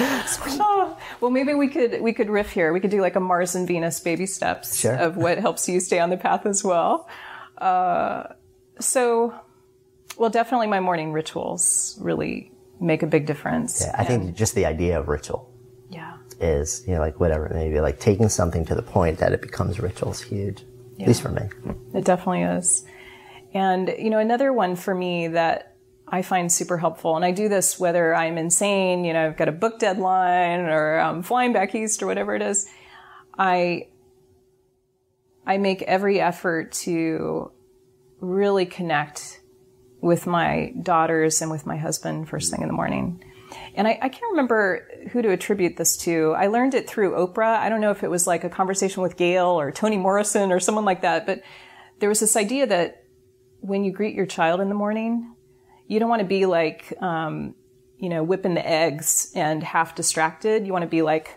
Oh, 0.62 0.96
well, 1.20 1.30
maybe 1.30 1.54
we 1.54 1.68
could 1.68 2.00
we 2.00 2.12
could 2.12 2.28
riff 2.30 2.50
here. 2.50 2.72
We 2.72 2.80
could 2.80 2.90
do 2.90 3.00
like 3.00 3.16
a 3.16 3.20
Mars 3.20 3.54
and 3.54 3.66
Venus 3.66 4.00
baby 4.00 4.26
steps 4.26 4.76
Sure. 4.78 4.94
of 4.94 5.16
what 5.16 5.38
helps 5.38 5.68
you 5.68 5.80
stay 5.80 5.98
on 5.98 6.10
the 6.10 6.16
path 6.16 6.46
as 6.46 6.62
well. 6.64 7.08
Uh, 7.58 8.24
so, 8.78 9.34
well, 10.16 10.30
definitely 10.30 10.66
my 10.66 10.80
morning 10.80 11.12
rituals 11.12 11.98
really 12.00 12.50
make 12.80 13.02
a 13.02 13.06
big 13.06 13.26
difference. 13.26 13.84
I 13.94 14.04
think 14.04 14.34
just 14.34 14.54
the 14.54 14.64
idea 14.66 14.98
of 14.98 15.08
ritual 15.08 15.50
Yeah. 15.90 16.16
is, 16.40 16.82
you 16.86 16.94
know, 16.94 17.00
like 17.00 17.20
whatever 17.20 17.46
it 17.46 17.52
may 17.54 17.68
be, 17.70 17.80
like 17.80 17.98
taking 18.00 18.28
something 18.30 18.64
to 18.66 18.74
the 18.74 18.82
point 18.82 19.18
that 19.18 19.32
it 19.32 19.42
becomes 19.42 19.78
ritual 19.80 20.12
is 20.12 20.22
huge. 20.22 20.64
At 21.00 21.06
least 21.08 21.22
for 21.22 21.30
me. 21.30 21.42
It 21.94 22.04
definitely 22.04 22.42
is. 22.42 22.84
And, 23.54 23.94
you 23.98 24.10
know, 24.10 24.18
another 24.18 24.52
one 24.52 24.76
for 24.76 24.94
me 24.94 25.28
that 25.28 25.69
I 26.12 26.22
find 26.22 26.50
super 26.50 26.76
helpful, 26.76 27.14
and 27.14 27.24
I 27.24 27.30
do 27.30 27.48
this 27.48 27.78
whether 27.78 28.14
I'm 28.14 28.36
insane, 28.36 29.04
you 29.04 29.12
know, 29.12 29.26
I've 29.26 29.36
got 29.36 29.48
a 29.48 29.52
book 29.52 29.78
deadline 29.78 30.60
or 30.60 30.98
I'm 30.98 31.22
flying 31.22 31.52
back 31.52 31.74
east 31.74 32.02
or 32.02 32.06
whatever 32.06 32.34
it 32.34 32.42
is. 32.42 32.68
I, 33.38 33.88
I 35.46 35.58
make 35.58 35.82
every 35.82 36.20
effort 36.20 36.72
to 36.72 37.52
really 38.20 38.66
connect 38.66 39.40
with 40.00 40.26
my 40.26 40.72
daughters 40.82 41.42
and 41.42 41.50
with 41.50 41.64
my 41.64 41.76
husband 41.76 42.28
first 42.28 42.50
thing 42.50 42.62
in 42.62 42.68
the 42.68 42.74
morning. 42.74 43.22
And 43.74 43.86
I, 43.86 43.98
I 44.02 44.08
can't 44.08 44.30
remember 44.30 44.88
who 45.12 45.22
to 45.22 45.30
attribute 45.30 45.76
this 45.76 45.96
to. 45.98 46.34
I 46.36 46.46
learned 46.48 46.74
it 46.74 46.88
through 46.88 47.12
Oprah. 47.12 47.58
I 47.58 47.68
don't 47.68 47.80
know 47.80 47.90
if 47.90 48.02
it 48.02 48.10
was 48.10 48.26
like 48.26 48.44
a 48.44 48.48
conversation 48.48 49.02
with 49.02 49.16
Gayle 49.16 49.60
or 49.60 49.70
Toni 49.70 49.96
Morrison 49.96 50.52
or 50.52 50.60
someone 50.60 50.84
like 50.84 51.02
that, 51.02 51.26
but 51.26 51.42
there 51.98 52.08
was 52.08 52.20
this 52.20 52.36
idea 52.36 52.66
that 52.66 53.04
when 53.60 53.84
you 53.84 53.92
greet 53.92 54.14
your 54.14 54.26
child 54.26 54.60
in 54.60 54.68
the 54.68 54.74
morning, 54.74 55.34
you 55.90 55.98
don't 55.98 56.08
want 56.08 56.20
to 56.20 56.28
be 56.28 56.46
like, 56.46 56.94
um, 57.02 57.56
you 57.98 58.08
know, 58.08 58.22
whipping 58.22 58.54
the 58.54 58.64
eggs 58.66 59.32
and 59.34 59.60
half 59.60 59.96
distracted. 59.96 60.64
You 60.64 60.72
want 60.72 60.84
to 60.84 60.88
be 60.88 61.02
like, 61.02 61.36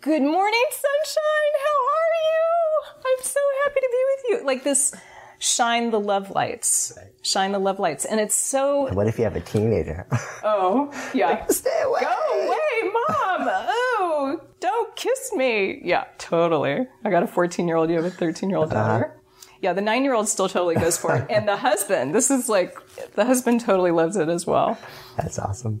good 0.00 0.22
morning, 0.22 0.66
sunshine. 0.70 1.52
How 1.66 1.78
are 1.92 2.14
you? 2.24 2.82
I'm 2.96 3.24
so 3.24 3.40
happy 3.64 3.80
to 3.80 3.88
be 3.92 4.04
with 4.06 4.40
you. 4.40 4.46
Like 4.46 4.64
this, 4.64 4.94
shine 5.38 5.90
the 5.90 6.00
love 6.00 6.30
lights, 6.30 6.96
shine 7.20 7.52
the 7.52 7.58
love 7.58 7.78
lights. 7.78 8.06
And 8.06 8.20
it's 8.20 8.34
so, 8.34 8.90
What 8.94 9.06
if 9.06 9.18
you 9.18 9.24
have 9.24 9.36
a 9.36 9.40
teenager? 9.40 10.06
oh, 10.42 10.90
yeah. 11.12 11.44
Stay 11.50 11.82
away. 11.84 12.00
Go 12.00 12.46
away, 12.46 12.90
mom. 12.90 13.48
Oh, 13.50 14.40
don't 14.60 14.96
kiss 14.96 15.30
me. 15.34 15.82
Yeah, 15.84 16.04
totally. 16.16 16.86
I 17.04 17.10
got 17.10 17.22
a 17.22 17.26
14 17.26 17.68
year 17.68 17.76
old. 17.76 17.90
You 17.90 17.96
have 17.96 18.06
a 18.06 18.10
13 18.10 18.48
year 18.48 18.58
old 18.60 18.70
daughter. 18.70 19.17
Yeah, 19.60 19.72
the 19.72 19.80
nine 19.80 20.04
year 20.04 20.14
old 20.14 20.28
still 20.28 20.48
totally 20.48 20.76
goes 20.76 20.96
for 20.96 21.16
it. 21.16 21.26
And 21.30 21.48
the 21.48 21.56
husband, 21.68 22.14
this 22.14 22.30
is 22.30 22.48
like, 22.48 22.78
the 23.14 23.24
husband 23.24 23.60
totally 23.60 23.90
loves 23.90 24.16
it 24.16 24.28
as 24.28 24.46
well. 24.46 24.78
That's 25.16 25.38
awesome. 25.38 25.80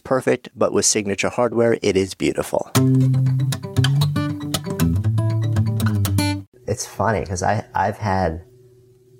perfect, 0.00 0.48
but 0.54 0.72
with 0.72 0.84
Signature 0.84 1.28
Hardware, 1.28 1.78
it 1.82 1.96
is 1.96 2.14
beautiful. 2.14 2.70
It's 6.66 6.86
funny 6.86 7.20
because 7.20 7.42
I 7.42 7.64
I've 7.74 7.98
had 7.98 8.44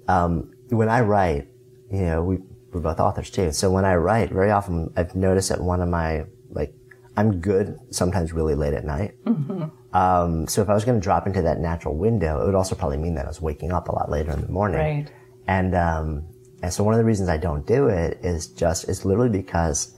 um, 0.09 0.53
when 0.69 0.89
I 0.89 1.01
write, 1.01 1.49
you 1.91 2.03
know, 2.03 2.23
we 2.23 2.39
we're 2.73 2.81
both 2.81 3.01
authors 3.01 3.31
too. 3.31 3.53
So 3.53 3.71
when 3.71 3.85
I 3.85 3.97
write, 3.97 4.31
very 4.31 4.51
often 4.51 4.93
I've 4.97 5.15
noticed 5.15 5.49
that 5.49 5.61
one 5.61 5.81
of 5.81 5.89
my 5.89 6.25
like 6.51 6.75
I'm 7.17 7.41
good 7.41 7.79
sometimes 7.91 8.33
really 8.33 8.55
late 8.55 8.75
at 8.75 8.85
night. 8.85 9.15
Mm-hmm. 9.25 9.97
Um, 9.97 10.47
so 10.47 10.61
if 10.61 10.69
I 10.69 10.75
was 10.75 10.85
going 10.85 11.01
to 11.01 11.03
drop 11.03 11.27
into 11.27 11.41
that 11.43 11.59
natural 11.59 11.97
window, 11.97 12.43
it 12.43 12.47
would 12.47 12.55
also 12.55 12.75
probably 12.75 12.99
mean 12.99 13.15
that 13.15 13.25
I 13.25 13.29
was 13.29 13.41
waking 13.41 13.73
up 13.73 13.89
a 13.89 13.93
lot 13.93 14.11
later 14.11 14.33
in 14.33 14.43
the 14.43 14.49
morning. 14.49 14.79
Right. 14.79 15.11
And 15.47 15.75
um, 15.75 16.27
and 16.63 16.73
so 16.73 16.85
one 16.85 16.95
of 16.95 16.99
the 16.99 17.05
reasons 17.05 17.29
I 17.29 17.37
don't 17.37 17.67
do 17.67 17.89
it 17.89 18.19
is 18.23 18.49
just 18.49 18.89
it's 18.89 19.05
literally 19.05 19.31
because 19.31 19.96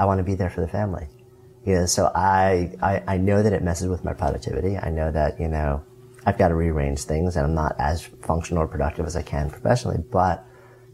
I 0.00 0.06
want 0.06 0.18
to 0.18 0.24
be 0.24 0.34
there 0.34 0.48
for 0.48 0.62
the 0.62 0.68
family. 0.68 1.06
You 1.66 1.74
know, 1.74 1.86
so 1.86 2.10
I, 2.14 2.72
I 2.80 3.02
I 3.06 3.16
know 3.18 3.42
that 3.42 3.52
it 3.52 3.62
messes 3.62 3.88
with 3.88 4.02
my 4.02 4.14
productivity. 4.14 4.78
I 4.78 4.88
know 4.88 5.12
that 5.12 5.38
you 5.38 5.46
know 5.46 5.84
I've 6.24 6.38
got 6.38 6.48
to 6.48 6.54
rearrange 6.54 7.02
things, 7.04 7.36
and 7.36 7.46
I'm 7.46 7.54
not 7.54 7.76
as 7.78 8.02
functional 8.22 8.62
or 8.62 8.66
productive 8.66 9.04
as 9.04 9.14
I 9.14 9.20
can 9.20 9.50
professionally. 9.50 9.98
But 10.10 10.42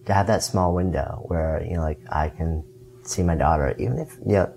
to 0.06 0.12
have 0.12 0.26
that 0.26 0.42
small 0.42 0.74
window 0.74 1.22
where 1.26 1.64
you 1.64 1.74
know, 1.76 1.82
like 1.82 2.00
I 2.10 2.30
can 2.30 2.64
see 3.02 3.22
my 3.22 3.36
daughter, 3.36 3.76
even 3.78 3.98
if 3.98 4.18
you 4.26 4.32
know, 4.32 4.52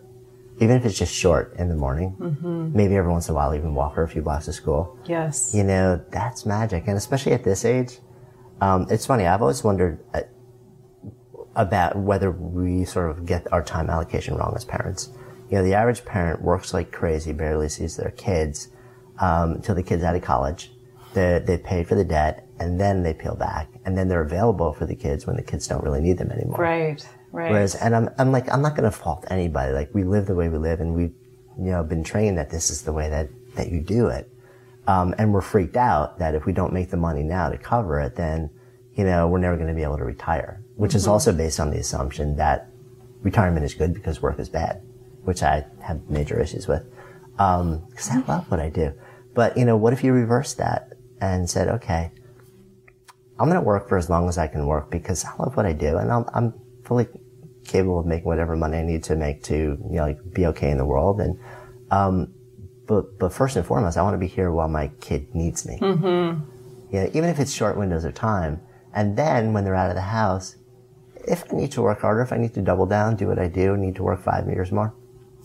even 0.59 0.77
if 0.77 0.83
it's 0.83 0.97
just 0.97 1.13
short 1.13 1.53
in 1.57 1.69
the 1.69 1.75
morning, 1.75 2.15
mm-hmm. 2.19 2.75
maybe 2.75 2.95
every 2.95 3.11
once 3.11 3.29
in 3.29 3.33
a 3.33 3.35
while 3.35 3.53
even 3.53 3.75
walk 3.75 3.93
her 3.93 4.03
a 4.03 4.09
few 4.09 4.23
blocks 4.23 4.45
to 4.45 4.53
school. 4.53 4.97
Yes, 5.05 5.53
you 5.53 5.63
know 5.63 6.03
that's 6.09 6.43
magic, 6.47 6.87
and 6.87 6.97
especially 6.97 7.33
at 7.33 7.43
this 7.43 7.65
age, 7.65 7.99
um, 8.61 8.87
it's 8.89 9.05
funny. 9.05 9.27
I've 9.27 9.43
always 9.43 9.63
wondered. 9.63 9.99
About 11.55 11.97
whether 11.97 12.31
we 12.31 12.85
sort 12.85 13.09
of 13.11 13.25
get 13.25 13.51
our 13.51 13.63
time 13.63 13.89
allocation 13.89 14.35
wrong 14.35 14.53
as 14.55 14.65
parents. 14.65 15.09
You 15.49 15.57
know, 15.57 15.63
the 15.63 15.73
average 15.73 16.05
parent 16.05 16.41
works 16.41 16.73
like 16.73 16.91
crazy, 16.91 17.33
barely 17.33 17.69
sees 17.69 17.97
their 17.97 18.11
kids 18.11 18.69
um, 19.19 19.53
until 19.53 19.75
the 19.75 19.83
kid's 19.83 20.03
out 20.03 20.15
of 20.15 20.21
college. 20.21 20.71
They, 21.13 21.41
they 21.43 21.57
pay 21.57 21.83
for 21.83 21.95
the 21.95 22.05
debt 22.05 22.47
and 22.59 22.79
then 22.79 23.01
they 23.01 23.15
peel 23.15 23.35
back 23.35 23.67
and 23.83 23.97
then 23.97 24.07
they're 24.07 24.21
available 24.21 24.73
for 24.73 24.85
the 24.85 24.95
kids 24.95 25.25
when 25.25 25.35
the 25.37 25.41
kids 25.41 25.67
don't 25.67 25.83
really 25.83 26.01
need 26.01 26.19
them 26.19 26.31
anymore. 26.31 26.59
Right, 26.59 27.03
right. 27.31 27.51
Whereas, 27.51 27.73
and 27.73 27.95
I'm, 27.95 28.09
I'm 28.19 28.31
like, 28.31 28.51
I'm 28.53 28.61
not 28.61 28.75
going 28.75 28.89
to 28.89 28.95
fault 28.95 29.25
anybody. 29.29 29.73
Like 29.73 29.89
we 29.93 30.03
live 30.03 30.27
the 30.27 30.35
way 30.35 30.49
we 30.49 30.59
live 30.59 30.81
and 30.81 30.93
we've, 30.93 31.15
you 31.57 31.71
know, 31.71 31.83
been 31.83 32.03
trained 32.03 32.37
that 32.37 32.51
this 32.51 32.69
is 32.69 32.83
the 32.83 32.93
way 32.93 33.09
that, 33.09 33.29
that 33.55 33.71
you 33.71 33.81
do 33.81 34.07
it. 34.07 34.31
Um, 34.87 35.15
and 35.17 35.33
we're 35.33 35.41
freaked 35.41 35.77
out 35.77 36.19
that 36.19 36.35
if 36.35 36.45
we 36.45 36.53
don't 36.53 36.73
make 36.73 36.91
the 36.91 36.97
money 36.97 37.23
now 37.23 37.49
to 37.49 37.57
cover 37.57 37.99
it, 37.99 38.15
then, 38.15 38.51
you 38.99 39.05
know, 39.05 39.29
we're 39.29 39.39
never 39.39 39.55
going 39.55 39.69
to 39.69 39.73
be 39.73 39.83
able 39.83 39.97
to 39.97 40.03
retire, 40.03 40.61
which 40.75 40.89
mm-hmm. 40.89 40.97
is 40.97 41.07
also 41.07 41.31
based 41.31 41.57
on 41.57 41.71
the 41.71 41.77
assumption 41.77 42.35
that 42.35 42.67
retirement 43.21 43.65
is 43.65 43.73
good 43.73 43.93
because 43.93 44.21
work 44.21 44.37
is 44.39 44.49
bad, 44.49 44.81
which 45.23 45.41
I 45.41 45.65
have 45.79 46.09
major 46.09 46.37
issues 46.37 46.67
with. 46.67 46.85
Um, 47.37 47.87
cause 47.95 48.09
I 48.11 48.17
love 48.27 48.51
what 48.51 48.59
I 48.59 48.67
do. 48.67 48.91
But, 49.33 49.57
you 49.57 49.63
know, 49.63 49.77
what 49.77 49.93
if 49.93 50.03
you 50.03 50.11
reverse 50.11 50.53
that 50.55 50.95
and 51.21 51.49
said, 51.49 51.69
okay, 51.69 52.11
I'm 53.39 53.47
going 53.47 53.55
to 53.55 53.65
work 53.65 53.87
for 53.87 53.97
as 53.97 54.09
long 54.09 54.27
as 54.27 54.37
I 54.37 54.47
can 54.47 54.67
work 54.67 54.91
because 54.91 55.23
I 55.23 55.33
love 55.39 55.55
what 55.55 55.65
I 55.65 55.71
do 55.71 55.95
and 55.95 56.11
I'm, 56.11 56.25
I'm 56.33 56.53
fully 56.83 57.07
capable 57.63 57.99
of 57.99 58.05
making 58.05 58.25
whatever 58.25 58.57
money 58.57 58.79
I 58.79 58.83
need 58.83 59.05
to 59.05 59.15
make 59.15 59.43
to, 59.43 59.55
you 59.55 59.79
know, 59.79 60.07
like 60.07 60.33
be 60.33 60.45
okay 60.47 60.71
in 60.71 60.77
the 60.77 60.85
world. 60.85 61.21
And, 61.21 61.39
um, 61.89 62.33
but, 62.85 63.17
but 63.17 63.31
first 63.31 63.55
and 63.55 63.65
foremost, 63.65 63.97
I 63.97 64.01
want 64.01 64.15
to 64.15 64.17
be 64.17 64.27
here 64.27 64.51
while 64.51 64.67
my 64.67 64.89
kid 64.99 65.33
needs 65.33 65.65
me. 65.65 65.79
Mm-hmm. 65.79 66.93
You 66.93 66.99
know, 66.99 67.09
even 67.13 67.29
if 67.29 67.39
it's 67.39 67.53
short 67.53 67.77
windows 67.77 68.03
of 68.03 68.13
time. 68.13 68.59
And 68.99 69.15
then 69.15 69.53
when 69.53 69.63
they're 69.63 69.75
out 69.75 69.89
of 69.89 69.95
the 69.95 70.01
house, 70.01 70.57
if 71.25 71.45
I 71.49 71.55
need 71.55 71.71
to 71.71 71.81
work 71.81 72.01
harder, 72.01 72.21
if 72.21 72.33
I 72.33 72.37
need 72.37 72.53
to 72.55 72.61
double 72.61 72.85
down, 72.85 73.15
do 73.15 73.27
what 73.27 73.39
I 73.39 73.47
do, 73.47 73.77
need 73.77 73.95
to 73.95 74.03
work 74.03 74.21
five 74.21 74.45
meters 74.45 74.73
more, 74.73 74.93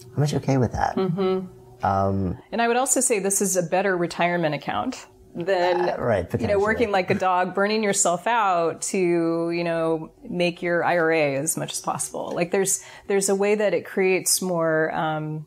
I'm 0.02 0.20
much 0.20 0.34
okay 0.34 0.56
with 0.56 0.72
that. 0.72 0.96
Mm-hmm. 0.96 1.86
Um, 1.86 2.36
and 2.50 2.60
I 2.60 2.66
would 2.66 2.76
also 2.76 2.98
say 2.98 3.20
this 3.20 3.40
is 3.40 3.56
a 3.56 3.62
better 3.62 3.96
retirement 3.96 4.56
account 4.56 5.06
than 5.36 5.88
uh, 5.88 5.96
right, 5.98 6.40
you 6.40 6.48
know 6.48 6.58
working 6.58 6.90
like 6.90 7.10
a 7.10 7.14
dog, 7.14 7.54
burning 7.54 7.84
yourself 7.84 8.26
out 8.26 8.82
to 8.82 9.50
you 9.50 9.62
know 9.62 10.10
make 10.28 10.60
your 10.60 10.82
IRA 10.82 11.34
as 11.34 11.56
much 11.56 11.72
as 11.72 11.80
possible. 11.80 12.32
Like 12.34 12.50
there's 12.50 12.82
there's 13.06 13.28
a 13.28 13.36
way 13.36 13.54
that 13.54 13.72
it 13.72 13.84
creates 13.84 14.42
more. 14.42 14.92
Um, 14.92 15.46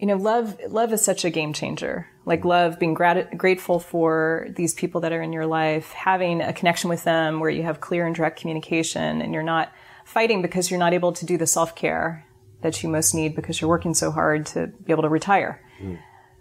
you 0.00 0.06
know, 0.06 0.16
love 0.16 0.58
love 0.66 0.94
is 0.94 1.04
such 1.04 1.26
a 1.26 1.30
game 1.30 1.52
changer. 1.52 2.08
Like 2.24 2.46
love, 2.46 2.78
being 2.78 2.94
grat- 2.94 3.36
grateful 3.36 3.78
for 3.78 4.48
these 4.56 4.72
people 4.72 5.02
that 5.02 5.12
are 5.12 5.20
in 5.20 5.32
your 5.32 5.46
life, 5.46 5.92
having 5.92 6.40
a 6.40 6.54
connection 6.54 6.88
with 6.88 7.04
them 7.04 7.38
where 7.38 7.50
you 7.50 7.62
have 7.64 7.80
clear 7.80 8.06
and 8.06 8.16
direct 8.16 8.40
communication, 8.40 9.20
and 9.20 9.34
you're 9.34 9.42
not 9.42 9.70
fighting 10.06 10.40
because 10.40 10.70
you're 10.70 10.80
not 10.80 10.94
able 10.94 11.12
to 11.12 11.26
do 11.26 11.36
the 11.36 11.46
self 11.46 11.76
care 11.76 12.24
that 12.62 12.82
you 12.82 12.88
most 12.88 13.14
need 13.14 13.36
because 13.36 13.60
you're 13.60 13.68
working 13.68 13.92
so 13.92 14.10
hard 14.10 14.46
to 14.46 14.68
be 14.68 14.90
able 14.90 15.02
to 15.02 15.08
retire. 15.10 15.62
Mm. 15.82 15.98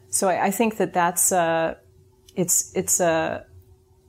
So 0.10 0.30
I, 0.30 0.46
I, 0.46 0.52
think 0.52 0.78
that 0.78 0.94
that's 0.94 1.32
uh, 1.34 1.76
it's 2.36 2.72
it's 2.76 3.02
a 3.02 3.06
uh, 3.06 3.44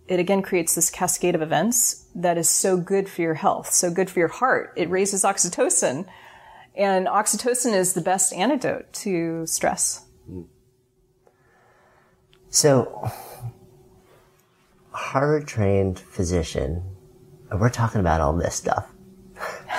it 0.06 0.20
again 0.20 0.42
creates 0.42 0.76
this 0.76 0.90
cascade 0.90 1.34
of 1.34 1.42
events 1.42 2.06
that 2.14 2.38
is 2.38 2.48
so 2.48 2.76
good 2.76 3.08
for 3.08 3.22
your 3.22 3.34
health, 3.34 3.72
so 3.72 3.90
good 3.90 4.08
for 4.08 4.20
your 4.20 4.28
heart. 4.28 4.74
It 4.76 4.88
raises 4.90 5.24
oxytocin, 5.24 6.06
and 6.74 7.06
oxytocin 7.06 7.74
is 7.74 7.94
the 7.94 8.00
best 8.00 8.32
antidote 8.32 8.92
to 8.92 9.46
stress. 9.46 10.04
So, 12.48 13.10
Harvard 14.90 15.46
trained 15.46 15.98
physician, 15.98 16.82
we're 17.52 17.70
talking 17.70 18.00
about 18.00 18.20
all 18.20 18.36
this 18.36 18.54
stuff. 18.54 18.90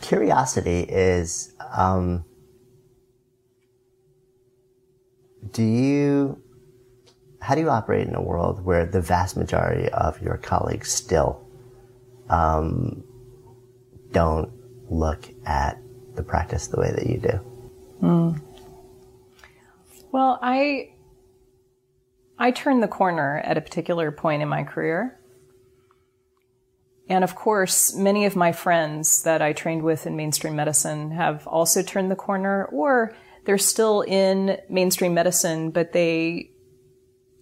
curiosity 0.00 0.80
is 0.80 1.54
um, 1.72 2.24
do 5.52 5.62
you 5.62 6.42
how 7.40 7.54
do 7.54 7.60
you 7.60 7.70
operate 7.70 8.06
in 8.06 8.14
a 8.14 8.22
world 8.22 8.64
where 8.64 8.84
the 8.84 9.00
vast 9.00 9.36
majority 9.36 9.88
of 9.90 10.20
your 10.20 10.36
colleagues 10.36 10.92
still 10.92 11.46
um, 12.28 13.02
don't 14.12 14.50
look 14.88 15.28
at 15.46 15.78
the 16.14 16.22
practice 16.22 16.66
the 16.68 16.80
way 16.80 16.92
that 16.92 17.06
you 17.06 17.18
do? 17.18 17.40
Mm. 18.02 18.40
Well, 20.12 20.38
I 20.42 20.92
I 22.38 22.50
turned 22.50 22.82
the 22.82 22.88
corner 22.88 23.38
at 23.38 23.58
a 23.58 23.60
particular 23.60 24.10
point 24.10 24.42
in 24.42 24.48
my 24.48 24.64
career 24.64 25.20
and 27.10 27.24
of 27.24 27.34
course, 27.34 27.92
many 27.92 28.24
of 28.24 28.36
my 28.36 28.52
friends 28.52 29.24
that 29.24 29.42
I 29.42 29.52
trained 29.52 29.82
with 29.82 30.06
in 30.06 30.14
mainstream 30.14 30.54
medicine 30.54 31.10
have 31.10 31.44
also 31.44 31.82
turned 31.82 32.08
the 32.08 32.16
corner, 32.16 32.66
or 32.66 33.16
they're 33.44 33.58
still 33.58 34.02
in 34.02 34.58
mainstream 34.68 35.12
medicine, 35.12 35.72
but 35.72 35.92
they 35.92 36.52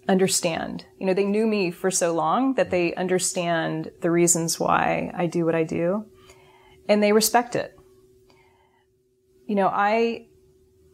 understand. 0.08 0.86
You 0.98 1.06
know, 1.06 1.12
they 1.12 1.26
knew 1.26 1.46
me 1.46 1.70
for 1.70 1.90
so 1.90 2.14
long 2.14 2.54
that 2.54 2.70
they 2.70 2.94
understand 2.94 3.90
the 4.00 4.10
reasons 4.10 4.58
why 4.58 5.12
I 5.14 5.26
do 5.26 5.44
what 5.44 5.54
I 5.54 5.64
do, 5.64 6.06
and 6.88 7.02
they 7.02 7.12
respect 7.12 7.54
it. 7.56 7.78
You 9.46 9.54
know, 9.54 9.68
I 9.68 10.26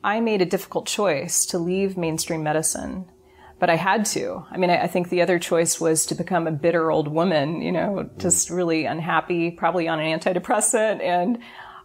I 0.02 0.20
made 0.20 0.42
a 0.42 0.46
difficult 0.46 0.86
choice 0.86 1.46
to 1.46 1.58
leave 1.58 1.96
mainstream 1.96 2.42
medicine 2.42 3.10
but 3.58 3.70
I 3.70 3.76
had 3.76 4.04
to. 4.06 4.44
I 4.50 4.56
mean, 4.56 4.70
I, 4.70 4.82
I, 4.82 4.86
think 4.88 5.08
the 5.08 5.22
other 5.22 5.38
choice 5.38 5.80
was 5.80 6.06
to 6.06 6.14
become 6.14 6.46
a 6.46 6.52
bitter 6.52 6.90
old 6.90 7.08
woman, 7.08 7.62
you 7.62 7.72
know, 7.72 8.10
just 8.18 8.50
really 8.50 8.84
unhappy, 8.84 9.50
probably 9.50 9.88
on 9.88 10.00
an 10.00 10.18
antidepressant. 10.18 11.00
And 11.02 11.38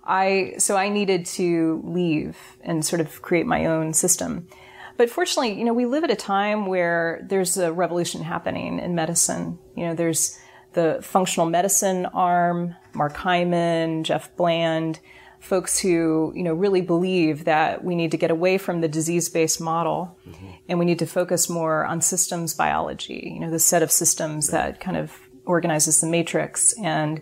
I, 0.04 0.56
so 0.58 0.76
I 0.76 0.90
needed 0.90 1.26
to 1.28 1.82
leave 1.86 2.38
and 2.62 2.86
sort 2.86 3.00
of 3.00 3.22
create 3.22 3.46
my 3.46 3.68
own 3.68 3.94
system. 3.94 4.48
But 4.98 5.10
fortunately, 5.10 5.58
you 5.58 5.64
know, 5.64 5.74
we 5.74 5.86
live 5.86 6.04
at 6.04 6.12
a 6.12 6.16
time 6.16 6.66
where 6.66 7.26
there's 7.30 7.56
a 7.58 7.72
revolution 7.72 8.24
happening 8.24 8.80
in 8.80 8.96
medicine. 8.96 9.58
You 9.78 9.88
know, 9.88 9.96
there's 9.96 10.38
the 10.74 11.00
functional 11.02 11.50
medicine 11.50 12.06
arm, 12.08 12.76
Mark 12.94 13.16
Hyman, 13.16 14.04
Jeff 14.04 14.36
Bland, 14.36 15.00
folks 15.40 15.80
who, 15.80 16.34
you 16.36 16.44
know, 16.44 16.54
really 16.54 16.82
believe 16.82 17.46
that 17.46 17.84
we 17.84 17.96
need 17.96 18.12
to 18.12 18.18
get 18.18 18.30
away 18.30 18.58
from 18.58 18.82
the 18.82 18.88
disease-based 18.88 19.62
model 19.62 20.18
mm-hmm. 20.28 20.48
and 20.68 20.78
we 20.78 20.86
need 20.86 21.00
to 21.00 21.06
focus 21.06 21.50
more 21.50 21.86
on 21.86 22.02
systems 22.02 22.54
biology, 22.54 23.32
you 23.34 23.40
know, 23.40 23.50
the 23.50 23.60
set 23.60 23.82
of 23.82 23.92
systems 23.92 24.52
right. 24.52 24.74
that 24.74 24.80
kind 24.80 24.98
of 24.98 25.18
organizes 25.46 26.02
the 26.02 26.08
matrix 26.08 26.74
and 26.80 27.22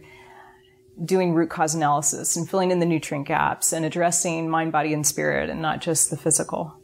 doing 1.06 1.34
root 1.34 1.50
cause 1.50 1.76
analysis 1.76 2.36
and 2.36 2.50
filling 2.50 2.72
in 2.72 2.80
the 2.80 2.86
nutrient 2.86 3.28
gaps 3.28 3.72
and 3.72 3.86
addressing 3.86 4.50
mind, 4.50 4.72
body, 4.72 4.94
and 4.94 5.06
spirit 5.06 5.50
and 5.50 5.62
not 5.62 5.80
just 5.80 6.10
the 6.10 6.18
physical. 6.18 6.76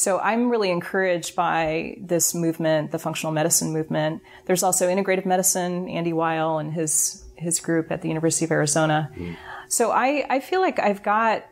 So 0.00 0.18
I'm 0.18 0.48
really 0.48 0.70
encouraged 0.70 1.36
by 1.36 1.98
this 2.00 2.34
movement, 2.34 2.90
the 2.90 2.98
functional 2.98 3.34
medicine 3.34 3.70
movement. 3.70 4.22
There's 4.46 4.62
also 4.62 4.88
integrative 4.88 5.26
medicine, 5.26 5.90
Andy 5.90 6.14
Weil 6.14 6.56
and 6.56 6.72
his 6.72 7.22
his 7.36 7.60
group 7.60 7.92
at 7.92 8.00
the 8.00 8.08
University 8.08 8.46
of 8.46 8.50
Arizona. 8.50 9.10
Mm. 9.14 9.36
So 9.68 9.90
I, 9.90 10.24
I 10.30 10.40
feel 10.40 10.62
like 10.62 10.78
I've 10.78 11.02
got 11.02 11.44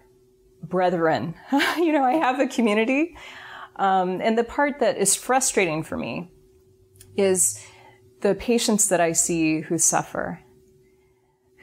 brethren. 0.63 1.35
you 1.77 1.93
know, 1.93 2.03
I 2.03 2.15
have 2.15 2.41
a 2.41 2.47
community. 2.47 3.19
Um, 3.77 4.23
and 4.23 4.39
the 4.39 4.45
part 4.45 4.81
that 4.81 4.97
is 4.97 5.15
frustrating 5.15 5.83
for 5.83 5.99
me 5.99 6.31
is 7.19 7.63
the 8.23 8.35
patients 8.35 8.89
that 8.89 9.01
I 9.01 9.13
see 9.13 9.61
who 9.61 9.77
suffer, 9.77 10.41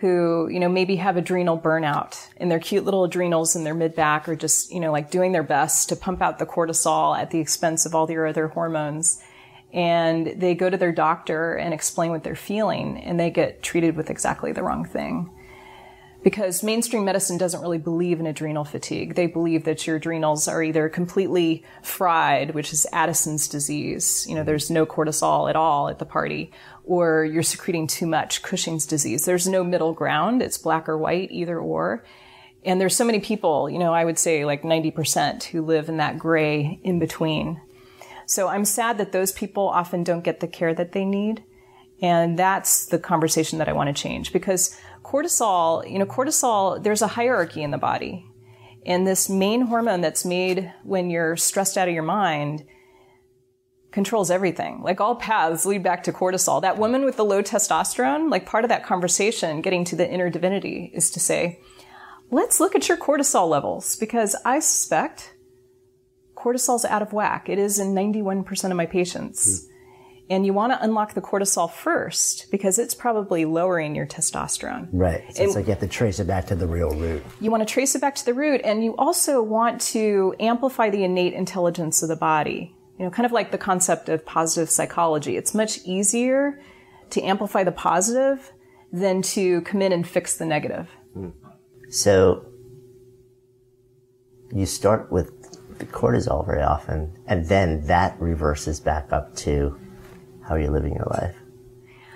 who, 0.06 0.47
you 0.51 0.60
know, 0.60 0.70
maybe 0.70 0.97
have 0.97 1.18
adrenal 1.18 1.60
burnout 1.60 2.30
and 2.38 2.51
their 2.51 2.60
cute 2.60 2.86
little 2.86 3.03
adrenals 3.03 3.56
in 3.56 3.64
their 3.64 3.74
mid 3.74 3.95
back 3.95 4.30
are 4.30 4.36
just, 4.36 4.72
you 4.72 4.80
know, 4.80 4.91
like 4.91 5.10
doing 5.10 5.32
their 5.32 5.41
best 5.41 5.89
to 5.89 5.95
pump 5.95 6.22
out 6.22 6.38
the 6.38 6.45
cortisol 6.45 7.18
at 7.18 7.32
the 7.32 7.39
expense 7.39 7.88
of 7.88 7.95
all 7.95 8.06
their 8.06 8.28
other 8.28 8.49
hormones. 8.49 9.20
And 9.74 10.28
they 10.39 10.53
go 10.53 10.70
to 10.70 10.78
their 10.78 10.91
doctor 10.91 11.56
and 11.56 11.74
explain 11.74 12.12
what 12.12 12.24
they're 12.24 12.36
feeling 12.36 12.99
and 12.99 13.20
they 13.20 13.32
get 13.32 13.64
treated 13.64 13.95
with 13.95 14.12
exactly 14.12 14.51
the 14.51 14.62
wrong 14.62 14.86
thing 14.86 15.32
because 16.26 16.63
mainstream 16.63 17.05
medicine 17.05 17.38
doesn't 17.38 17.61
really 17.61 17.78
believe 17.78 18.19
in 18.19 18.26
adrenal 18.26 18.63
fatigue. 18.63 19.13
They 19.13 19.28
believe 19.28 19.63
that 19.65 19.86
your 19.86 19.97
adrenals 19.97 20.47
are 20.47 20.63
either 20.63 20.89
completely 20.89 21.63
fried, 21.84 22.55
which 22.55 22.73
is 22.73 22.88
Addison's 22.91 23.47
disease, 23.47 24.26
you 24.28 24.34
know, 24.34 24.43
there's 24.43 24.71
no 24.71 24.88
cortisol 24.88 25.47
at 25.47 25.55
all 25.55 25.88
at 25.88 25.99
the 25.99 26.05
party, 26.05 26.51
or 26.84 27.26
you're 27.26 27.43
secreting 27.43 27.86
too 27.86 28.07
much, 28.07 28.41
Cushing's 28.41 28.88
disease. 28.88 29.26
There's 29.26 29.47
no 29.47 29.63
middle 29.63 29.93
ground. 29.93 30.41
It's 30.41 30.57
black 30.57 30.89
or 30.89 30.97
white, 30.97 31.32
either 31.32 31.59
or. 31.59 32.03
And 32.63 32.82
there's 32.82 32.95
so 32.95 33.05
many 33.05 33.19
people, 33.19 33.69
you 33.69 33.78
know, 33.78 33.93
I 33.93 34.03
would 34.03 34.17
say 34.17 34.45
like 34.45 34.63
90% 34.63 35.43
who 35.43 35.61
live 35.61 35.89
in 35.89 35.97
that 35.97 36.17
gray 36.17 36.80
in 36.84 36.97
between. 36.97 37.61
So 38.26 38.47
I'm 38.47 38.65
sad 38.65 38.97
that 38.97 39.11
those 39.11 39.32
people 39.32 39.69
often 39.69 40.03
don't 40.03 40.23
get 40.23 40.39
the 40.39 40.47
care 40.47 40.73
that 40.73 40.93
they 40.93 41.05
need. 41.05 41.43
And 42.01 42.38
that's 42.38 42.88
the 42.88 42.99
conversation 42.99 43.59
that 43.59 43.69
I 43.69 43.73
want 43.73 43.95
to 43.95 44.01
change 44.01 44.34
because 44.34 44.76
cortisol, 45.06 45.89
you 45.89 45.99
know, 45.99 46.06
cortisol, 46.06 46.82
there's 46.82 47.01
a 47.01 47.08
hierarchy 47.08 47.62
in 47.62 47.72
the 47.72 47.78
body. 47.78 48.26
And 48.86 49.06
this 49.06 49.30
main 49.30 49.62
hormone 49.62 50.01
that's 50.01 50.26
made 50.26 50.74
when 50.84 51.10
you're 51.10 51.38
stressed 51.38 51.78
out 51.78 51.88
of 51.88 51.93
your 51.93 52.03
mind 52.03 52.66
controls 53.91 54.30
everything. 54.30 54.82
Like 54.82 54.99
all 54.99 55.16
paths 55.16 55.66
lead 55.66 55.84
back 55.84 56.03
to 56.03 56.14
cortisol. 56.14 56.62
That 56.62 56.78
woman 56.78 57.06
with 57.06 57.18
the 57.18 57.26
low 57.26 57.41
testosterone, 57.41 58.30
like 58.30 58.45
part 58.45 58.66
of 58.66 58.70
that 58.70 58.86
conversation, 58.86 59.62
getting 59.62 59.86
to 59.86 59.95
the 59.95 60.10
inner 60.10 60.30
divinity, 60.30 60.91
is 60.93 61.10
to 61.12 61.20
say, 61.20 61.60
let's 62.30 62.60
look 62.60 62.76
at 62.76 62.89
your 62.89 62.97
cortisol 62.97 63.49
levels 63.49 63.95
because 63.95 64.36
I 64.43 64.60
suspect 64.60 65.34
cortisol's 66.36 66.86
out 66.86 67.01
of 67.01 67.14
whack. 67.14 67.47
It 67.47 67.58
is 67.58 67.80
in 67.80 67.93
91% 67.93 68.70
of 68.70 68.78
my 68.78 68.86
patients. 68.86 69.47
Mm. 69.47 69.74
And 70.30 70.45
you 70.45 70.53
want 70.53 70.73
to 70.73 70.84
unlock 70.84 71.13
the 71.13 71.21
cortisol 71.21 71.71
first 71.71 72.49
because 72.49 72.80
it's 72.80 72.95
probably 72.95 73.45
lowering 73.45 73.95
your 73.95 74.07
testosterone. 74.07 74.89
Right. 74.91 75.23
So 75.36 75.43
it's 75.43 75.55
like 75.55 75.65
you 75.65 75.71
have 75.71 75.82
to 75.82 75.88
trace 75.88 76.19
it 76.19 76.26
back 76.26 76.47
to 76.47 76.55
the 76.55 76.65
real 76.65 76.89
root. 76.89 77.23
You 77.39 77.51
want 77.51 77.61
to 77.61 77.71
trace 77.71 77.93
it 77.93 78.01
back 78.01 78.15
to 78.15 78.26
the 78.26 78.34
root 78.34 78.61
and 78.63 78.84
you 78.84 78.95
also 78.97 79.43
want 79.43 79.82
to 79.82 80.34
amplify 80.39 80.89
the 80.89 81.03
innate 81.03 81.34
intelligence 81.34 82.01
of 82.01 82.09
the 82.09 82.15
body. 82.15 82.76
You 82.97 83.05
know, 83.05 83.11
kind 83.11 83.26
of 83.26 83.34
like 83.34 83.51
the 83.51 83.57
concept 83.57 84.09
of 84.09 84.26
positive 84.26 84.69
psychology. 84.69 85.38
It's 85.38 85.53
much 85.53 85.80
easier 85.86 86.59
to 87.11 87.21
amplify 87.21 87.63
the 87.63 87.71
positive 87.71 88.51
than 88.91 89.21
to 89.21 89.61
come 89.61 89.82
in 89.82 89.91
and 89.91 90.07
fix 90.07 90.38
the 90.38 90.45
negative. 90.45 90.89
Hmm. 91.13 91.30
So 91.89 92.47
you 94.51 94.65
start 94.65 95.11
with 95.11 95.32
the 95.78 95.86
cortisol 95.86 96.45
very 96.45 96.63
often 96.63 97.13
and 97.28 97.45
then 97.47 97.86
that 97.88 98.19
reverses 98.19 98.80
back 98.80 99.11
up 99.11 99.36
to 99.36 99.78
how 100.48 100.56
are 100.56 100.60
you're 100.60 100.72
living 100.72 100.93
your 100.93 101.08
life 101.10 101.36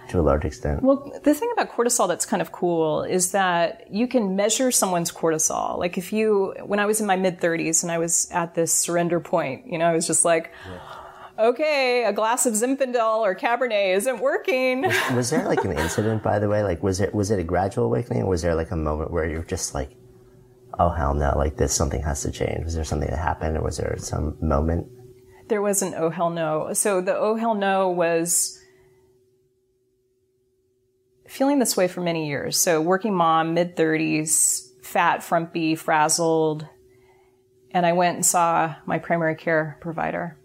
to 0.09 0.19
a 0.19 0.21
large 0.21 0.45
extent. 0.45 0.83
Well, 0.83 1.11
the 1.23 1.33
thing 1.33 1.49
about 1.53 1.71
cortisol 1.71 2.07
that's 2.07 2.25
kind 2.25 2.41
of 2.41 2.51
cool 2.51 3.03
is 3.03 3.31
that 3.31 3.87
you 3.91 4.07
can 4.07 4.35
measure 4.35 4.71
someone's 4.71 5.11
cortisol. 5.11 5.77
Like 5.77 5.97
if 5.97 6.11
you, 6.11 6.55
when 6.65 6.79
I 6.79 6.85
was 6.85 6.99
in 6.99 7.07
my 7.07 7.15
mid 7.15 7.39
30s 7.39 7.83
and 7.83 7.91
I 7.91 7.97
was 7.97 8.29
at 8.31 8.55
this 8.55 8.73
surrender 8.73 9.19
point, 9.19 9.67
you 9.67 9.77
know, 9.77 9.85
I 9.85 9.93
was 9.93 10.05
just 10.05 10.25
like, 10.25 10.51
yeah. 10.67 11.45
okay, 11.49 12.03
a 12.05 12.13
glass 12.13 12.45
of 12.45 12.53
Zinfandel 12.53 13.19
or 13.19 13.35
Cabernet 13.35 13.95
isn't 13.95 14.19
working. 14.19 14.81
Was, 14.81 15.11
was 15.11 15.29
there 15.29 15.45
like 15.45 15.63
an 15.63 15.73
incident, 15.73 16.23
by 16.23 16.39
the 16.39 16.49
way? 16.49 16.63
Like, 16.63 16.83
was 16.83 16.99
it 16.99 17.13
was 17.13 17.31
it 17.31 17.39
a 17.39 17.43
gradual 17.43 17.85
awakening, 17.85 18.23
or 18.23 18.29
was 18.29 18.41
there 18.41 18.55
like 18.55 18.71
a 18.71 18.77
moment 18.77 19.11
where 19.11 19.27
you're 19.27 19.43
just 19.43 19.73
like, 19.73 19.91
oh 20.79 20.89
hell 20.89 21.13
no, 21.13 21.33
like 21.35 21.57
this, 21.57 21.73
something 21.73 22.01
has 22.01 22.23
to 22.23 22.31
change? 22.31 22.65
Was 22.65 22.75
there 22.75 22.83
something 22.83 23.09
that 23.09 23.19
happened, 23.19 23.57
or 23.57 23.61
was 23.63 23.77
there 23.77 23.95
some 23.99 24.37
moment? 24.41 24.87
There 25.49 25.61
was 25.61 25.81
an 25.81 25.93
oh 25.97 26.09
hell 26.09 26.29
no. 26.29 26.73
So 26.73 27.01
the 27.01 27.15
oh 27.15 27.35
hell 27.35 27.55
no 27.55 27.89
was 27.89 28.59
feeling 31.27 31.59
this 31.59 31.75
way 31.75 31.87
for 31.87 32.01
many 32.01 32.27
years. 32.27 32.57
So 32.57 32.81
working 32.81 33.13
mom, 33.13 33.53
mid 33.53 33.75
30s, 33.75 34.83
fat, 34.83 35.23
frumpy, 35.23 35.75
frazzled. 35.75 36.67
And 37.71 37.85
I 37.85 37.93
went 37.93 38.15
and 38.15 38.25
saw 38.25 38.75
my 38.85 38.97
primary 38.97 39.35
care 39.35 39.77
provider. 39.81 40.37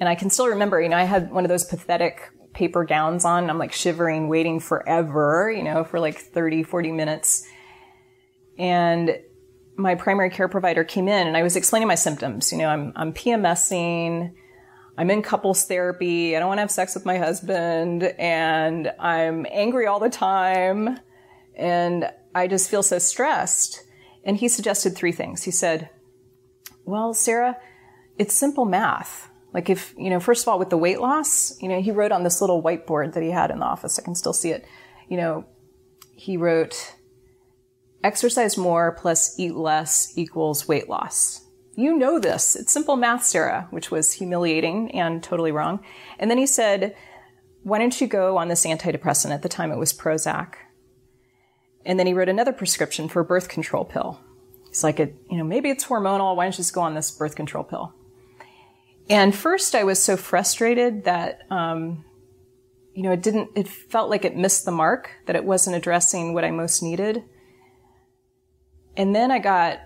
And 0.00 0.08
I 0.08 0.14
can 0.14 0.30
still 0.30 0.48
remember, 0.48 0.80
you 0.80 0.88
know, 0.88 0.96
I 0.96 1.04
had 1.04 1.30
one 1.30 1.44
of 1.44 1.48
those 1.48 1.64
pathetic 1.64 2.30
paper 2.52 2.84
gowns 2.84 3.24
on. 3.24 3.50
I'm 3.50 3.58
like 3.58 3.72
shivering, 3.72 4.28
waiting 4.28 4.60
forever, 4.60 5.52
you 5.54 5.62
know, 5.62 5.84
for 5.84 6.00
like 6.00 6.18
30, 6.18 6.62
40 6.62 6.92
minutes. 6.92 7.46
And 8.58 9.18
my 9.78 9.94
primary 9.94 10.28
care 10.28 10.48
provider 10.48 10.82
came 10.82 11.06
in 11.06 11.26
and 11.26 11.36
I 11.36 11.44
was 11.44 11.54
explaining 11.54 11.86
my 11.86 11.94
symptoms. 11.94 12.50
You 12.50 12.58
know, 12.58 12.68
I'm, 12.68 12.92
I'm 12.96 13.12
PMSing. 13.12 14.34
I'm 14.98 15.10
in 15.10 15.22
couples 15.22 15.64
therapy. 15.64 16.36
I 16.36 16.40
don't 16.40 16.48
want 16.48 16.58
to 16.58 16.62
have 16.62 16.70
sex 16.72 16.96
with 16.96 17.06
my 17.06 17.16
husband 17.16 18.02
and 18.02 18.92
I'm 18.98 19.46
angry 19.48 19.86
all 19.86 20.00
the 20.00 20.10
time. 20.10 20.98
And 21.54 22.10
I 22.34 22.48
just 22.48 22.68
feel 22.68 22.82
so 22.82 22.98
stressed. 22.98 23.84
And 24.24 24.36
he 24.36 24.48
suggested 24.48 24.96
three 24.96 25.12
things. 25.12 25.44
He 25.44 25.52
said, 25.52 25.88
well, 26.84 27.14
Sara, 27.14 27.56
it's 28.18 28.34
simple 28.34 28.64
math. 28.64 29.30
Like 29.54 29.70
if, 29.70 29.94
you 29.96 30.10
know, 30.10 30.18
first 30.18 30.42
of 30.42 30.48
all, 30.48 30.58
with 30.58 30.70
the 30.70 30.76
weight 30.76 31.00
loss, 31.00 31.56
you 31.62 31.68
know, 31.68 31.80
he 31.80 31.92
wrote 31.92 32.10
on 32.10 32.24
this 32.24 32.40
little 32.40 32.60
whiteboard 32.60 33.12
that 33.12 33.22
he 33.22 33.30
had 33.30 33.52
in 33.52 33.60
the 33.60 33.64
office. 33.64 33.98
I 33.98 34.02
can 34.02 34.16
still 34.16 34.32
see 34.32 34.50
it. 34.50 34.66
You 35.08 35.18
know, 35.18 35.44
he 36.12 36.36
wrote, 36.36 36.96
exercise 38.02 38.56
more 38.56 38.92
plus 38.92 39.38
eat 39.38 39.54
less 39.54 40.12
equals 40.16 40.68
weight 40.68 40.88
loss. 40.88 41.44
You 41.74 41.96
know 41.96 42.18
this. 42.18 42.56
It's 42.56 42.72
simple 42.72 42.96
math, 42.96 43.24
Sara, 43.24 43.68
which 43.70 43.90
was 43.90 44.12
humiliating 44.12 44.90
and 44.92 45.22
totally 45.22 45.52
wrong. 45.52 45.84
And 46.18 46.30
then 46.30 46.38
he 46.38 46.46
said, 46.46 46.96
why 47.62 47.78
don't 47.78 48.00
you 48.00 48.06
go 48.06 48.36
on 48.36 48.48
this 48.48 48.66
antidepressant? 48.66 49.30
At 49.30 49.42
the 49.42 49.48
time 49.48 49.70
it 49.70 49.78
was 49.78 49.92
Prozac. 49.92 50.54
And 51.84 51.98
then 51.98 52.06
he 52.06 52.14
wrote 52.14 52.28
another 52.28 52.52
prescription 52.52 53.08
for 53.08 53.20
a 53.20 53.24
birth 53.24 53.48
control 53.48 53.84
pill. 53.84 54.20
He's 54.68 54.82
like, 54.82 55.00
it, 55.00 55.14
you 55.30 55.38
know, 55.38 55.44
maybe 55.44 55.70
it's 55.70 55.84
hormonal. 55.84 56.36
Why 56.36 56.44
don't 56.44 56.54
you 56.54 56.58
just 56.58 56.74
go 56.74 56.82
on 56.82 56.94
this 56.94 57.10
birth 57.10 57.36
control 57.36 57.64
pill? 57.64 57.94
And 59.08 59.34
first 59.34 59.74
I 59.74 59.84
was 59.84 60.02
so 60.02 60.16
frustrated 60.16 61.04
that, 61.04 61.40
um, 61.50 62.04
you 62.92 63.02
know, 63.02 63.12
it 63.12 63.22
didn't, 63.22 63.50
it 63.54 63.68
felt 63.68 64.10
like 64.10 64.24
it 64.24 64.36
missed 64.36 64.64
the 64.64 64.72
mark, 64.72 65.10
that 65.26 65.36
it 65.36 65.44
wasn't 65.44 65.76
addressing 65.76 66.34
what 66.34 66.44
I 66.44 66.50
most 66.50 66.82
needed. 66.82 67.22
And 68.98 69.14
then 69.14 69.30
I 69.30 69.38
got 69.38 69.80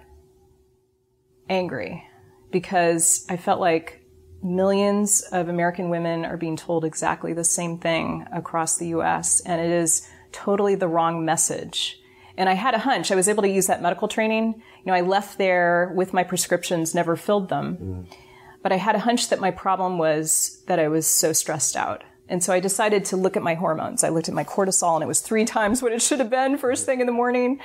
angry 1.49 2.05
because 2.51 3.27
I 3.29 3.37
felt 3.37 3.61
like 3.61 4.05
millions 4.43 5.21
of 5.21 5.49
American 5.49 5.91
women 5.91 6.25
are 6.25 6.37
being 6.39 6.57
told 6.57 6.85
exactly 6.85 7.35
the 7.35 7.45
same 7.45 7.79
thing 7.79 8.27
across 8.33 8.79
the 8.79 8.89
US, 8.89 9.41
and 9.41 9.61
it 9.61 9.71
is 9.71 10.09
totally 10.33 10.75
the 10.75 10.89
wrong 10.89 11.25
message. 11.25 12.01
And 12.39 12.49
I 12.49 12.55
had 12.55 12.75
a 12.75 12.79
hunch. 12.79 13.13
I 13.13 13.15
was 13.15 13.29
able 13.29 13.43
to 13.43 13.49
use 13.49 13.67
that 13.67 13.83
medical 13.83 14.09
training. 14.09 14.55
You 14.55 14.87
know, 14.87 14.95
I 14.95 15.03
left 15.03 15.37
there 15.37 15.93
with 15.95 16.15
my 16.15 16.25
prescriptions, 16.25 16.95
never 16.95 17.15
filled 17.15 17.51
them. 17.51 18.07
But 18.63 18.73
I 18.73 18.77
had 18.77 18.95
a 18.95 19.01
hunch 19.01 19.29
that 19.29 19.41
my 19.41 19.51
problem 19.51 19.99
was 19.99 20.63
that 20.67 20.79
I 20.79 20.89
was 20.89 21.07
so 21.07 21.35
stressed 21.35 21.77
out. 21.77 22.03
And 22.29 22.43
so 22.43 22.55
I 22.55 22.61
decided 22.61 23.05
to 23.07 23.17
look 23.17 23.37
at 23.37 23.43
my 23.43 23.55
hormones. 23.55 24.03
I 24.03 24.09
looked 24.09 24.29
at 24.29 24.35
my 24.35 24.45
cortisol 24.45 24.95
and 24.95 25.03
it 25.03 25.09
was 25.09 25.21
three 25.21 25.45
times 25.45 25.83
what 25.83 25.93
it 25.93 26.01
should 26.01 26.21
have 26.21 26.31
been 26.31 26.57
first 26.57 26.87
thing 26.87 27.01
in 27.01 27.07
the 27.07 27.13
morning. 27.13 27.61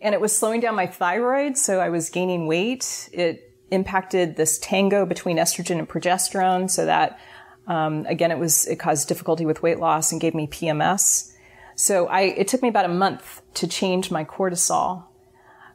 And 0.00 0.14
it 0.14 0.20
was 0.20 0.36
slowing 0.36 0.60
down 0.60 0.74
my 0.74 0.86
thyroid. 0.86 1.56
So 1.56 1.80
I 1.80 1.88
was 1.88 2.10
gaining 2.10 2.46
weight. 2.46 3.08
It 3.12 3.54
impacted 3.70 4.36
this 4.36 4.58
tango 4.58 5.06
between 5.06 5.38
estrogen 5.38 5.78
and 5.78 5.88
progesterone. 5.88 6.70
So 6.70 6.86
that, 6.86 7.18
um, 7.66 8.06
again, 8.06 8.30
it 8.30 8.38
was, 8.38 8.66
it 8.66 8.76
caused 8.76 9.08
difficulty 9.08 9.46
with 9.46 9.62
weight 9.62 9.78
loss 9.78 10.12
and 10.12 10.20
gave 10.20 10.34
me 10.34 10.46
PMS. 10.46 11.32
So 11.74 12.06
I, 12.06 12.22
it 12.22 12.48
took 12.48 12.62
me 12.62 12.68
about 12.68 12.84
a 12.84 12.88
month 12.88 13.42
to 13.54 13.66
change 13.66 14.10
my 14.10 14.24
cortisol, 14.24 15.04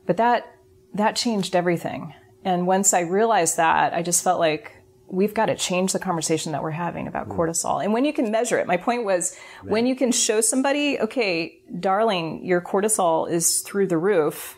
but 0.08 0.18
that, 0.18 0.56
that 0.94 1.16
changed 1.16 1.56
everything. 1.56 2.14
And 2.44 2.66
once 2.66 2.94
I 2.94 3.02
realized 3.02 3.58
that, 3.58 3.94
I 3.94 4.02
just 4.02 4.24
felt 4.24 4.40
like 4.40 4.81
we've 5.12 5.34
got 5.34 5.48
to 5.48 5.56
change 5.56 5.92
the 5.92 6.00
conversation 6.00 6.54
that 6.54 6.64
we're 6.64 6.72
having 6.72 7.06
about 7.06 7.28
mm. 7.28 7.36
cortisol. 7.36 7.84
And 7.84 7.92
when 7.92 8.06
you 8.06 8.14
can 8.14 8.32
measure 8.32 8.58
it, 8.58 8.66
my 8.66 8.78
point 8.78 9.04
was 9.04 9.38
when 9.64 9.86
you 9.86 9.96
can 9.96 10.12
show 10.12 10.40
somebody, 10.40 11.00
okay, 11.00 11.62
darling, 11.80 12.46
your 12.46 12.62
cortisol 12.62 13.30
is 13.30 13.60
through 13.60 13.88
the 13.88 13.98
roof. 13.98 14.58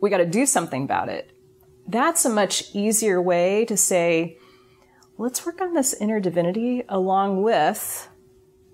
We 0.00 0.10
got 0.10 0.18
to 0.18 0.26
do 0.26 0.44
something 0.44 0.84
about 0.84 1.08
it. 1.08 1.32
That's 1.86 2.26
a 2.26 2.28
much 2.28 2.74
easier 2.74 3.22
way 3.22 3.64
to 3.64 3.76
say, 3.76 4.36
let's 5.16 5.46
work 5.46 5.62
on 5.62 5.72
this 5.72 5.94
inner 5.94 6.20
divinity 6.20 6.84
along 6.86 7.42
with 7.42 8.08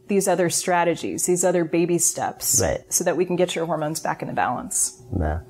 these 0.09 0.27
other 0.27 0.51
strategies, 0.51 1.25
these 1.25 1.45
other 1.45 1.65
baby 1.65 1.99
steps, 1.99 2.61
right. 2.61 2.81
so 2.93 3.05
that 3.05 3.17
we 3.17 3.25
can 3.25 3.37
get 3.37 3.55
your 3.55 3.65
hormones 3.65 4.01
back 4.01 4.23
into 4.23 4.35
balance. 4.35 5.01
Yeah. 5.19 5.41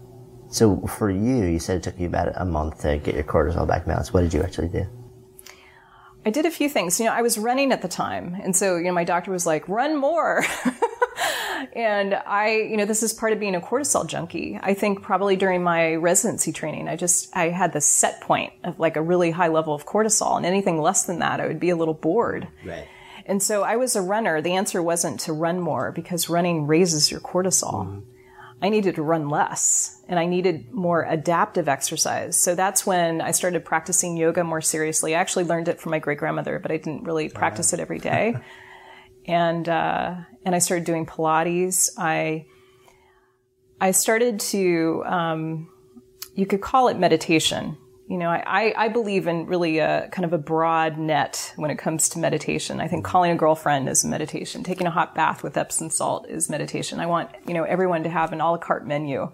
So 0.51 0.83
for 0.83 1.11
you, 1.11 1.45
you 1.47 1.59
said 1.59 1.79
it 1.79 1.83
took 1.83 1.99
you 1.99 2.07
about 2.07 2.29
a 2.37 2.45
month 2.45 2.83
to 2.83 2.99
get 2.99 3.15
your 3.15 3.25
cortisol 3.25 3.67
back 3.67 3.83
in 3.83 3.89
balance. 3.89 4.13
What 4.13 4.21
did 4.21 4.35
you 4.35 4.43
actually 4.43 4.69
do? 4.69 4.87
I 6.27 6.31
did 6.31 6.47
a 6.47 6.51
few 6.51 6.69
things. 6.69 6.99
You 6.99 7.07
know, 7.07 7.13
I 7.13 7.23
was 7.23 7.39
running 7.39 7.73
at 7.73 7.83
the 7.83 7.89
time, 7.89 8.37
and 8.43 8.57
so 8.57 8.77
you 8.77 8.85
know, 8.85 8.93
my 8.93 9.05
doctor 9.05 9.31
was 9.31 9.47
like, 9.47 9.69
"Run 9.69 9.97
more." 9.97 10.45
and 11.75 12.15
I, 12.15 12.57
you 12.57 12.77
know, 12.77 12.85
this 12.85 13.03
is 13.03 13.13
part 13.13 13.33
of 13.33 13.41
being 13.41 13.55
a 13.55 13.61
cortisol 13.61 14.07
junkie. 14.07 14.59
I 14.63 14.75
think 14.75 15.03
probably 15.03 15.37
during 15.37 15.63
my 15.63 15.95
residency 15.97 16.53
training, 16.53 16.89
I 16.89 16.97
just 16.97 17.35
I 17.37 17.49
had 17.49 17.73
the 17.73 17.81
set 17.81 18.21
point 18.21 18.53
of 18.65 18.79
like 18.79 18.97
a 18.97 19.03
really 19.03 19.31
high 19.31 19.49
level 19.49 19.75
of 19.75 19.87
cortisol, 19.87 20.37
and 20.37 20.47
anything 20.47 20.81
less 20.81 21.05
than 21.05 21.19
that, 21.19 21.41
I 21.41 21.47
would 21.47 21.61
be 21.61 21.71
a 21.71 21.77
little 21.77 21.95
bored. 21.95 22.49
Right. 22.65 22.89
And 23.27 23.43
so 23.43 23.63
I 23.63 23.77
was 23.77 23.97
a 23.97 24.03
runner. 24.03 24.41
The 24.41 24.53
answer 24.53 24.83
wasn't 24.83 25.21
to 25.21 25.33
run 25.33 25.61
more 25.61 25.93
because 25.93 26.29
running 26.29 26.67
raises 26.67 27.11
your 27.11 27.21
cortisol. 27.21 27.87
Mm-hmm. 27.87 28.11
I 28.63 28.69
needed 28.69 28.95
to 28.95 29.03
run 29.03 29.29
less 29.29 30.03
and 30.09 30.19
I 30.19 30.27
needed 30.27 30.73
more 30.73 31.05
adaptive 31.05 31.69
exercise. 31.69 32.41
So 32.41 32.55
that's 32.55 32.87
when 32.87 33.21
I 33.21 33.33
started 33.33 33.65
practicing 33.65 34.17
yoga 34.17 34.45
more 34.45 34.61
seriously. 34.61 35.15
I 35.15 35.21
actually 35.21 35.45
learned 35.45 35.69
it 35.69 35.81
from 35.81 35.91
my 35.91 35.99
great 35.99 36.19
grandmother, 36.19 36.59
but 36.59 36.71
I 36.71 36.79
didn't 36.79 37.05
really 37.05 37.29
practice 37.29 37.73
it 37.73 37.81
every 37.81 37.99
day. 37.99 38.37
and 39.27 39.69
uh, 39.69 40.15
and 40.45 40.55
I 40.55 40.59
started 40.59 40.85
doing 40.85 41.07
Pilates. 41.07 41.91
I 41.99 42.47
I 43.81 43.91
started 43.91 44.41
to 44.41 45.03
um, 45.07 45.69
you 46.35 46.47
could 46.47 46.61
call 46.61 46.89
it 46.89 46.99
meditation 46.99 47.77
you 48.07 48.19
know, 48.19 48.29
I, 48.29 48.75
I 48.77 48.89
believe 48.89 49.27
in 49.27 49.47
really 49.47 49.79
a 49.79 50.09
kind 50.13 50.27
of 50.27 50.33
a 50.35 50.39
broad 50.39 50.99
net 50.99 51.53
when 51.57 51.71
it 51.71 51.79
comes 51.79 52.11
to 52.11 52.19
meditation. 52.19 52.81
I 52.81 52.87
think 52.87 53.05
calling 53.05 53.31
a 53.31 53.37
girlfriend 53.37 53.89
is 53.89 54.05
meditation. 54.05 54.63
Taking 54.63 54.87
a 54.87 54.91
hot 54.91 55.15
bath 55.15 55.43
with 55.43 55.57
Epsom 55.57 55.89
salt 55.89 56.29
is 56.29 56.51
meditation. 56.51 57.01
I 57.01 57.07
want, 57.07 57.31
you 57.47 57.55
know, 57.55 57.65
everyone 57.65 58.03
to 58.03 58.11
have 58.11 58.33
an 58.33 58.41
a 58.41 58.51
la 58.51 58.59
carte 58.59 58.87
menu 58.87 59.33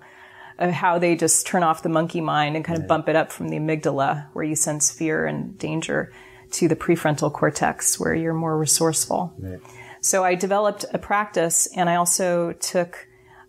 of 0.59 0.71
how 0.71 0.99
they 0.99 1.17
just 1.17 1.47
turn 1.47 1.63
off 1.63 1.83
the 1.83 1.89
monkey 1.89 2.21
mind 2.21 2.55
and 2.55 2.65
kind 2.65 2.79
of 2.79 2.87
bump 2.87 3.09
it 3.09 3.17
up 3.17 3.33
from 3.33 3.49
the 3.49 3.57
amygdala 3.57 4.27
where 4.35 4.45
you 4.45 4.55
sense 4.55 4.91
fear 4.91 5.27
and 5.27 5.59
danger 5.59 6.13
to 6.53 6.69
the 6.69 6.77
prefrontal 6.77 7.33
cortex 7.33 7.99
where 7.99 8.15
you're 8.15 8.35
more 8.35 8.57
resourceful. 8.57 9.33
Right. 9.39 9.61
So 10.01 10.23
I 10.23 10.35
developed 10.35 10.85
a 10.93 10.99
practice 10.99 11.67
and 11.75 11.91
I 11.91 11.97
also 11.97 12.53
took 12.53 13.09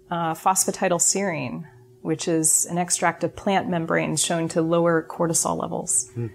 uh, 0.09 0.33
phosphatidylserine 0.33 1.65
which 2.01 2.27
is 2.27 2.65
an 2.65 2.77
extract 2.77 3.23
of 3.23 3.35
plant 3.35 3.69
membranes 3.69 4.23
shown 4.23 4.47
to 4.49 4.61
lower 4.61 5.05
cortisol 5.07 5.59
levels. 5.59 6.09
Mm. 6.15 6.31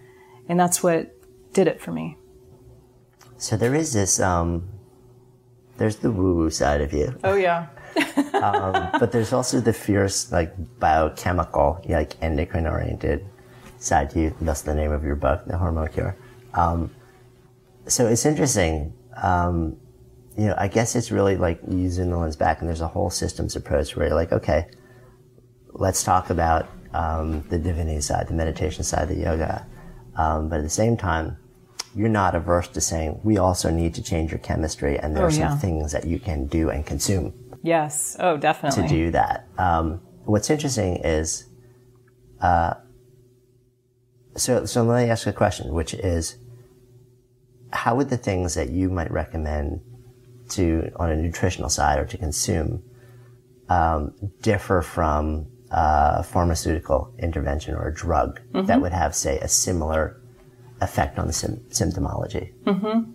And 0.48 0.60
that's 0.60 0.82
what 0.82 1.14
did 1.52 1.66
it 1.66 1.80
for 1.80 1.92
me. 1.92 2.16
So 3.38 3.56
there 3.56 3.74
is 3.74 3.92
this, 3.92 4.20
um, 4.20 4.68
there's 5.76 5.96
the 5.96 6.10
woo 6.10 6.36
woo 6.36 6.50
side 6.50 6.80
of 6.80 6.92
you. 6.92 7.18
Oh, 7.24 7.34
yeah. 7.34 7.66
um, 8.34 8.88
but 8.98 9.12
there's 9.12 9.32
also 9.32 9.60
the 9.60 9.72
fierce, 9.72 10.30
like, 10.30 10.54
biochemical, 10.78 11.82
like, 11.88 12.14
endocrine 12.22 12.66
oriented 12.66 13.24
side 13.78 14.10
to 14.10 14.20
you. 14.20 14.36
That's 14.40 14.62
the 14.62 14.74
name 14.74 14.92
of 14.92 15.04
your 15.04 15.16
book, 15.16 15.44
The 15.46 15.56
Hormone 15.56 15.88
Cure. 15.88 16.16
Um, 16.54 16.90
so 17.86 18.06
it's 18.06 18.26
interesting. 18.26 18.92
Um, 19.16 19.76
you 20.36 20.46
know, 20.46 20.54
I 20.58 20.68
guess 20.68 20.94
it's 20.94 21.10
really 21.10 21.36
like 21.36 21.60
using 21.66 22.10
the 22.10 22.18
lens 22.18 22.36
back 22.36 22.60
and 22.60 22.68
there's 22.68 22.82
a 22.82 22.88
whole 22.88 23.10
systems 23.10 23.56
approach 23.56 23.96
where 23.96 24.08
you're 24.08 24.14
like, 24.14 24.32
okay, 24.32 24.66
let's 25.78 26.02
talk 26.02 26.30
about 26.30 26.68
um, 26.92 27.42
the 27.48 27.58
divinity 27.58 28.00
side, 28.00 28.28
the 28.28 28.34
meditation 28.34 28.84
side, 28.84 29.08
the 29.08 29.16
yoga. 29.16 29.66
Um, 30.16 30.48
but 30.48 30.58
at 30.58 30.62
the 30.62 30.70
same 30.70 30.96
time, 30.96 31.36
you're 31.94 32.08
not 32.08 32.34
averse 32.34 32.68
to 32.68 32.80
saying 32.80 33.20
we 33.24 33.38
also 33.38 33.70
need 33.70 33.94
to 33.94 34.02
change 34.02 34.30
your 34.30 34.38
chemistry, 34.40 34.98
and 34.98 35.16
there 35.16 35.24
oh, 35.24 35.28
are 35.28 35.30
some 35.30 35.42
yeah. 35.42 35.58
things 35.58 35.92
that 35.92 36.06
you 36.06 36.18
can 36.18 36.46
do 36.46 36.70
and 36.70 36.84
consume. 36.84 37.32
Yes. 37.62 38.16
Oh, 38.20 38.36
definitely. 38.36 38.82
To 38.82 38.88
do 38.88 39.10
that. 39.12 39.48
Um, 39.58 40.00
what's 40.24 40.50
interesting 40.50 40.96
is, 40.96 41.46
uh, 42.40 42.74
so 44.36 44.66
so 44.66 44.82
let 44.82 45.04
me 45.04 45.10
ask 45.10 45.26
a 45.26 45.32
question, 45.32 45.72
which 45.72 45.94
is, 45.94 46.36
how 47.72 47.96
would 47.96 48.10
the 48.10 48.18
things 48.18 48.54
that 48.54 48.70
you 48.70 48.90
might 48.90 49.10
recommend 49.10 49.80
to 50.50 50.90
on 50.96 51.10
a 51.10 51.16
nutritional 51.16 51.68
side 51.68 51.98
or 51.98 52.04
to 52.04 52.18
consume 52.18 52.82
um, 53.68 54.14
differ 54.42 54.82
from 54.82 55.46
uh, 55.70 56.22
pharmaceutical 56.22 57.12
intervention 57.18 57.74
or 57.74 57.88
a 57.88 57.94
drug 57.94 58.40
mm-hmm. 58.52 58.66
that 58.66 58.80
would 58.80 58.92
have, 58.92 59.14
say, 59.14 59.38
a 59.38 59.48
similar 59.48 60.20
effect 60.80 61.18
on 61.18 61.26
the 61.26 61.32
sim- 61.32 61.64
symptomology? 61.70 62.52
Mm-hmm. 62.64 63.12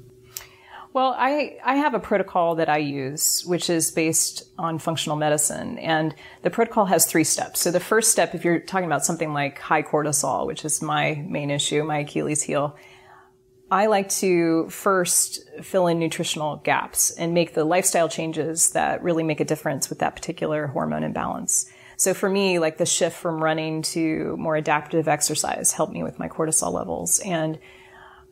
Well, 0.93 1.15
I, 1.17 1.57
I 1.63 1.75
have 1.75 1.93
a 1.93 1.99
protocol 1.99 2.55
that 2.55 2.67
I 2.67 2.79
use, 2.79 3.45
which 3.45 3.69
is 3.69 3.91
based 3.91 4.43
on 4.57 4.77
functional 4.77 5.15
medicine. 5.15 5.79
And 5.79 6.13
the 6.41 6.49
protocol 6.49 6.85
has 6.85 7.05
three 7.05 7.23
steps. 7.23 7.61
So 7.61 7.71
the 7.71 7.79
first 7.79 8.11
step, 8.11 8.35
if 8.35 8.43
you're 8.43 8.59
talking 8.59 8.87
about 8.87 9.05
something 9.05 9.31
like 9.31 9.57
high 9.57 9.83
cortisol, 9.83 10.45
which 10.45 10.65
is 10.65 10.81
my 10.81 11.23
main 11.27 11.49
issue, 11.49 11.83
my 11.83 11.99
Achilles 11.99 12.41
heel, 12.41 12.75
I 13.71 13.85
like 13.85 14.09
to 14.09 14.69
first 14.69 15.49
fill 15.61 15.87
in 15.87 15.97
nutritional 15.97 16.57
gaps 16.57 17.11
and 17.11 17.33
make 17.33 17.53
the 17.53 17.63
lifestyle 17.63 18.09
changes 18.09 18.71
that 18.71 19.01
really 19.01 19.23
make 19.23 19.39
a 19.39 19.45
difference 19.45 19.89
with 19.89 19.99
that 19.99 20.13
particular 20.13 20.67
hormone 20.67 21.05
imbalance. 21.05 21.71
So 22.01 22.15
for 22.15 22.27
me, 22.27 22.57
like 22.57 22.79
the 22.79 22.85
shift 22.87 23.15
from 23.15 23.43
running 23.43 23.83
to 23.93 24.35
more 24.37 24.55
adaptive 24.55 25.07
exercise 25.07 25.71
helped 25.71 25.93
me 25.93 26.01
with 26.01 26.17
my 26.17 26.27
cortisol 26.27 26.73
levels 26.73 27.19
and 27.19 27.59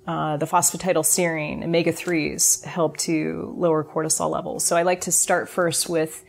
uh, 0.08 0.38
the 0.38 0.48
phosphatidylserine, 0.48 1.64
omega 1.64 1.94
3s 1.94 2.64
help 2.64 2.98
to 2.98 3.54
lower 3.56 3.84
cortisol 3.84 4.32
levels. 4.32 4.64
So 4.64 4.76
I 4.76 4.82
like 4.82 5.02
to 5.02 5.12
start 5.12 5.50
first 5.50 5.88
with 5.88 6.26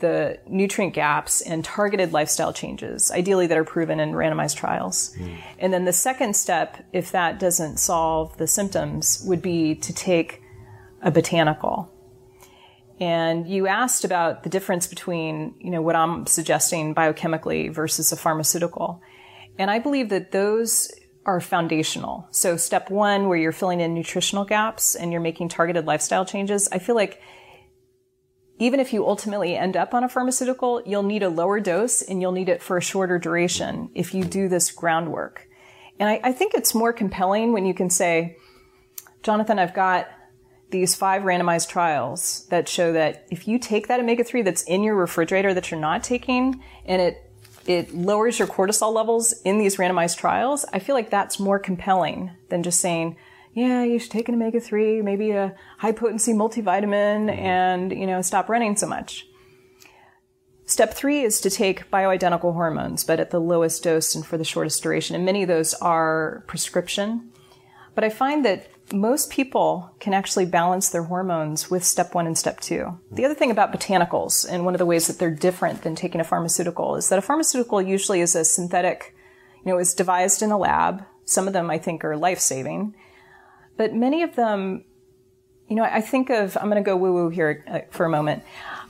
the 0.00 0.38
nutrient 0.46 0.92
gaps 0.92 1.40
and 1.40 1.64
targeted 1.64 2.12
lifestyle 2.12 2.52
changes, 2.52 3.10
ideally 3.10 3.46
that 3.46 3.56
are 3.56 3.64
proven 3.64 3.98
in 3.98 4.12
randomized 4.12 4.56
trials. 4.56 5.16
Mm. 5.18 5.38
And 5.60 5.72
then 5.72 5.86
the 5.86 5.92
second 5.94 6.36
step, 6.36 6.84
if 6.92 7.12
that 7.12 7.40
doesn't 7.40 7.78
solve 7.78 8.36
the 8.36 8.46
symptoms, 8.46 9.24
would 9.24 9.40
be 9.40 9.74
to 9.76 9.94
take 9.94 10.42
a 11.00 11.10
botanical. 11.10 11.93
And 13.00 13.48
you 13.48 13.66
asked 13.66 14.04
about 14.04 14.44
the 14.44 14.50
difference 14.50 14.86
between, 14.86 15.56
you 15.58 15.70
know, 15.70 15.82
what 15.82 15.96
I'm 15.96 16.26
suggesting 16.26 16.94
biochemically 16.94 17.72
versus 17.72 18.12
a 18.12 18.16
pharmaceutical. 18.16 19.02
And 19.58 19.70
I 19.70 19.78
believe 19.78 20.10
that 20.10 20.32
those 20.32 20.92
are 21.26 21.40
foundational. 21.40 22.28
So 22.30 22.56
step 22.56 22.90
one, 22.90 23.28
where 23.28 23.38
you're 23.38 23.52
filling 23.52 23.80
in 23.80 23.94
nutritional 23.94 24.44
gaps 24.44 24.94
and 24.94 25.10
you're 25.10 25.20
making 25.20 25.48
targeted 25.48 25.86
lifestyle 25.86 26.24
changes, 26.24 26.68
I 26.70 26.78
feel 26.78 26.94
like 26.94 27.20
even 28.58 28.78
if 28.78 28.92
you 28.92 29.06
ultimately 29.06 29.56
end 29.56 29.76
up 29.76 29.94
on 29.94 30.04
a 30.04 30.08
pharmaceutical, 30.08 30.82
you'll 30.86 31.02
need 31.02 31.22
a 31.22 31.28
lower 31.28 31.58
dose 31.58 32.02
and 32.02 32.20
you'll 32.20 32.32
need 32.32 32.48
it 32.48 32.62
for 32.62 32.76
a 32.76 32.82
shorter 32.82 33.18
duration 33.18 33.90
if 33.94 34.14
you 34.14 34.22
do 34.22 34.48
this 34.48 34.70
groundwork. 34.70 35.48
And 35.98 36.08
I, 36.08 36.20
I 36.22 36.32
think 36.32 36.54
it's 36.54 36.74
more 36.74 36.92
compelling 36.92 37.52
when 37.52 37.66
you 37.66 37.74
can 37.74 37.90
say, 37.90 38.36
Jonathan, 39.22 39.58
I've 39.58 39.74
got 39.74 40.08
these 40.70 40.94
five 40.94 41.22
randomized 41.22 41.68
trials 41.68 42.46
that 42.50 42.68
show 42.68 42.92
that 42.92 43.26
if 43.30 43.46
you 43.46 43.58
take 43.58 43.88
that 43.88 44.00
omega-3 44.00 44.44
that's 44.44 44.62
in 44.62 44.82
your 44.82 44.94
refrigerator 44.94 45.54
that 45.54 45.70
you're 45.70 45.80
not 45.80 46.02
taking 46.02 46.62
and 46.84 47.00
it 47.00 47.20
it 47.66 47.94
lowers 47.94 48.38
your 48.38 48.48
cortisol 48.48 48.92
levels 48.92 49.32
in 49.42 49.58
these 49.58 49.76
randomized 49.76 50.18
trials, 50.18 50.66
I 50.72 50.78
feel 50.78 50.94
like 50.94 51.08
that's 51.08 51.40
more 51.40 51.58
compelling 51.58 52.30
than 52.50 52.62
just 52.62 52.78
saying, 52.78 53.16
yeah, 53.54 53.84
you 53.84 53.98
should 53.98 54.10
take 54.10 54.28
an 54.28 54.34
omega-3, 54.34 55.02
maybe 55.02 55.30
a 55.30 55.54
high 55.78 55.92
potency 55.92 56.32
multivitamin 56.32 57.28
mm-hmm. 57.28 57.30
and, 57.30 57.92
you 57.92 58.06
know, 58.06 58.20
stop 58.20 58.48
running 58.48 58.76
so 58.76 58.86
much. 58.86 59.26
Step 60.66 60.94
three 60.94 61.22
is 61.22 61.40
to 61.42 61.50
take 61.50 61.90
bioidentical 61.90 62.54
hormones, 62.54 63.04
but 63.04 63.20
at 63.20 63.30
the 63.30 63.40
lowest 63.40 63.82
dose 63.82 64.14
and 64.14 64.24
for 64.24 64.38
the 64.38 64.44
shortest 64.44 64.82
duration. 64.82 65.14
And 65.14 65.24
many 65.24 65.42
of 65.42 65.48
those 65.48 65.74
are 65.74 66.42
prescription. 66.46 67.30
But 67.94 68.02
I 68.02 68.08
find 68.08 68.44
that 68.44 68.68
most 68.92 69.30
people 69.30 69.90
can 69.98 70.12
actually 70.12 70.46
balance 70.46 70.90
their 70.90 71.04
hormones 71.04 71.70
with 71.70 71.84
step 71.84 72.14
one 72.14 72.26
and 72.26 72.36
step 72.36 72.60
two. 72.60 72.98
The 73.10 73.24
other 73.24 73.34
thing 73.34 73.50
about 73.50 73.72
botanicals, 73.72 74.46
and 74.48 74.64
one 74.64 74.74
of 74.74 74.78
the 74.78 74.86
ways 74.86 75.06
that 75.06 75.18
they're 75.18 75.30
different 75.30 75.82
than 75.82 75.94
taking 75.94 76.20
a 76.20 76.24
pharmaceutical, 76.24 76.96
is 76.96 77.08
that 77.08 77.18
a 77.18 77.22
pharmaceutical 77.22 77.80
usually 77.80 78.20
is 78.20 78.34
a 78.34 78.44
synthetic, 78.44 79.14
you 79.64 79.72
know, 79.72 79.78
is 79.78 79.94
devised 79.94 80.42
in 80.42 80.50
a 80.50 80.58
lab. 80.58 81.04
Some 81.24 81.46
of 81.46 81.54
them 81.54 81.70
I 81.70 81.78
think 81.78 82.04
are 82.04 82.16
life 82.16 82.38
saving, 82.38 82.94
but 83.76 83.94
many 83.94 84.22
of 84.22 84.36
them, 84.36 84.84
you 85.68 85.76
know, 85.76 85.84
I 85.84 86.02
think 86.02 86.28
of, 86.28 86.56
I'm 86.58 86.68
going 86.68 86.82
to 86.82 86.86
go 86.86 86.96
woo 86.96 87.14
woo 87.14 87.28
here 87.30 87.64
uh, 87.66 87.80
for 87.90 88.04
a 88.04 88.10
moment. 88.10 88.42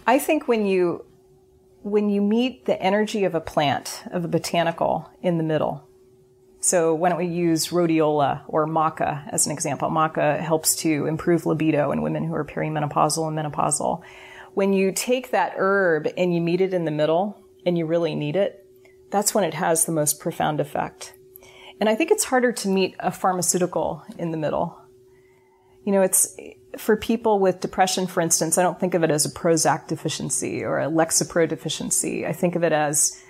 I 0.07 0.19
think 0.19 0.49
when 0.49 0.67
you, 0.67 1.05
when 1.83 2.11
you 2.11 2.21
meet 2.21 2.65
the 2.65 2.81
energy 2.83 3.25
of 3.25 3.35
a 3.35 3.41
plant, 3.41 4.03
of 4.11 4.25
a 4.25 4.29
botanical 4.29 5.09
in 5.23 5.39
the 5.39 5.45
middle, 5.45 5.89
so 6.65 6.95
why 6.95 7.11
don't 7.11 7.19
we 7.19 7.27
use 7.27 7.69
rhodiola 7.69 8.41
or 8.49 8.67
maca 8.67 9.29
as 9.31 9.45
an 9.45 9.53
example? 9.53 9.91
Maca 9.91 10.41
helps 10.41 10.75
to 10.77 11.05
improve 11.05 11.45
libido 11.45 11.93
in 11.93 12.01
women 12.01 12.25
who 12.25 12.35
are 12.35 12.43
perimenopausal 12.43 13.29
and 13.29 13.37
menopausal. 13.37 14.03
When 14.55 14.73
you 14.73 14.91
take 14.91 15.31
that 15.31 15.53
herb 15.59 16.09
and 16.17 16.35
you 16.35 16.41
meet 16.41 16.62
it 16.62 16.73
in 16.73 16.87
the 16.87 16.91
middle 16.91 17.39
and 17.67 17.77
you 17.77 17.85
really 17.85 18.15
need 18.15 18.35
it, 18.35 18.67
that's 19.11 19.35
when 19.35 19.45
it 19.45 19.53
has 19.53 19.85
the 19.85 19.93
most 19.93 20.19
profound 20.21 20.59
effect. 20.59 21.12
And 21.81 21.91
I 21.91 21.95
think 21.97 22.11
it's 22.11 22.25
harder 22.25 22.51
to 22.51 22.69
meet 22.69 22.97
a 22.99 23.11
pharmaceutical 23.11 24.03
in 24.19 24.31
the 24.31 24.39
middle. 24.39 24.81
You 25.85 25.93
know, 25.93 26.01
it's 26.01 26.35
for 26.79 26.97
people 26.97 27.41
with 27.41 27.61
depression, 27.61 28.07
for 28.07 28.23
instance, 28.23 28.57
I 28.57 28.62
don't 28.62 28.81
think 28.81 28.95
of 28.95 29.05
it 29.05 29.11
as 29.11 29.27
a 29.27 29.31
Prozac 29.31 29.87
deficiency 29.87 30.65
or 30.65 30.81
a 30.81 30.87
Lexapro 30.87 31.47
deficiency. 31.47 32.27
I 32.27 32.33
think 32.33 32.57
of 32.57 32.65
it 32.65 32.73
as, 32.73 33.23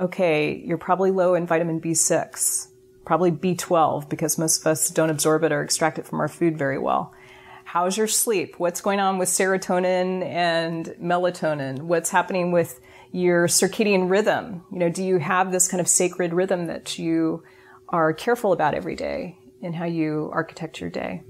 okay, 0.00 0.62
you're 0.64 0.78
probably 0.78 1.10
low 1.10 1.34
in 1.34 1.46
vitamin 1.46 1.78
B6 1.78 2.68
probably 3.04 3.32
B12 3.32 4.08
because 4.08 4.38
most 4.38 4.60
of 4.60 4.66
us 4.66 4.90
don't 4.90 5.10
absorb 5.10 5.44
it 5.44 5.52
or 5.52 5.62
extract 5.62 5.98
it 5.98 6.06
from 6.06 6.20
our 6.20 6.28
food 6.28 6.56
very 6.58 6.78
well. 6.78 7.12
How's 7.64 7.96
your 7.96 8.08
sleep? 8.08 8.58
What's 8.58 8.80
going 8.80 9.00
on 9.00 9.18
with 9.18 9.28
serotonin 9.28 10.24
and 10.24 10.86
melatonin? 11.00 11.82
What's 11.82 12.10
happening 12.10 12.50
with 12.50 12.80
your 13.12 13.46
circadian 13.46 14.10
rhythm? 14.10 14.64
You 14.72 14.78
know, 14.78 14.88
do 14.88 15.04
you 15.04 15.18
have 15.18 15.52
this 15.52 15.68
kind 15.68 15.80
of 15.80 15.88
sacred 15.88 16.32
rhythm 16.32 16.66
that 16.66 16.98
you 16.98 17.44
are 17.88 18.12
careful 18.12 18.52
about 18.52 18.74
every 18.74 18.96
day 18.96 19.38
in 19.62 19.72
how 19.72 19.84
you 19.84 20.30
architect 20.32 20.80
your 20.80 20.90
day? 20.90 21.22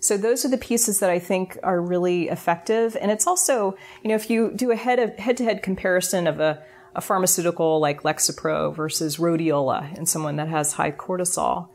So 0.00 0.16
those 0.16 0.44
are 0.44 0.48
the 0.48 0.58
pieces 0.58 1.00
that 1.00 1.10
I 1.10 1.18
think 1.18 1.58
are 1.62 1.80
really 1.80 2.28
effective. 2.28 2.96
And 3.00 3.10
it's 3.10 3.26
also, 3.26 3.76
you 4.02 4.08
know, 4.08 4.14
if 4.14 4.30
you 4.30 4.52
do 4.54 4.70
a 4.70 4.76
head 4.76 5.18
to 5.18 5.44
head 5.44 5.62
comparison 5.62 6.26
of 6.26 6.40
a 6.40 6.62
a 6.98 7.00
pharmaceutical 7.00 7.78
like 7.78 8.02
Lexapro 8.02 8.74
versus 8.74 9.18
rhodiola 9.18 9.96
in 9.96 10.04
someone 10.04 10.34
that 10.34 10.48
has 10.48 10.72
high 10.72 10.90
cortisol. 10.90 11.68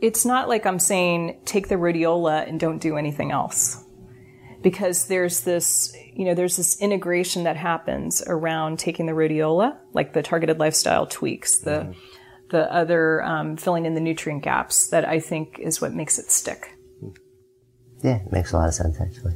It's 0.00 0.24
not 0.24 0.48
like 0.48 0.64
I'm 0.64 0.78
saying 0.78 1.42
take 1.44 1.68
the 1.68 1.74
rhodiola 1.74 2.48
and 2.48 2.58
don't 2.58 2.78
do 2.78 2.96
anything 2.96 3.30
else. 3.30 3.84
Because 4.62 5.06
there's 5.06 5.42
this, 5.42 5.94
you 6.14 6.24
know, 6.24 6.34
there's 6.34 6.56
this 6.56 6.80
integration 6.80 7.44
that 7.44 7.56
happens 7.56 8.22
around 8.26 8.78
taking 8.78 9.04
the 9.04 9.12
rhodiola, 9.12 9.76
like 9.92 10.14
the 10.14 10.22
targeted 10.22 10.58
lifestyle 10.58 11.06
tweaks, 11.06 11.58
the, 11.58 11.70
mm. 11.70 11.96
the 12.48 12.72
other 12.72 13.22
um, 13.22 13.58
filling 13.58 13.84
in 13.84 13.94
the 13.94 14.00
nutrient 14.00 14.42
gaps 14.42 14.88
that 14.88 15.06
I 15.06 15.20
think 15.20 15.58
is 15.58 15.78
what 15.80 15.92
makes 15.92 16.18
it 16.18 16.30
stick. 16.30 16.74
Yeah, 18.02 18.16
it 18.16 18.32
makes 18.32 18.52
a 18.52 18.56
lot 18.56 18.68
of 18.68 18.74
sense 18.74 18.98
actually. 18.98 19.34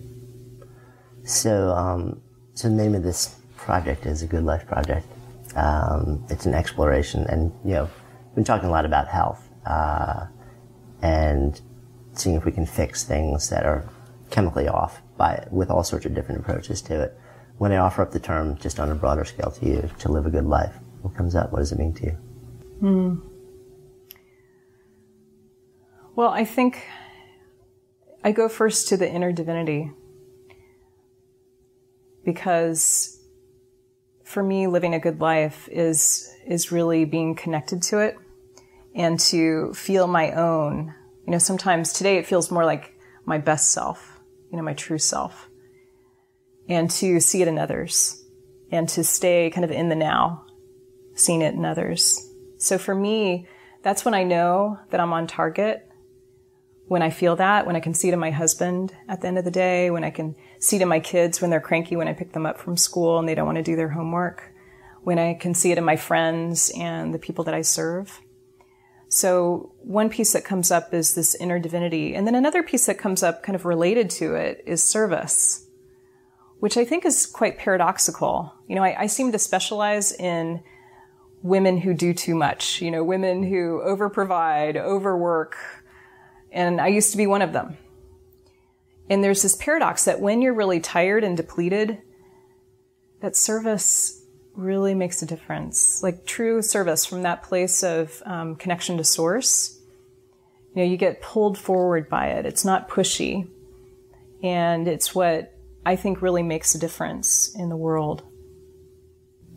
So, 1.24 1.68
um, 1.68 2.22
so 2.54 2.70
the 2.70 2.74
name 2.74 2.94
of 2.94 3.02
this 3.02 3.36
project 3.62 4.06
is 4.06 4.22
a 4.22 4.26
good 4.26 4.44
life 4.44 4.66
project. 4.66 5.06
Um, 5.54 6.24
it's 6.30 6.46
an 6.46 6.54
exploration, 6.54 7.24
and 7.28 7.52
you 7.64 7.74
know, 7.74 7.84
we've 7.84 8.34
been 8.34 8.44
talking 8.44 8.68
a 8.68 8.72
lot 8.72 8.84
about 8.84 9.08
health 9.08 9.48
uh, 9.66 10.26
and 11.02 11.60
seeing 12.14 12.36
if 12.36 12.44
we 12.44 12.52
can 12.52 12.66
fix 12.66 13.04
things 13.04 13.48
that 13.50 13.64
are 13.64 13.88
chemically 14.30 14.68
off 14.68 15.02
by 15.16 15.46
with 15.50 15.70
all 15.70 15.84
sorts 15.84 16.06
of 16.06 16.14
different 16.14 16.40
approaches 16.40 16.82
to 16.82 17.02
it. 17.02 17.18
When 17.58 17.70
I 17.72 17.76
offer 17.76 18.02
up 18.02 18.12
the 18.12 18.20
term 18.20 18.56
just 18.58 18.80
on 18.80 18.90
a 18.90 18.94
broader 18.94 19.24
scale 19.24 19.50
to 19.50 19.66
you 19.66 19.90
to 20.00 20.10
live 20.10 20.26
a 20.26 20.30
good 20.30 20.46
life, 20.46 20.74
what 21.02 21.14
comes 21.14 21.34
up? 21.34 21.52
What 21.52 21.58
does 21.58 21.72
it 21.72 21.78
mean 21.78 21.92
to 21.94 22.04
you? 22.04 22.12
Hmm. 22.80 23.14
Well, 26.14 26.30
I 26.30 26.44
think 26.44 26.84
I 28.24 28.32
go 28.32 28.48
first 28.48 28.88
to 28.88 28.96
the 28.96 29.10
inner 29.10 29.32
divinity 29.32 29.90
because 32.24 33.21
for 34.32 34.42
me, 34.42 34.66
living 34.66 34.94
a 34.94 34.98
good 34.98 35.20
life 35.20 35.68
is, 35.70 36.28
is 36.46 36.72
really 36.72 37.04
being 37.04 37.34
connected 37.34 37.82
to 37.82 37.98
it 37.98 38.16
and 38.94 39.20
to 39.20 39.72
feel 39.74 40.06
my 40.06 40.32
own. 40.32 40.94
You 41.26 41.32
know, 41.32 41.38
sometimes 41.38 41.92
today 41.92 42.16
it 42.16 42.26
feels 42.26 42.50
more 42.50 42.64
like 42.64 42.94
my 43.24 43.38
best 43.38 43.70
self, 43.70 44.20
you 44.50 44.56
know, 44.56 44.64
my 44.64 44.74
true 44.74 44.98
self 44.98 45.48
and 46.68 46.90
to 46.90 47.20
see 47.20 47.42
it 47.42 47.48
in 47.48 47.58
others 47.58 48.24
and 48.70 48.88
to 48.88 49.04
stay 49.04 49.50
kind 49.50 49.64
of 49.64 49.70
in 49.70 49.88
the 49.88 49.96
now, 49.96 50.46
seeing 51.14 51.42
it 51.42 51.54
in 51.54 51.64
others. 51.64 52.18
So 52.58 52.78
for 52.78 52.94
me, 52.94 53.46
that's 53.82 54.04
when 54.04 54.14
I 54.14 54.24
know 54.24 54.78
that 54.90 55.00
I'm 55.00 55.12
on 55.12 55.26
target. 55.26 55.86
When 56.86 57.02
I 57.02 57.10
feel 57.10 57.36
that, 57.36 57.66
when 57.66 57.76
I 57.76 57.80
can 57.80 57.94
see 57.94 58.08
it 58.08 58.14
in 58.14 58.18
my 58.18 58.30
husband 58.30 58.94
at 59.08 59.20
the 59.20 59.28
end 59.28 59.38
of 59.38 59.44
the 59.44 59.50
day, 59.50 59.90
when 59.90 60.04
I 60.04 60.10
can 60.10 60.36
see 60.62 60.78
to 60.78 60.86
my 60.86 61.00
kids 61.00 61.40
when 61.40 61.50
they're 61.50 61.60
cranky 61.60 61.96
when 61.96 62.06
I 62.06 62.12
pick 62.12 62.32
them 62.32 62.46
up 62.46 62.56
from 62.56 62.76
school 62.76 63.18
and 63.18 63.28
they 63.28 63.34
don't 63.34 63.46
want 63.46 63.56
to 63.56 63.64
do 63.64 63.74
their 63.74 63.88
homework, 63.88 64.52
when 65.02 65.18
I 65.18 65.34
can 65.34 65.54
see 65.54 65.72
it 65.72 65.78
in 65.78 65.82
my 65.82 65.96
friends 65.96 66.70
and 66.76 67.12
the 67.12 67.18
people 67.18 67.42
that 67.44 67.54
I 67.54 67.62
serve. 67.62 68.20
So 69.08 69.74
one 69.80 70.08
piece 70.08 70.32
that 70.34 70.44
comes 70.44 70.70
up 70.70 70.94
is 70.94 71.14
this 71.14 71.34
inner 71.34 71.58
divinity. 71.58 72.14
And 72.14 72.28
then 72.28 72.36
another 72.36 72.62
piece 72.62 72.86
that 72.86 72.96
comes 72.96 73.24
up 73.24 73.42
kind 73.42 73.56
of 73.56 73.64
related 73.64 74.08
to 74.10 74.36
it 74.36 74.62
is 74.64 74.84
service, 74.84 75.66
which 76.60 76.76
I 76.76 76.84
think 76.84 77.04
is 77.04 77.26
quite 77.26 77.58
paradoxical. 77.58 78.54
You 78.68 78.76
know, 78.76 78.84
I, 78.84 79.00
I 79.00 79.06
seem 79.08 79.32
to 79.32 79.40
specialize 79.40 80.12
in 80.12 80.62
women 81.42 81.76
who 81.76 81.92
do 81.92 82.14
too 82.14 82.36
much, 82.36 82.80
you 82.80 82.92
know, 82.92 83.02
women 83.02 83.42
who 83.42 83.82
over 83.82 84.08
provide, 84.08 84.76
overwork. 84.76 85.56
And 86.52 86.80
I 86.80 86.86
used 86.86 87.10
to 87.10 87.16
be 87.16 87.26
one 87.26 87.42
of 87.42 87.52
them. 87.52 87.78
And 89.12 89.22
there's 89.22 89.42
this 89.42 89.54
paradox 89.54 90.06
that 90.06 90.20
when 90.20 90.40
you're 90.40 90.54
really 90.54 90.80
tired 90.80 91.22
and 91.22 91.36
depleted, 91.36 92.00
that 93.20 93.36
service 93.36 94.22
really 94.54 94.94
makes 94.94 95.20
a 95.20 95.26
difference. 95.26 96.02
Like 96.02 96.24
true 96.24 96.62
service 96.62 97.04
from 97.04 97.20
that 97.20 97.42
place 97.42 97.82
of 97.82 98.22
um, 98.24 98.56
connection 98.56 98.96
to 98.96 99.04
source. 99.04 99.78
You 100.74 100.82
know, 100.82 100.88
you 100.88 100.96
get 100.96 101.20
pulled 101.20 101.58
forward 101.58 102.08
by 102.08 102.28
it. 102.28 102.46
It's 102.46 102.64
not 102.64 102.88
pushy. 102.88 103.46
And 104.42 104.88
it's 104.88 105.14
what 105.14 105.52
I 105.84 105.94
think 105.94 106.22
really 106.22 106.42
makes 106.42 106.74
a 106.74 106.78
difference 106.78 107.54
in 107.54 107.68
the 107.68 107.76
world. 107.76 108.22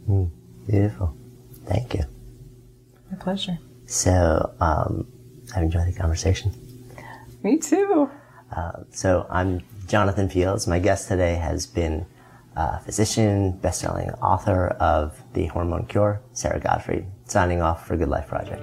Mm, 0.09 0.31
beautiful. 0.67 1.15
Thank 1.65 1.93
you. 1.93 2.03
My 3.09 3.17
pleasure. 3.17 3.57
So, 3.85 4.53
um, 4.59 5.07
I've 5.55 5.63
enjoyed 5.63 5.87
the 5.87 5.97
conversation. 5.97 6.51
Me 7.41 7.57
too. 7.57 8.11
Uh, 8.55 8.71
so 8.89 9.27
I'm 9.29 9.61
Jonathan 9.87 10.29
Fields. 10.29 10.65
My 10.65 10.79
guest 10.79 11.09
today 11.09 11.35
has 11.35 11.65
been 11.65 12.05
a 12.55 12.79
physician, 12.79 13.51
best-selling 13.57 14.11
author 14.21 14.67
of 14.79 15.21
The 15.33 15.47
Hormone 15.47 15.87
Cure, 15.87 16.21
Sara 16.31 16.59
Gottfried, 16.59 17.05
signing 17.25 17.61
off 17.61 17.85
for 17.85 17.97
Good 17.97 18.07
Life 18.07 18.27
Project. 18.27 18.61